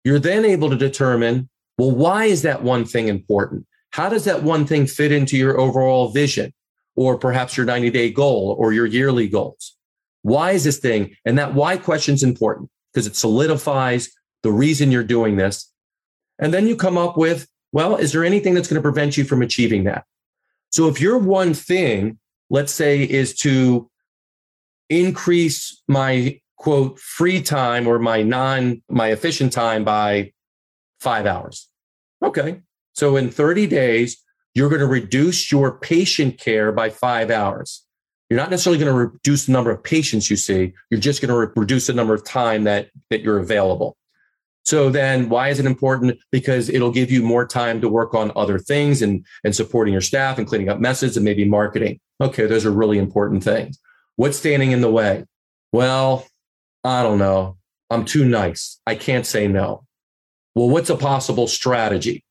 you're 0.04 0.20
then 0.20 0.46
able 0.46 0.70
to 0.70 0.76
determine, 0.76 1.50
well, 1.78 1.92
why 1.92 2.26
is 2.26 2.42
that 2.42 2.64
one 2.64 2.86
thing 2.86 3.08
important? 3.08 3.66
How 3.92 4.10
does 4.10 4.26
that 4.26 4.44
one 4.44 4.66
thing 4.66 4.88
fit 4.88 5.12
into 5.12 5.38
your 5.38 5.60
overall 5.60 6.10
vision 6.10 6.54
or 6.96 7.18
perhaps 7.18 7.56
your 7.56 7.66
90 7.66 7.90
day 7.92 8.10
goal 8.10 8.56
or 8.58 8.74
your 8.74 8.86
yearly 8.86 9.28
goals? 9.28 9.76
Why 10.24 10.52
is 10.52 10.64
this 10.64 10.80
thing? 10.80 11.16
And 11.26 11.38
that 11.38 11.54
why 11.54 11.78
question 11.78 12.16
is 12.16 12.24
important 12.24 12.70
because 12.94 13.08
it 13.08 13.16
solidifies 13.16 14.10
the 14.44 14.52
reason 14.52 14.92
you're 14.92 15.04
doing 15.04 15.38
this. 15.38 15.72
And 16.40 16.54
then 16.54 16.68
you 16.68 16.76
come 16.76 16.98
up 16.98 17.18
with, 17.18 17.48
well, 17.72 17.96
is 17.96 18.12
there 18.12 18.26
anything 18.26 18.54
that's 18.54 18.68
going 18.68 18.76
to 18.76 18.82
prevent 18.82 19.18
you 19.18 19.24
from 19.24 19.42
achieving 19.42 19.84
that? 19.86 20.06
So 20.72 20.88
if 20.88 21.00
your 21.00 21.18
one 21.18 21.54
thing, 21.54 22.18
let's 22.50 22.74
say, 22.74 23.04
is 23.04 23.36
to 23.40 23.90
increase 24.90 25.82
my 25.88 26.41
quote 26.62 27.00
free 27.00 27.42
time 27.42 27.88
or 27.88 27.98
my 27.98 28.22
non 28.22 28.84
my 28.88 29.08
efficient 29.08 29.52
time 29.52 29.84
by 29.84 30.32
five 31.00 31.26
hours. 31.26 31.68
Okay. 32.24 32.62
So 32.94 33.16
in 33.16 33.32
30 33.32 33.66
days 33.66 34.24
you're 34.54 34.70
going 34.70 34.82
to 34.82 34.88
reduce 34.88 35.52
your 35.52 35.80
patient 35.80 36.38
care 36.38 36.72
by 36.72 36.92
five 36.92 37.32
hours. 37.32 37.84
You're 38.30 38.40
not 38.40 38.52
necessarily 38.52 38.78
going 38.78 38.94
to 38.94 39.12
reduce 39.12 39.48
the 39.48 39.54
number 39.54 39.72
of 39.72 39.84
patients 39.84 40.30
you 40.30 40.38
see. 40.38 40.74
You're 40.92 41.00
just 41.00 41.20
going 41.20 41.30
to 41.30 41.48
re- 41.48 41.54
reduce 41.56 41.88
the 41.88 41.94
number 41.94 42.14
of 42.14 42.24
time 42.24 42.66
that 42.66 42.90
that 43.10 43.22
you're 43.22 43.40
available. 43.40 43.98
So 44.64 44.92
then 44.92 45.30
why 45.30 45.50
is 45.50 45.60
it 45.60 45.66
important? 45.66 46.20
Because 46.32 46.70
it'll 46.70 46.92
give 46.92 47.10
you 47.10 47.24
more 47.24 47.48
time 47.48 47.82
to 47.82 47.90
work 47.90 48.14
on 48.14 48.32
other 48.36 48.60
things 48.60 49.02
and 49.02 49.26
and 49.44 49.56
supporting 49.56 49.94
your 49.94 50.02
staff 50.02 50.38
and 50.38 50.46
cleaning 50.46 50.70
up 50.70 50.80
messes 50.80 51.18
and 51.18 51.26
maybe 51.26 51.44
marketing. 51.44 52.00
Okay 52.22 52.46
those 52.46 52.68
are 52.68 52.72
really 52.72 53.00
important 53.00 53.44
things. 53.44 53.80
What's 54.16 54.38
standing 54.38 54.74
in 54.74 54.82
the 54.82 54.92
way? 54.92 55.26
Well 55.72 56.28
I 56.84 57.04
don't 57.04 57.20
know. 57.20 57.58
I'm 57.90 58.06
too 58.06 58.26
nice. 58.26 58.80
I 58.88 58.96
can't 58.96 59.26
say 59.26 59.48
no. 59.48 59.86
Well, 60.56 60.70
what's 60.70 60.90
a 60.90 60.96
possible 60.96 61.48
strategy? 61.48 62.24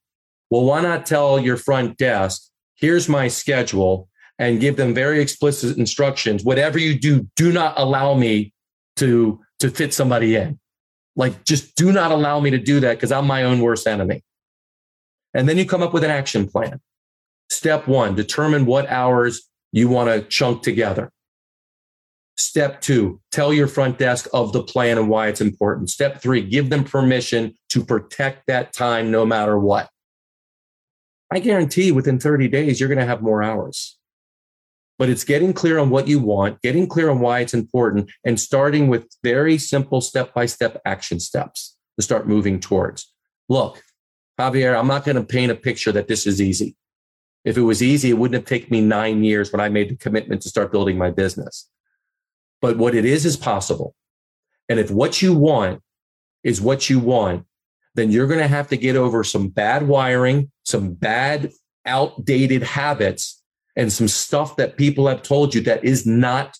Well, 0.49 0.65
why 0.65 0.81
not 0.81 1.05
tell 1.05 1.39
your 1.39 1.57
front 1.57 1.97
desk, 1.97 2.49
here's 2.75 3.07
my 3.07 3.27
schedule 3.27 4.09
and 4.37 4.59
give 4.59 4.75
them 4.75 4.93
very 4.93 5.21
explicit 5.21 5.77
instructions. 5.77 6.43
Whatever 6.43 6.79
you 6.79 6.99
do, 6.99 7.27
do 7.35 7.51
not 7.51 7.75
allow 7.77 8.15
me 8.15 8.53
to, 8.97 9.39
to 9.59 9.69
fit 9.69 9.93
somebody 9.93 10.35
in. 10.35 10.59
Like, 11.15 11.45
just 11.45 11.75
do 11.75 11.91
not 11.91 12.11
allow 12.11 12.39
me 12.39 12.49
to 12.49 12.57
do 12.57 12.79
that 12.79 12.95
because 12.97 13.11
I'm 13.11 13.27
my 13.27 13.43
own 13.43 13.59
worst 13.59 13.87
enemy. 13.87 14.23
And 15.33 15.47
then 15.47 15.57
you 15.57 15.65
come 15.65 15.83
up 15.83 15.93
with 15.93 16.03
an 16.03 16.11
action 16.11 16.47
plan. 16.47 16.79
Step 17.49 17.87
one, 17.87 18.15
determine 18.15 18.65
what 18.65 18.89
hours 18.89 19.47
you 19.71 19.89
want 19.89 20.09
to 20.09 20.27
chunk 20.27 20.63
together. 20.63 21.11
Step 22.41 22.81
two, 22.81 23.21
tell 23.31 23.53
your 23.53 23.67
front 23.67 23.99
desk 23.99 24.27
of 24.33 24.51
the 24.51 24.63
plan 24.63 24.97
and 24.97 25.07
why 25.07 25.27
it's 25.27 25.41
important. 25.41 25.91
Step 25.91 26.19
three, 26.21 26.41
give 26.41 26.71
them 26.71 26.83
permission 26.83 27.53
to 27.69 27.85
protect 27.85 28.47
that 28.47 28.73
time 28.73 29.11
no 29.11 29.27
matter 29.27 29.59
what. 29.59 29.89
I 31.31 31.37
guarantee 31.37 31.91
within 31.91 32.19
30 32.19 32.47
days, 32.47 32.79
you're 32.79 32.89
going 32.89 32.97
to 32.97 33.05
have 33.05 33.21
more 33.21 33.43
hours. 33.43 33.95
But 34.97 35.07
it's 35.07 35.23
getting 35.23 35.53
clear 35.53 35.77
on 35.77 35.91
what 35.91 36.07
you 36.07 36.17
want, 36.17 36.59
getting 36.63 36.87
clear 36.87 37.11
on 37.11 37.19
why 37.19 37.41
it's 37.41 37.53
important, 37.53 38.11
and 38.25 38.39
starting 38.39 38.87
with 38.87 39.07
very 39.23 39.59
simple 39.59 40.01
step 40.01 40.33
by 40.33 40.47
step 40.47 40.81
action 40.83 41.19
steps 41.19 41.77
to 41.99 42.03
start 42.03 42.27
moving 42.27 42.59
towards. 42.59 43.13
Look, 43.49 43.83
Javier, 44.39 44.77
I'm 44.77 44.87
not 44.87 45.05
going 45.05 45.15
to 45.15 45.23
paint 45.23 45.51
a 45.51 45.55
picture 45.55 45.91
that 45.91 46.07
this 46.07 46.25
is 46.25 46.41
easy. 46.41 46.75
If 47.45 47.55
it 47.55 47.61
was 47.61 47.83
easy, 47.83 48.09
it 48.09 48.17
wouldn't 48.17 48.41
have 48.41 48.49
taken 48.49 48.69
me 48.71 48.81
nine 48.81 49.23
years 49.23 49.51
when 49.51 49.61
I 49.61 49.69
made 49.69 49.89
the 49.89 49.95
commitment 49.95 50.41
to 50.41 50.49
start 50.49 50.71
building 50.71 50.97
my 50.97 51.11
business. 51.11 51.69
But 52.61 52.77
what 52.77 52.95
it 52.95 53.05
is 53.05 53.25
is 53.25 53.37
possible. 53.37 53.95
And 54.69 54.79
if 54.79 54.91
what 54.91 55.21
you 55.21 55.33
want 55.33 55.81
is 56.43 56.61
what 56.61 56.89
you 56.89 56.99
want, 56.99 57.45
then 57.95 58.11
you're 58.11 58.27
going 58.27 58.39
to 58.39 58.47
have 58.47 58.69
to 58.69 58.77
get 58.77 58.95
over 58.95 59.23
some 59.23 59.49
bad 59.49 59.87
wiring, 59.87 60.51
some 60.63 60.93
bad 60.93 61.51
outdated 61.85 62.63
habits, 62.63 63.41
and 63.75 63.91
some 63.91 64.07
stuff 64.07 64.55
that 64.57 64.77
people 64.77 65.07
have 65.07 65.23
told 65.23 65.53
you 65.53 65.61
that 65.61 65.83
is 65.83 66.05
not 66.05 66.57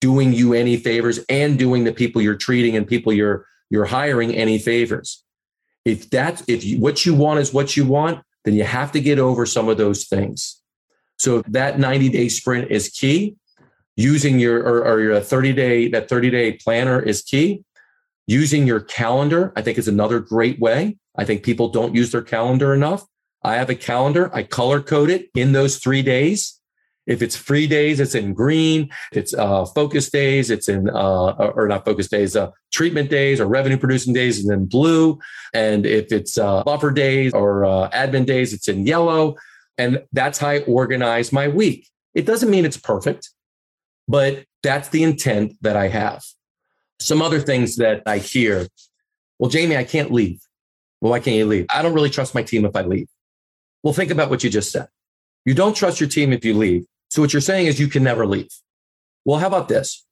doing 0.00 0.32
you 0.32 0.52
any 0.52 0.76
favors 0.76 1.20
and 1.28 1.58
doing 1.58 1.84
the 1.84 1.92
people 1.92 2.20
you're 2.20 2.34
treating 2.34 2.76
and 2.76 2.86
people 2.86 3.12
you're 3.12 3.46
you're 3.70 3.84
hiring 3.84 4.34
any 4.34 4.58
favors. 4.58 5.24
If 5.84 6.10
that's 6.10 6.42
if 6.48 6.64
you, 6.64 6.78
what 6.80 7.06
you 7.06 7.14
want 7.14 7.40
is 7.40 7.52
what 7.52 7.76
you 7.76 7.86
want, 7.86 8.22
then 8.44 8.54
you 8.54 8.64
have 8.64 8.92
to 8.92 9.00
get 9.00 9.18
over 9.18 9.46
some 9.46 9.68
of 9.68 9.76
those 9.76 10.04
things. 10.04 10.60
So 11.18 11.42
that 11.48 11.78
90 11.78 12.08
day 12.08 12.28
sprint 12.28 12.70
is 12.70 12.88
key. 12.88 13.36
Using 13.96 14.38
your 14.38 14.62
or, 14.62 14.84
or 14.86 15.00
your 15.00 15.20
30 15.20 15.52
day 15.52 15.88
that 15.88 16.08
30 16.08 16.30
day 16.30 16.52
planner 16.52 17.00
is 17.00 17.22
key. 17.22 17.64
Using 18.26 18.66
your 18.66 18.80
calendar, 18.80 19.52
I 19.56 19.62
think 19.62 19.78
is 19.78 19.88
another 19.88 20.20
great 20.20 20.58
way. 20.58 20.96
I 21.16 21.24
think 21.24 21.42
people 21.42 21.68
don't 21.68 21.94
use 21.94 22.12
their 22.12 22.22
calendar 22.22 22.72
enough. 22.72 23.04
I 23.44 23.54
have 23.54 23.68
a 23.68 23.74
calendar. 23.74 24.30
I 24.34 24.44
color 24.44 24.80
code 24.80 25.10
it 25.10 25.28
in 25.34 25.52
those 25.52 25.78
three 25.78 26.02
days. 26.02 26.58
If 27.06 27.20
it's 27.20 27.36
free 27.36 27.66
days, 27.66 27.98
it's 27.98 28.14
in 28.14 28.32
green. 28.32 28.90
If 29.10 29.18
it's 29.18 29.34
uh, 29.34 29.64
focus 29.64 30.08
days, 30.08 30.50
it's 30.50 30.68
in, 30.68 30.88
uh, 30.88 31.32
or 31.32 31.66
not 31.66 31.84
focus 31.84 32.08
days, 32.08 32.36
uh, 32.36 32.50
treatment 32.72 33.10
days 33.10 33.40
or 33.40 33.46
revenue 33.46 33.76
producing 33.76 34.14
days, 34.14 34.38
is 34.38 34.48
in 34.48 34.66
blue. 34.66 35.18
And 35.52 35.84
if 35.84 36.12
it's 36.12 36.38
uh, 36.38 36.62
buffer 36.62 36.92
days 36.92 37.32
or 37.34 37.64
uh, 37.64 37.90
admin 37.90 38.24
days, 38.24 38.52
it's 38.52 38.68
in 38.68 38.86
yellow. 38.86 39.36
And 39.78 40.04
that's 40.12 40.38
how 40.38 40.48
I 40.48 40.60
organize 40.60 41.32
my 41.32 41.48
week. 41.48 41.88
It 42.14 42.24
doesn't 42.24 42.50
mean 42.50 42.64
it's 42.64 42.76
perfect, 42.76 43.30
but 44.08 44.44
that's 44.62 44.88
the 44.88 45.02
intent 45.02 45.54
that 45.62 45.76
I 45.76 45.88
have. 45.88 46.22
Some 47.00 47.20
other 47.20 47.40
things 47.40 47.76
that 47.76 48.02
I 48.06 48.18
hear 48.18 48.68
well, 49.42 49.50
Jamie, 49.50 49.76
I 49.76 49.82
can't 49.82 50.12
leave. 50.12 50.40
Well, 51.00 51.10
why 51.10 51.18
can't 51.18 51.36
you 51.36 51.46
leave? 51.46 51.66
I 51.68 51.82
don't 51.82 51.94
really 51.94 52.10
trust 52.10 52.32
my 52.32 52.44
team 52.44 52.64
if 52.64 52.76
I 52.76 52.82
leave. 52.82 53.08
Well, 53.82 53.92
think 53.92 54.12
about 54.12 54.30
what 54.30 54.44
you 54.44 54.50
just 54.50 54.70
said. 54.70 54.86
You 55.44 55.52
don't 55.52 55.74
trust 55.74 55.98
your 55.98 56.08
team 56.08 56.32
if 56.32 56.44
you 56.44 56.54
leave. 56.54 56.86
So 57.10 57.20
what 57.20 57.32
you're 57.32 57.40
saying 57.40 57.66
is 57.66 57.80
you 57.80 57.88
can 57.88 58.04
never 58.04 58.24
leave. 58.24 58.50
Well, 59.24 59.40
how 59.40 59.48
about 59.48 59.66
this? 59.66 60.06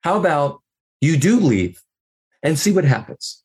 How 0.00 0.16
about 0.16 0.60
you 1.00 1.16
do 1.16 1.38
leave 1.38 1.80
and 2.42 2.58
see 2.58 2.72
what 2.72 2.84
happens? 2.84 3.44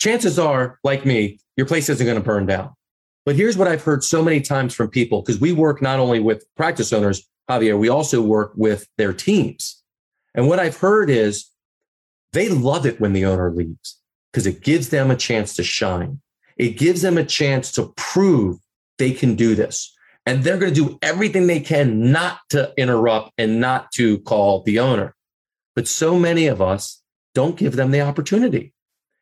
Chances 0.00 0.38
are, 0.38 0.78
like 0.82 1.04
me, 1.04 1.38
your 1.58 1.66
place 1.66 1.90
isn't 1.90 2.06
going 2.06 2.16
to 2.16 2.24
burn 2.24 2.46
down. 2.46 2.70
But 3.26 3.36
here's 3.36 3.58
what 3.58 3.68
I've 3.68 3.82
heard 3.82 4.02
so 4.02 4.24
many 4.24 4.40
times 4.40 4.74
from 4.74 4.88
people 4.88 5.20
because 5.20 5.38
we 5.38 5.52
work 5.52 5.82
not 5.82 5.98
only 5.98 6.18
with 6.18 6.46
practice 6.56 6.94
owners, 6.94 7.28
Javier, 7.50 7.78
we 7.78 7.88
also 7.88 8.22
work 8.22 8.52
with 8.54 8.86
their 8.96 9.12
teams. 9.12 9.82
And 10.34 10.48
what 10.48 10.60
I've 10.60 10.76
heard 10.76 11.10
is 11.10 11.46
they 12.32 12.48
love 12.48 12.86
it 12.86 13.00
when 13.00 13.12
the 13.12 13.24
owner 13.24 13.50
leaves 13.50 13.98
because 14.32 14.46
it 14.46 14.62
gives 14.62 14.90
them 14.90 15.10
a 15.10 15.16
chance 15.16 15.54
to 15.56 15.64
shine. 15.64 16.20
It 16.56 16.78
gives 16.78 17.02
them 17.02 17.18
a 17.18 17.24
chance 17.24 17.72
to 17.72 17.92
prove 17.96 18.58
they 18.98 19.12
can 19.12 19.34
do 19.34 19.54
this 19.54 19.92
and 20.26 20.44
they're 20.44 20.58
going 20.58 20.72
to 20.72 20.84
do 20.84 20.98
everything 21.02 21.46
they 21.46 21.60
can 21.60 22.12
not 22.12 22.38
to 22.50 22.72
interrupt 22.76 23.32
and 23.38 23.60
not 23.60 23.90
to 23.92 24.18
call 24.20 24.62
the 24.62 24.78
owner. 24.78 25.14
But 25.74 25.88
so 25.88 26.18
many 26.18 26.46
of 26.46 26.60
us 26.60 27.02
don't 27.34 27.56
give 27.56 27.76
them 27.76 27.90
the 27.90 28.02
opportunity. 28.02 28.72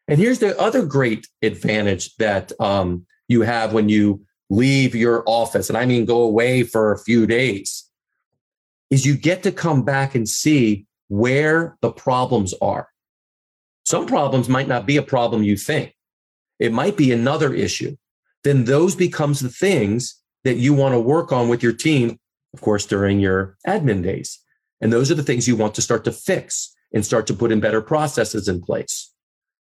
And 0.09 0.19
here's 0.19 0.39
the 0.39 0.59
other 0.59 0.85
great 0.85 1.27
advantage 1.43 2.17
that 2.17 2.53
um, 2.61 3.07
you 3.29 3.43
have 3.43 3.73
when 3.73 3.89
you 3.89 4.23
leave 4.51 4.95
your 4.95 5.23
office, 5.27 5.69
and 5.69 5.77
I 5.77 5.85
mean 5.85 6.07
go 6.07 6.23
away 6.23 6.63
for 6.63 6.93
a 6.93 6.99
few 6.99 7.27
days, 7.27 7.88
is 8.91 9.07
you 9.07 9.17
get 9.17 9.43
to 9.43 9.53
come 9.53 9.85
back 9.85 10.15
and 10.15 10.29
see 10.29 10.87
where 11.09 11.77
the 11.81 11.91
problems 11.91 12.55
are. 12.61 12.89
Some 13.85 14.07
problems 14.07 14.49
might 14.49 14.69
not 14.69 14.87
be 14.87 14.97
a 14.97 15.03
problem 15.03 15.43
you 15.43 15.57
think. 15.57 15.95
It 16.59 16.73
might 16.73 16.97
be 16.97 17.13
another 17.13 17.55
issue. 17.55 17.97
Then 18.45 18.65
those 18.65 18.95
becomes 18.95 19.41
the 19.41 19.49
things 19.49 20.21
that 20.45 20.57
you 20.57 20.75
want 20.75 20.95
to 20.95 21.01
work 21.01 21.33
on 21.33 21.49
with 21.49 21.63
your 21.63 21.73
team, 21.73 22.19
of 22.55 22.61
course, 22.61 22.87
during 22.87 23.21
your 23.21 23.57
admin 23.67 24.03
days. 24.03 24.39
And 24.81 24.93
those 24.93 25.11
are 25.11 25.15
the 25.15 25.23
things 25.23 25.49
you 25.49 25.57
want 25.57 25.75
to 25.75 25.83
start 25.83 26.05
to 26.05 26.13
fix 26.13 26.75
and 26.93 27.05
start 27.05 27.27
to 27.27 27.35
put 27.35 27.53
in 27.53 27.61
better 27.61 27.81
processes 27.81 28.49
in 28.49 28.61
place. 28.61 29.13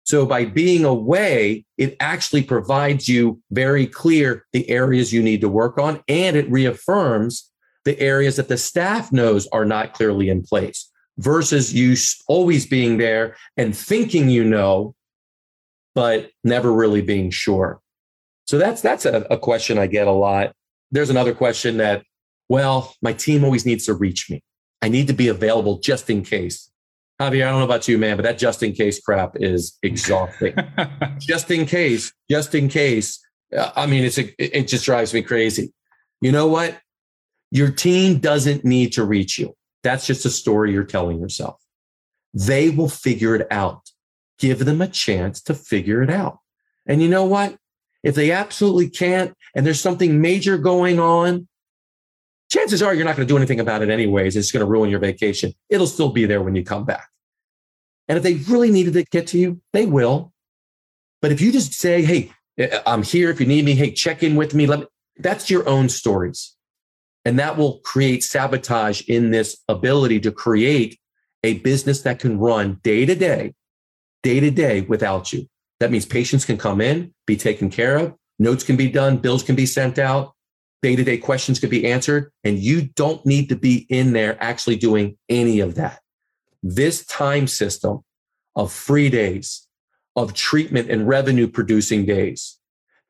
So 0.04 0.24
by 0.24 0.46
being 0.46 0.84
away, 0.84 1.64
it 1.76 1.96
actually 2.00 2.42
provides 2.42 3.08
you 3.08 3.42
very 3.50 3.86
clear 3.86 4.46
the 4.52 4.68
areas 4.70 5.12
you 5.12 5.22
need 5.22 5.42
to 5.42 5.48
work 5.48 5.78
on 5.78 6.02
and 6.08 6.36
it 6.36 6.50
reaffirms 6.50 7.47
the 7.88 7.98
areas 8.00 8.36
that 8.36 8.48
the 8.48 8.58
staff 8.58 9.10
knows 9.12 9.46
are 9.46 9.64
not 9.64 9.94
clearly 9.94 10.28
in 10.28 10.42
place 10.42 10.90
versus 11.16 11.72
you 11.72 11.96
always 12.28 12.66
being 12.66 12.98
there 12.98 13.34
and 13.56 13.74
thinking 13.74 14.28
you 14.28 14.44
know, 14.44 14.94
but 15.94 16.30
never 16.44 16.70
really 16.70 17.00
being 17.00 17.30
sure. 17.30 17.80
So 18.46 18.58
that's 18.58 18.82
that's 18.82 19.06
a, 19.06 19.26
a 19.30 19.38
question 19.38 19.78
I 19.78 19.86
get 19.86 20.06
a 20.06 20.12
lot. 20.12 20.52
There's 20.90 21.08
another 21.08 21.32
question 21.32 21.78
that, 21.78 22.02
well, 22.50 22.94
my 23.00 23.14
team 23.14 23.42
always 23.42 23.64
needs 23.64 23.86
to 23.86 23.94
reach 23.94 24.28
me. 24.28 24.42
I 24.82 24.90
need 24.90 25.06
to 25.06 25.14
be 25.14 25.28
available 25.28 25.78
just 25.78 26.10
in 26.10 26.22
case. 26.22 26.70
Javier, 27.18 27.46
I 27.46 27.50
don't 27.50 27.60
know 27.60 27.64
about 27.64 27.88
you, 27.88 27.96
man, 27.96 28.18
but 28.18 28.24
that 28.24 28.36
just 28.36 28.62
in 28.62 28.74
case 28.74 29.00
crap 29.00 29.32
is 29.36 29.78
exhausting. 29.82 30.54
just 31.18 31.50
in 31.50 31.64
case, 31.64 32.12
just 32.30 32.54
in 32.54 32.68
case. 32.68 33.18
I 33.56 33.86
mean, 33.86 34.04
it's 34.04 34.18
a, 34.18 34.34
it 34.38 34.68
just 34.68 34.84
drives 34.84 35.14
me 35.14 35.22
crazy. 35.22 35.72
You 36.20 36.32
know 36.32 36.48
what? 36.48 36.78
Your 37.50 37.70
team 37.70 38.18
doesn't 38.18 38.64
need 38.64 38.92
to 38.94 39.04
reach 39.04 39.38
you. 39.38 39.54
That's 39.82 40.06
just 40.06 40.26
a 40.26 40.30
story 40.30 40.72
you're 40.72 40.84
telling 40.84 41.20
yourself. 41.20 41.60
They 42.34 42.70
will 42.70 42.88
figure 42.88 43.34
it 43.34 43.46
out. 43.50 43.90
Give 44.38 44.64
them 44.64 44.80
a 44.80 44.88
chance 44.88 45.40
to 45.42 45.54
figure 45.54 46.02
it 46.02 46.10
out. 46.10 46.38
And 46.86 47.02
you 47.02 47.08
know 47.08 47.24
what? 47.24 47.56
If 48.02 48.14
they 48.14 48.30
absolutely 48.30 48.88
can't 48.88 49.34
and 49.54 49.66
there's 49.66 49.80
something 49.80 50.20
major 50.20 50.58
going 50.58 50.98
on, 50.98 51.48
chances 52.50 52.82
are 52.82 52.94
you're 52.94 53.04
not 53.04 53.16
going 53.16 53.26
to 53.26 53.32
do 53.32 53.36
anything 53.36 53.60
about 53.60 53.82
it 53.82 53.90
anyways. 53.90 54.36
It's 54.36 54.52
going 54.52 54.64
to 54.64 54.70
ruin 54.70 54.90
your 54.90 55.00
vacation. 55.00 55.52
It'll 55.68 55.86
still 55.86 56.10
be 56.10 56.26
there 56.26 56.42
when 56.42 56.54
you 56.54 56.64
come 56.64 56.84
back. 56.84 57.08
And 58.08 58.16
if 58.16 58.22
they 58.22 58.34
really 58.52 58.70
needed 58.70 58.94
to 58.94 59.04
get 59.04 59.26
to 59.28 59.38
you, 59.38 59.60
they 59.72 59.86
will. 59.86 60.32
But 61.20 61.32
if 61.32 61.40
you 61.40 61.52
just 61.52 61.74
say, 61.74 62.02
hey, 62.02 62.32
eh, 62.56 62.80
I'm 62.86 63.02
here 63.02 63.30
if 63.30 63.40
you 63.40 63.46
need 63.46 63.64
me, 63.64 63.74
hey, 63.74 63.90
check 63.90 64.22
in 64.22 64.36
with 64.36 64.54
me, 64.54 64.66
let 64.66 64.80
me 64.80 64.86
that's 65.18 65.50
your 65.50 65.68
own 65.68 65.88
stories. 65.88 66.54
And 67.28 67.38
that 67.38 67.58
will 67.58 67.80
create 67.80 68.24
sabotage 68.24 69.02
in 69.02 69.32
this 69.32 69.62
ability 69.68 70.18
to 70.20 70.32
create 70.32 70.98
a 71.44 71.58
business 71.58 72.00
that 72.00 72.20
can 72.20 72.38
run 72.38 72.80
day 72.82 73.04
to 73.04 73.14
day, 73.14 73.52
day 74.22 74.40
to 74.40 74.50
day 74.50 74.80
without 74.80 75.30
you. 75.30 75.46
That 75.78 75.90
means 75.90 76.06
patients 76.06 76.46
can 76.46 76.56
come 76.56 76.80
in, 76.80 77.12
be 77.26 77.36
taken 77.36 77.68
care 77.68 77.98
of, 77.98 78.14
notes 78.38 78.64
can 78.64 78.76
be 78.76 78.90
done, 78.90 79.18
bills 79.18 79.42
can 79.42 79.56
be 79.56 79.66
sent 79.66 79.98
out, 79.98 80.32
day 80.80 80.96
to 80.96 81.04
day 81.04 81.18
questions 81.18 81.60
can 81.60 81.68
be 81.68 81.86
answered, 81.86 82.32
and 82.44 82.58
you 82.58 82.88
don't 82.96 83.26
need 83.26 83.50
to 83.50 83.56
be 83.56 83.86
in 83.90 84.14
there 84.14 84.42
actually 84.42 84.76
doing 84.76 85.18
any 85.28 85.60
of 85.60 85.74
that. 85.74 86.00
This 86.62 87.04
time 87.04 87.46
system 87.46 88.06
of 88.56 88.72
free 88.72 89.10
days, 89.10 89.66
of 90.16 90.32
treatment 90.32 90.90
and 90.90 91.06
revenue 91.06 91.46
producing 91.46 92.06
days, 92.06 92.58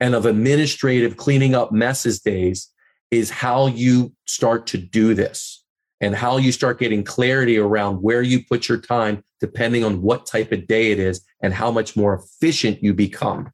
and 0.00 0.16
of 0.16 0.26
administrative 0.26 1.16
cleaning 1.16 1.54
up 1.54 1.70
messes 1.70 2.20
days 2.20 2.72
is 3.10 3.30
how 3.30 3.66
you 3.66 4.12
start 4.26 4.66
to 4.68 4.78
do 4.78 5.14
this 5.14 5.64
and 6.00 6.14
how 6.14 6.36
you 6.36 6.52
start 6.52 6.78
getting 6.78 7.02
clarity 7.02 7.58
around 7.58 7.96
where 7.96 8.22
you 8.22 8.44
put 8.44 8.68
your 8.68 8.78
time, 8.78 9.22
depending 9.40 9.84
on 9.84 10.02
what 10.02 10.26
type 10.26 10.52
of 10.52 10.66
day 10.66 10.92
it 10.92 10.98
is 10.98 11.24
and 11.42 11.52
how 11.52 11.70
much 11.70 11.96
more 11.96 12.14
efficient 12.14 12.82
you 12.82 12.94
become. 12.94 13.50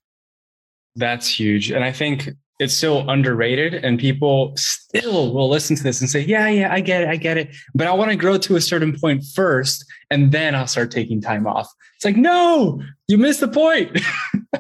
That's 0.97 1.29
huge. 1.29 1.71
And 1.71 1.85
I 1.85 1.93
think 1.93 2.31
it's 2.61 2.75
so 2.75 3.01
underrated 3.09 3.75
and 3.75 3.99
people 3.99 4.53
still 4.57 5.35
will 5.35 5.49
listen 5.49 5.75
to 5.75 5.83
this 5.83 6.01
and 6.01 6.09
say, 6.09 6.21
yeah, 6.21 6.49
yeah, 6.49 6.73
I 6.73 6.81
get 6.81 7.03
it. 7.03 7.09
I 7.09 7.17
get 7.17 7.37
it. 7.37 7.55
But 7.75 7.89
I 7.89 7.93
want 7.93 8.11
to 8.11 8.17
grow 8.17 8.39
to 8.39 8.57
a 8.57 8.61
certain 8.61 8.99
point 8.99 9.25
first 9.35 9.85
and 10.11 10.31
then 10.31 10.55
I'll 10.55 10.69
start 10.69 10.93
taking 10.93 11.21
time 11.21 11.47
off. 11.47 11.69
It's 11.97 12.05
like, 12.05 12.17
no, 12.17 12.81
you 13.09 13.19
missed 13.19 13.41
the 13.41 13.49
point. 13.49 14.01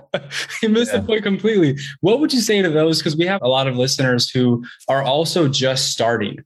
you 0.62 0.68
missed 0.68 0.92
yeah. 0.92 1.00
the 1.00 1.06
point 1.06 1.22
completely. 1.22 1.78
What 2.00 2.18
would 2.18 2.32
you 2.32 2.40
say 2.40 2.62
to 2.62 2.68
those? 2.68 2.98
Because 2.98 3.16
we 3.16 3.26
have 3.26 3.42
a 3.42 3.48
lot 3.48 3.68
of 3.68 3.76
listeners 3.76 4.28
who 4.28 4.64
are 4.88 5.02
also 5.02 5.48
just 5.48 5.92
starting, 5.92 6.42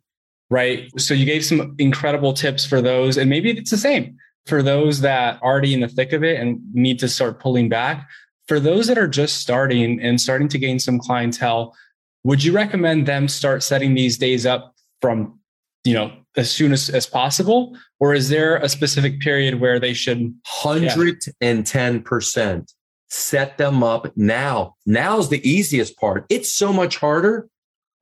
right? 0.50 0.90
So 1.00 1.14
you 1.14 1.24
gave 1.24 1.46
some 1.46 1.74
incredible 1.78 2.34
tips 2.34 2.66
for 2.66 2.82
those. 2.82 3.16
And 3.16 3.30
maybe 3.30 3.50
it's 3.50 3.70
the 3.70 3.78
same 3.78 4.18
for 4.46 4.62
those 4.62 5.00
that 5.00 5.38
are 5.40 5.50
already 5.50 5.72
in 5.72 5.80
the 5.80 5.88
thick 5.88 6.12
of 6.12 6.22
it 6.22 6.40
and 6.40 6.60
need 6.74 6.98
to 6.98 7.08
start 7.08 7.40
pulling 7.40 7.70
back 7.70 8.06
for 8.48 8.58
those 8.58 8.88
that 8.88 8.98
are 8.98 9.06
just 9.06 9.36
starting 9.36 10.00
and 10.00 10.20
starting 10.20 10.48
to 10.48 10.58
gain 10.58 10.80
some 10.80 10.98
clientele, 10.98 11.76
would 12.24 12.42
you 12.42 12.52
recommend 12.52 13.06
them 13.06 13.28
start 13.28 13.62
setting 13.62 13.94
these 13.94 14.18
days 14.18 14.44
up 14.44 14.74
from, 15.00 15.38
you 15.84 15.94
know, 15.94 16.10
as 16.36 16.50
soon 16.50 16.72
as, 16.72 16.88
as 16.88 17.06
possible? 17.06 17.78
Or 18.00 18.12
is 18.14 18.28
there 18.28 18.56
a 18.56 18.68
specific 18.68 19.20
period 19.20 19.60
where 19.60 19.78
they 19.78 19.94
should 19.94 20.34
110% 20.62 22.74
set 23.10 23.58
them 23.58 23.84
up 23.84 24.16
now? 24.16 24.74
Now's 24.86 25.28
the 25.28 25.48
easiest 25.48 25.96
part. 25.96 26.26
It's 26.28 26.52
so 26.52 26.72
much 26.72 26.96
harder 26.96 27.48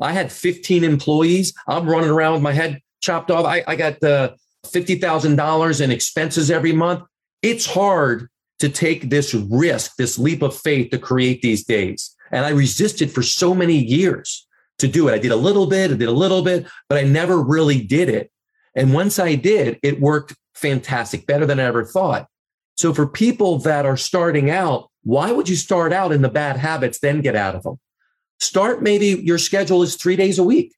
I 0.00 0.12
had 0.12 0.30
15 0.30 0.84
employees. 0.84 1.52
I'm 1.66 1.88
running 1.88 2.10
around 2.10 2.34
with 2.34 2.42
my 2.42 2.52
head 2.52 2.80
chopped 3.00 3.30
off. 3.30 3.46
I, 3.46 3.64
I 3.66 3.76
got 3.76 3.94
uh, 4.02 4.34
the 4.62 4.66
$50,000 4.66 5.80
in 5.80 5.90
expenses 5.90 6.50
every 6.50 6.72
month. 6.72 7.04
It's 7.42 7.66
hard 7.66 8.28
to 8.58 8.68
take 8.68 9.10
this 9.10 9.34
risk, 9.34 9.96
this 9.96 10.18
leap 10.18 10.42
of 10.42 10.56
faith 10.56 10.90
to 10.90 10.98
create 10.98 11.42
these 11.42 11.64
days. 11.64 12.14
And 12.32 12.44
I 12.44 12.50
resisted 12.50 13.10
for 13.10 13.22
so 13.22 13.54
many 13.54 13.76
years 13.76 14.46
to 14.78 14.88
do 14.88 15.08
it. 15.08 15.14
I 15.14 15.18
did 15.18 15.32
a 15.32 15.36
little 15.36 15.66
bit, 15.66 15.90
I 15.90 15.94
did 15.94 16.08
a 16.08 16.12
little 16.12 16.42
bit, 16.42 16.66
but 16.88 16.98
I 16.98 17.02
never 17.02 17.40
really 17.40 17.80
did 17.80 18.08
it. 18.08 18.30
And 18.74 18.92
once 18.92 19.18
I 19.18 19.34
did, 19.34 19.78
it 19.82 20.00
worked 20.00 20.34
fantastic, 20.54 21.26
better 21.26 21.46
than 21.46 21.60
I 21.60 21.64
ever 21.64 21.84
thought. 21.84 22.28
So 22.76 22.92
for 22.92 23.06
people 23.06 23.58
that 23.60 23.86
are 23.86 23.96
starting 23.96 24.50
out, 24.50 24.90
why 25.02 25.32
would 25.32 25.48
you 25.48 25.56
start 25.56 25.92
out 25.92 26.12
in 26.12 26.22
the 26.22 26.28
bad 26.28 26.56
habits, 26.56 26.98
then 26.98 27.22
get 27.22 27.36
out 27.36 27.54
of 27.54 27.62
them? 27.62 27.78
Start 28.38 28.82
maybe 28.82 29.06
your 29.06 29.38
schedule 29.38 29.82
is 29.82 29.96
three 29.96 30.16
days 30.16 30.38
a 30.38 30.44
week. 30.44 30.74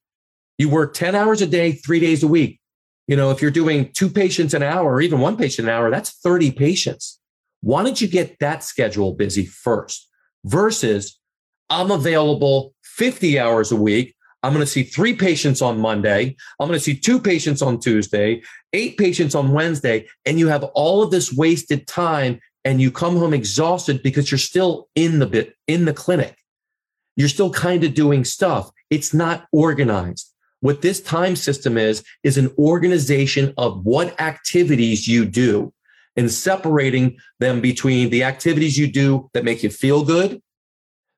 You 0.59 0.68
work 0.68 0.95
10 0.95 1.14
hours 1.14 1.43
a 1.43 1.47
day, 1.47 1.72
three 1.72 1.99
days 1.99 2.22
a 2.22 2.29
week. 2.29 2.61
You 3.09 3.16
know, 3.16 3.31
if 3.31 3.41
you're 3.41 3.51
doing 3.51 3.91
two 3.93 4.11
patients 4.11 4.55
an 4.55 4.62
hour 4.62 4.93
or 4.93 5.01
even 5.01 5.18
one 5.18 5.37
patient 5.37 5.66
an 5.66 5.74
hour, 5.74 5.91
that's 5.91 6.11
30 6.11 6.53
patients. 6.53 7.18
Why 7.61 7.83
don't 7.83 8.01
you 8.01 8.09
get 8.09 8.39
that 8.41 8.63
schedule 8.63 9.15
busy 9.15 9.47
first 9.47 10.09
versus 10.45 11.19
I'm 11.71 11.91
available 11.91 12.75
50 12.83 13.39
hours 13.39 13.73
a 13.73 13.77
week. 13.77 14.15
I'm 14.43 14.53
going 14.53 14.65
to 14.65 14.71
see 14.71 14.85
three 14.85 15.15
patients 15.15 15.61
on 15.61 15.81
Monday. 15.81 16.37
I'm 16.61 16.69
going 16.69 16.79
to 16.79 16.85
see 16.85 16.97
two 16.97 17.19
patients 17.19 17.61
on 17.61 17.81
Tuesday, 17.81 18.43
eight 18.73 18.97
patients 18.97 19.35
on 19.35 19.53
Wednesday. 19.53 20.07
And 20.25 20.39
you 20.39 20.49
have 20.49 20.65
all 20.75 21.03
of 21.03 21.11
this 21.11 21.33
wasted 21.33 21.87
time 21.87 22.41
and 22.65 22.81
you 22.81 22.91
come 22.91 23.17
home 23.17 23.35
exhausted 23.35 24.03
because 24.03 24.31
you're 24.31 24.39
still 24.39 24.89
in 24.95 25.19
the 25.19 25.27
bit 25.27 25.55
in 25.67 25.85
the 25.85 25.93
clinic. 25.93 26.37
You're 27.17 27.29
still 27.29 27.51
kind 27.51 27.83
of 27.83 27.95
doing 27.95 28.25
stuff. 28.25 28.71
It's 28.91 29.13
not 29.13 29.47
organized. 29.53 30.33
What 30.61 30.83
this 30.83 31.01
time 31.01 31.37
system 31.37 31.77
is, 31.77 32.05
is 32.23 32.37
an 32.37 32.51
organization 32.59 33.55
of 33.59 33.85
what 33.85 34.21
activities 34.21 35.07
you 35.07 35.25
do 35.25 35.73
and 36.19 36.31
separating 36.31 37.16
them 37.39 37.61
between 37.61 38.11
the 38.11 38.25
activities 38.25 38.77
you 38.77 38.91
do 38.91 39.31
that 39.33 39.45
make 39.45 39.62
you 39.62 39.71
feel 39.71 40.05
good, 40.05 40.43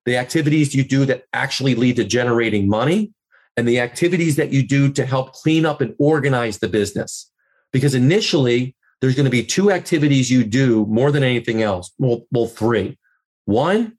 the 0.04 0.16
activities 0.16 0.74
you 0.74 0.84
do 0.84 1.06
that 1.06 1.24
actually 1.32 1.74
lead 1.74 1.96
to 1.96 2.04
generating 2.04 2.68
money, 2.68 3.12
and 3.56 3.66
the 3.66 3.80
activities 3.80 4.36
that 4.36 4.52
you 4.52 4.62
do 4.62 4.92
to 4.92 5.04
help 5.04 5.32
clean 5.32 5.66
up 5.66 5.80
and 5.80 5.94
organize 5.98 6.58
the 6.58 6.68
business. 6.68 7.32
Because 7.72 7.94
initially, 7.94 8.76
there's 9.00 9.14
going 9.14 9.24
to 9.24 9.30
be 9.30 9.42
two 9.42 9.70
activities 9.70 10.30
you 10.30 10.44
do 10.44 10.84
more 10.86 11.10
than 11.10 11.22
anything 11.22 11.62
else. 11.62 11.90
Well, 11.98 12.26
well, 12.30 12.46
three. 12.46 12.98
One 13.46 13.96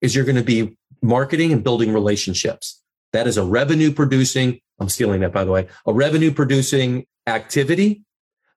is 0.00 0.14
you're 0.14 0.24
going 0.24 0.36
to 0.36 0.44
be 0.44 0.78
marketing 1.02 1.52
and 1.52 1.64
building 1.64 1.92
relationships. 1.92 2.82
That 3.12 3.26
is 3.26 3.36
a 3.36 3.44
revenue 3.44 3.92
producing, 3.92 4.60
I'm 4.78 4.88
stealing 4.88 5.20
that 5.22 5.32
by 5.32 5.44
the 5.44 5.50
way, 5.50 5.66
a 5.86 5.92
revenue 5.92 6.32
producing 6.32 7.06
activity 7.26 8.02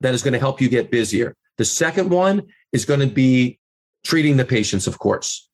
that 0.02 0.14
is 0.14 0.22
going 0.22 0.34
to 0.34 0.40
help 0.40 0.62
you 0.62 0.70
get 0.70 0.92
busier. 0.92 1.36
The 1.60 1.66
second 1.66 2.10
one 2.10 2.44
is 2.72 2.86
going 2.86 3.02
to 3.02 3.14
be 3.14 3.60
treating 4.06 4.38
the 4.38 4.46
patients, 4.46 4.88
of 4.88 4.98
course. 4.98 5.50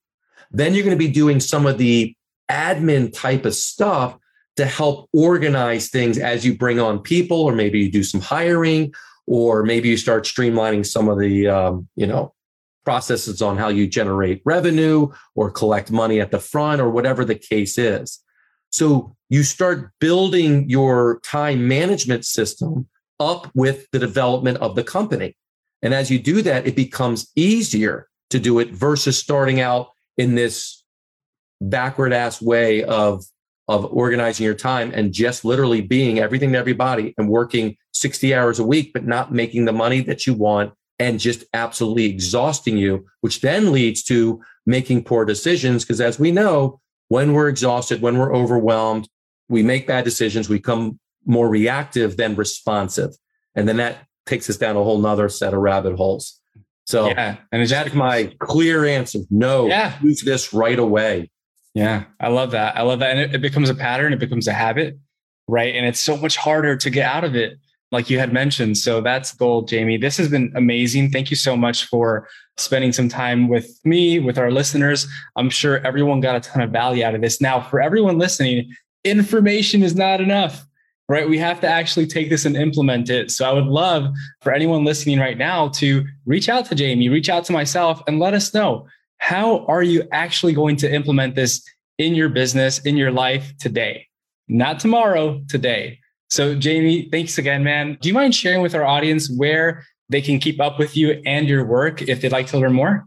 Then 0.51 0.75
you're 0.75 0.83
going 0.83 0.95
to 0.95 1.03
be 1.03 1.11
doing 1.11 1.39
some 1.39 1.65
of 1.65 1.79
the 1.79 2.15
admin 2.49 3.11
type 3.11 3.43
of 3.43 3.55
stuff 3.55 4.15
to 4.57 4.65
help 4.65 5.09
organize 5.13 5.89
things 5.89 6.19
as 6.19 6.45
you 6.45 6.55
bring 6.55 6.79
on 6.79 6.99
people, 6.99 7.41
or 7.41 7.55
maybe 7.55 7.79
you 7.79 7.91
do 7.91 8.03
some 8.03 8.21
hiring, 8.21 8.93
or 9.25 9.63
maybe 9.63 9.89
you 9.89 9.97
start 9.97 10.25
streamlining 10.25 10.85
some 10.85 11.09
of 11.09 11.17
the, 11.17 11.47
um, 11.47 11.87
you 11.95 12.05
know, 12.05 12.35
processes 12.83 13.41
on 13.41 13.57
how 13.57 13.69
you 13.69 13.87
generate 13.87 14.43
revenue 14.45 15.11
or 15.33 15.49
collect 15.49 15.89
money 15.89 16.21
at 16.21 16.29
the 16.29 16.39
front 16.39 16.79
or 16.79 16.91
whatever 16.91 17.25
the 17.25 17.33
case 17.33 17.79
is. 17.79 18.21
So 18.69 19.15
you 19.29 19.41
start 19.41 19.89
building 19.99 20.69
your 20.69 21.19
time 21.21 21.67
management 21.67 22.25
system 22.25 22.87
up 23.19 23.49
with 23.55 23.87
the 23.91 23.97
development 23.97 24.59
of 24.59 24.75
the 24.75 24.83
company. 24.83 25.35
And 25.85 25.93
as 25.93 26.09
you 26.09 26.17
do 26.17 26.41
that, 26.41 26.65
it 26.65 26.75
becomes 26.75 27.31
easier 27.35 28.09
to 28.31 28.39
do 28.39 28.57
it 28.57 28.71
versus 28.71 29.19
starting 29.19 29.61
out 29.61 29.89
in 30.17 30.33
this 30.33 30.83
backward 31.61 32.11
ass 32.11 32.41
way 32.41 32.83
of, 32.83 33.23
of 33.67 33.85
organizing 33.93 34.45
your 34.45 34.55
time 34.55 34.91
and 34.95 35.13
just 35.13 35.45
literally 35.45 35.81
being 35.81 36.17
everything 36.17 36.53
to 36.53 36.57
everybody 36.57 37.13
and 37.19 37.29
working 37.29 37.77
60 37.93 38.33
hours 38.33 38.57
a 38.57 38.65
week, 38.65 38.93
but 38.93 39.05
not 39.05 39.31
making 39.31 39.65
the 39.65 39.71
money 39.71 40.01
that 40.01 40.25
you 40.25 40.33
want 40.33 40.73
and 40.97 41.19
just 41.19 41.43
absolutely 41.53 42.05
exhausting 42.05 42.77
you, 42.77 43.05
which 43.21 43.41
then 43.41 43.71
leads 43.71 44.01
to 44.05 44.41
making 44.65 45.03
poor 45.03 45.23
decisions. 45.23 45.83
Because 45.83 46.01
as 46.01 46.17
we 46.17 46.31
know, 46.31 46.81
when 47.09 47.33
we're 47.33 47.49
exhausted, 47.49 48.01
when 48.01 48.17
we're 48.17 48.35
overwhelmed, 48.35 49.07
we 49.49 49.61
make 49.61 49.85
bad 49.85 50.03
decisions, 50.03 50.49
we 50.49 50.57
become 50.57 50.99
more 51.27 51.47
reactive 51.47 52.17
than 52.17 52.35
responsive. 52.35 53.11
And 53.53 53.67
then 53.67 53.77
that 53.77 54.07
takes 54.25 54.49
us 54.49 54.57
down 54.57 54.75
a 54.75 54.83
whole 54.83 54.99
nother 54.99 55.29
set 55.29 55.53
of 55.53 55.59
rabbit 55.59 55.95
holes. 55.95 56.39
So 56.85 57.07
yeah, 57.07 57.37
and 57.51 57.61
it's 57.61 57.71
that's 57.71 57.93
my 57.93 58.31
clear 58.39 58.85
answer. 58.85 59.19
No, 59.29 59.67
yeah. 59.67 59.97
use 60.01 60.21
this 60.21 60.53
right 60.53 60.77
away. 60.77 61.31
Yeah, 61.73 62.05
I 62.19 62.29
love 62.29 62.51
that. 62.51 62.77
I 62.77 62.83
love 62.83 62.99
that. 62.99 63.11
And 63.11 63.19
it, 63.19 63.35
it 63.35 63.41
becomes 63.41 63.69
a 63.69 63.75
pattern, 63.75 64.13
it 64.13 64.19
becomes 64.19 64.47
a 64.47 64.53
habit, 64.53 64.97
right? 65.47 65.75
And 65.75 65.85
it's 65.85 65.99
so 65.99 66.15
much 66.15 66.37
harder 66.37 66.75
to 66.77 66.89
get 66.89 67.05
out 67.05 67.23
of 67.23 67.35
it, 67.35 67.57
like 67.91 68.09
you 68.09 68.19
had 68.19 68.31
mentioned. 68.31 68.77
So 68.77 69.01
that's 69.01 69.33
gold, 69.33 69.67
Jamie. 69.67 69.97
This 69.97 70.15
has 70.17 70.29
been 70.29 70.53
amazing. 70.55 71.09
Thank 71.09 71.31
you 71.31 71.35
so 71.35 71.57
much 71.57 71.85
for 71.85 72.27
spending 72.57 72.93
some 72.93 73.09
time 73.09 73.49
with 73.49 73.79
me, 73.83 74.19
with 74.19 74.37
our 74.37 74.51
listeners. 74.51 75.07
I'm 75.35 75.49
sure 75.49 75.79
everyone 75.85 76.21
got 76.21 76.35
a 76.35 76.39
ton 76.39 76.61
of 76.61 76.69
value 76.69 77.03
out 77.03 77.15
of 77.15 77.21
this. 77.21 77.41
Now, 77.41 77.61
for 77.61 77.81
everyone 77.81 78.19
listening, 78.19 78.71
information 79.03 79.83
is 79.83 79.95
not 79.95 80.21
enough 80.21 80.65
right? 81.07 81.29
We 81.29 81.37
have 81.37 81.59
to 81.61 81.67
actually 81.67 82.07
take 82.07 82.29
this 82.29 82.45
and 82.45 82.55
implement 82.55 83.09
it. 83.09 83.31
So 83.31 83.47
I 83.47 83.53
would 83.53 83.65
love 83.65 84.13
for 84.41 84.53
anyone 84.53 84.83
listening 84.83 85.19
right 85.19 85.37
now 85.37 85.69
to 85.69 86.03
reach 86.25 86.49
out 86.49 86.65
to 86.67 86.75
Jamie, 86.75 87.09
reach 87.09 87.29
out 87.29 87.45
to 87.45 87.53
myself, 87.53 88.01
and 88.07 88.19
let 88.19 88.33
us 88.33 88.53
know 88.53 88.87
how 89.17 89.65
are 89.65 89.83
you 89.83 90.07
actually 90.11 90.53
going 90.53 90.75
to 90.77 90.91
implement 90.91 91.35
this 91.35 91.63
in 91.97 92.15
your 92.15 92.29
business, 92.29 92.79
in 92.79 92.97
your 92.97 93.11
life 93.11 93.53
today, 93.59 94.07
not 94.47 94.79
tomorrow, 94.79 95.41
today. 95.47 95.99
So, 96.29 96.55
Jamie, 96.55 97.07
thanks 97.11 97.37
again, 97.37 97.63
man. 97.63 97.97
Do 98.01 98.09
you 98.09 98.13
mind 98.13 98.35
sharing 98.35 98.61
with 98.61 98.75
our 98.75 98.83
audience 98.83 99.31
where 99.37 99.85
they 100.09 100.21
can 100.21 100.39
keep 100.39 100.59
up 100.59 100.77
with 100.79 100.97
you 100.97 101.21
and 101.25 101.47
your 101.47 101.65
work 101.65 102.01
if 102.01 102.21
they'd 102.21 102.31
like 102.31 102.47
to 102.47 102.57
learn 102.57 102.73
more? 102.73 103.05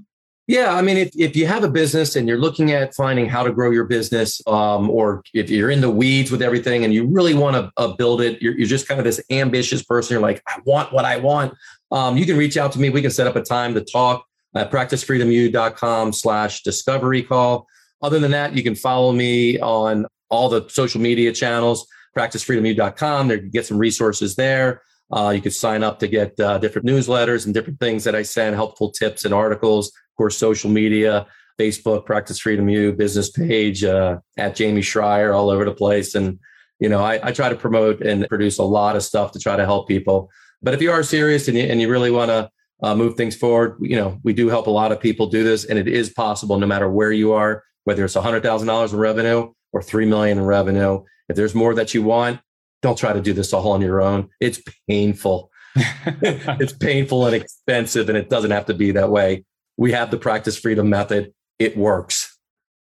Yeah, 0.49 0.74
I 0.74 0.80
mean, 0.80 0.96
if, 0.96 1.11
if 1.14 1.36
you 1.36 1.46
have 1.46 1.62
a 1.62 1.68
business 1.68 2.16
and 2.16 2.26
you're 2.26 2.38
looking 2.38 2.72
at 2.72 2.94
finding 2.94 3.28
how 3.28 3.42
to 3.42 3.53
grow 3.53 3.70
your 3.70 3.84
business, 3.84 4.40
um, 4.46 4.88
or 4.88 5.22
if 5.34 5.51
you're 5.51 5.70
in 5.70 5.82
the 5.82 5.90
weeds 5.90 6.30
with 6.30 6.40
everything 6.40 6.84
and 6.84 6.94
you 6.94 7.07
really 7.07 7.34
want 7.34 7.55
to 7.55 7.70
uh, 7.76 7.88
build 7.88 8.22
it, 8.22 8.40
you're, 8.40 8.57
you're 8.57 8.66
just 8.66 8.88
kind 8.88 8.99
of 8.99 9.05
this 9.05 9.20
ambitious 9.30 9.82
person. 9.82 10.14
You're 10.14 10.22
like, 10.22 10.42
I 10.49 10.59
want 10.64 10.90
what 10.90 11.05
I 11.05 11.18
want. 11.18 11.53
Um, 11.90 12.16
you 12.16 12.24
can 12.24 12.38
reach 12.38 12.57
out 12.57 12.72
to 12.72 12.80
me. 12.80 12.88
We 12.88 13.03
can 13.03 13.11
set 13.11 13.26
up 13.26 13.36
a 13.36 13.42
time 13.42 13.74
to 13.74 13.82
talk 13.82 14.24
at 14.55 14.70
practicefreedomu.com 14.70 16.14
slash 16.14 16.62
discovery 16.62 17.22
call. 17.22 17.66
Other 18.01 18.18
than 18.18 18.30
that, 18.30 18.55
you 18.55 18.62
can 18.62 18.74
follow 18.74 19.12
me 19.12 19.61
on 19.61 20.07
all 20.30 20.49
the 20.49 20.66
social 20.68 21.03
media 21.03 21.30
channels, 21.30 21.86
practicefreedomu.com. 22.16 23.28
There 23.28 23.36
you 23.36 23.51
get 23.51 23.66
some 23.66 23.76
resources 23.76 24.34
there. 24.34 24.80
Uh, 25.11 25.30
you 25.34 25.40
can 25.40 25.50
sign 25.50 25.82
up 25.82 25.98
to 25.98 26.09
get 26.09 26.38
uh, 26.40 26.59
different 26.59 26.86
newsletters 26.86 27.44
and 27.44 27.54
different 27.54 27.80
things 27.80 28.04
that 28.04 28.14
I 28.14 28.22
send, 28.22 28.54
helpful 28.54 28.90
tips 28.90 29.24
and 29.24 29.32
articles 29.32 29.88
Of 29.88 30.16
course, 30.16 30.36
social 30.36 30.70
media, 30.70 31.26
Facebook, 31.59 32.04
Practice 32.04 32.38
Freedom 32.38 32.68
U, 32.68 32.92
business 32.92 33.30
page, 33.30 33.84
uh, 33.84 34.18
at 34.36 34.54
Jamie 34.54 34.82
Schrier, 34.82 35.34
all 35.34 35.50
over 35.50 35.64
the 35.64 35.72
place. 35.72 36.14
And, 36.14 36.38
you 36.78 36.88
know, 36.88 37.02
I, 37.02 37.28
I, 37.28 37.32
try 37.32 37.48
to 37.48 37.56
promote 37.56 38.00
and 38.00 38.28
produce 38.28 38.59
a 38.59 38.64
lot 38.64 38.96
of 38.96 39.02
stuff 39.02 39.32
to 39.32 39.40
try 39.40 39.56
to 39.56 39.64
help 39.64 39.88
people. 39.88 40.30
But 40.62 40.74
if 40.74 40.82
you 40.82 40.92
are 40.92 41.02
serious 41.02 41.48
and 41.48 41.56
you, 41.56 41.64
and 41.64 41.80
you 41.80 41.90
really 41.90 42.11
want 42.11 42.30
to 42.30 42.50
uh, 42.82 42.94
move 42.94 43.16
things 43.16 43.34
forward, 43.34 43.76
you 43.80 43.96
know, 43.96 44.20
we 44.22 44.32
do 44.32 44.48
help 44.48 44.66
a 44.66 44.70
lot 44.70 44.92
of 44.92 45.00
people 45.00 45.26
do 45.26 45.42
this. 45.42 45.64
And 45.64 45.78
it 45.78 45.88
is 45.88 46.11
possible 46.11 46.59
no 46.59 46.66
matter 46.66 46.88
where 46.88 47.12
you 47.12 47.32
are, 47.32 47.64
whether 47.84 48.04
it's 48.04 48.14
$100,000 48.14 48.92
in 48.92 48.98
revenue 48.98 49.52
or 49.72 49.82
3 49.82 50.06
million 50.06 50.38
in 50.38 50.44
revenue. 50.44 51.02
If 51.28 51.36
there's 51.36 51.54
more 51.54 51.74
that 51.74 51.92
you 51.92 52.02
want, 52.02 52.40
don't 52.83 52.99
try 52.99 53.12
to 53.12 53.20
do 53.20 53.33
this 53.33 53.53
all 53.53 53.72
on 53.72 53.81
your 53.81 54.01
own. 54.01 54.29
It's 54.41 54.61
painful. 54.89 55.51
it's 55.76 56.72
painful 56.72 57.26
and 57.26 57.35
expensive, 57.35 58.09
and 58.09 58.18
it 58.18 58.29
doesn't 58.31 58.51
have 58.51 58.66
to 58.66 58.74
be 58.74 58.93
that 58.93 59.11
way 59.11 59.45
we 59.79 59.93
have 59.93 60.11
the 60.11 60.18
practice 60.18 60.59
freedom 60.59 60.91
method. 60.91 61.33
It 61.59 61.79
works. 61.79 62.37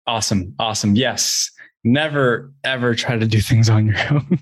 Awesome. 0.06 0.54
Awesome. 0.60 0.96
Yes. 0.96 1.50
Never 1.84 2.54
ever 2.64 2.94
try 2.94 3.18
to 3.18 3.26
do 3.26 3.40
things 3.40 3.70
on 3.70 3.88
your 3.88 3.98
own. 4.12 4.40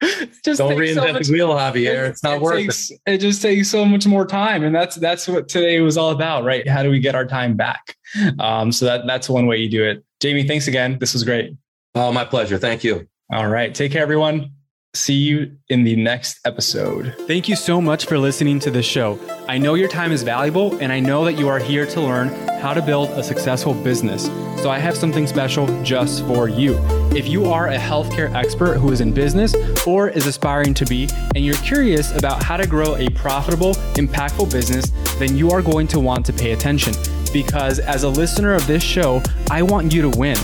just 0.44 0.58
don't 0.58 0.72
reinvent 0.72 0.94
so 0.94 1.12
much, 1.12 1.26
the 1.26 1.32
wheel, 1.32 1.50
Javier. 1.50 2.06
It, 2.06 2.10
it's 2.10 2.22
not 2.22 2.36
it 2.36 2.42
worth 2.42 2.56
takes, 2.56 2.90
it. 2.90 3.00
It 3.06 3.18
just 3.18 3.42
takes 3.42 3.68
so 3.68 3.84
much 3.84 4.06
more 4.06 4.24
time, 4.24 4.64
and 4.64 4.74
that's 4.74 4.96
that's 4.96 5.28
what 5.28 5.48
today 5.48 5.80
was 5.80 5.98
all 5.98 6.10
about, 6.10 6.44
right? 6.44 6.66
How 6.66 6.82
do 6.82 6.90
we 6.90 6.98
get 6.98 7.14
our 7.14 7.26
time 7.26 7.56
back? 7.56 7.96
Um, 8.38 8.72
so 8.72 8.86
that 8.86 9.06
that's 9.06 9.28
one 9.28 9.46
way 9.46 9.58
you 9.58 9.68
do 9.68 9.84
it. 9.84 10.04
Jamie, 10.20 10.46
thanks 10.46 10.66
again. 10.68 10.98
This 10.98 11.12
was 11.12 11.22
great. 11.22 11.54
Oh, 11.94 12.12
my 12.12 12.24
pleasure. 12.24 12.58
Thank 12.58 12.82
you. 12.82 13.06
All 13.32 13.48
right. 13.48 13.74
Take 13.74 13.92
care, 13.92 14.02
everyone. 14.02 14.52
See 14.92 15.14
you 15.14 15.56
in 15.68 15.84
the 15.84 15.94
next 15.94 16.40
episode. 16.44 17.14
Thank 17.28 17.48
you 17.48 17.54
so 17.54 17.80
much 17.80 18.06
for 18.06 18.18
listening 18.18 18.58
to 18.58 18.72
the 18.72 18.82
show. 18.82 19.20
I 19.48 19.56
know 19.56 19.74
your 19.74 19.88
time 19.88 20.10
is 20.10 20.24
valuable, 20.24 20.76
and 20.78 20.92
I 20.92 20.98
know 20.98 21.24
that 21.26 21.34
you 21.34 21.46
are 21.46 21.60
here 21.60 21.86
to 21.86 22.00
learn 22.00 22.28
how 22.58 22.74
to 22.74 22.82
build 22.82 23.10
a 23.10 23.22
successful 23.22 23.72
business. 23.72 24.24
So 24.60 24.68
I 24.68 24.80
have 24.80 24.96
something 24.96 25.28
special 25.28 25.68
just 25.84 26.26
for 26.26 26.48
you. 26.48 26.76
If 27.14 27.28
you 27.28 27.44
are 27.46 27.68
a 27.68 27.78
healthcare 27.78 28.34
expert 28.34 28.78
who 28.78 28.90
is 28.90 29.00
in 29.00 29.12
business 29.12 29.54
or 29.86 30.08
is 30.08 30.26
aspiring 30.26 30.74
to 30.74 30.84
be, 30.86 31.08
and 31.36 31.44
you're 31.44 31.54
curious 31.58 32.10
about 32.16 32.42
how 32.42 32.56
to 32.56 32.66
grow 32.66 32.96
a 32.96 33.08
profitable, 33.10 33.74
impactful 33.94 34.50
business, 34.50 34.90
then 35.20 35.36
you 35.36 35.52
are 35.52 35.62
going 35.62 35.86
to 35.86 36.00
want 36.00 36.26
to 36.26 36.32
pay 36.32 36.50
attention. 36.50 36.94
Because 37.32 37.78
as 37.78 38.02
a 38.02 38.08
listener 38.08 38.54
of 38.54 38.66
this 38.66 38.82
show, 38.82 39.22
I 39.52 39.62
want 39.62 39.94
you 39.94 40.02
to 40.02 40.18
win. 40.18 40.36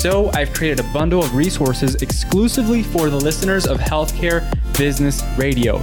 So, 0.00 0.30
I've 0.32 0.54
created 0.54 0.80
a 0.80 0.92
bundle 0.94 1.22
of 1.22 1.34
resources 1.34 1.96
exclusively 1.96 2.82
for 2.82 3.10
the 3.10 3.18
listeners 3.18 3.66
of 3.66 3.76
Healthcare 3.76 4.40
Business 4.78 5.22
Radio. 5.36 5.82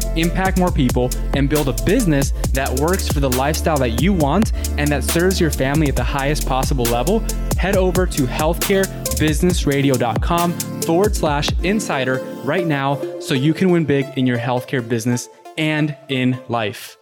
impact 0.15 0.57
more 0.57 0.71
people, 0.71 1.09
and 1.33 1.49
build 1.49 1.67
a 1.67 1.73
business 1.83 2.31
that 2.53 2.69
works 2.79 3.07
for 3.07 3.19
the 3.19 3.29
lifestyle 3.29 3.77
that 3.77 4.01
you 4.01 4.13
want 4.13 4.53
and 4.77 4.87
that 4.89 5.03
serves 5.03 5.39
your 5.39 5.51
family 5.51 5.89
at 5.89 5.95
the 5.95 6.03
highest 6.03 6.47
possible 6.47 6.85
level, 6.85 7.23
head 7.57 7.75
over 7.75 8.05
to 8.05 8.21
healthcarebusinessradio.com 8.23 10.59
forward 10.81 11.15
slash 11.15 11.49
insider 11.63 12.19
right 12.43 12.67
now 12.67 12.99
so 13.19 13.33
you 13.33 13.53
can 13.53 13.69
win 13.69 13.85
big 13.85 14.05
in 14.17 14.27
your 14.27 14.37
healthcare 14.37 14.85
business 14.87 15.27
and 15.57 15.95
in 16.09 16.37
life. 16.49 16.97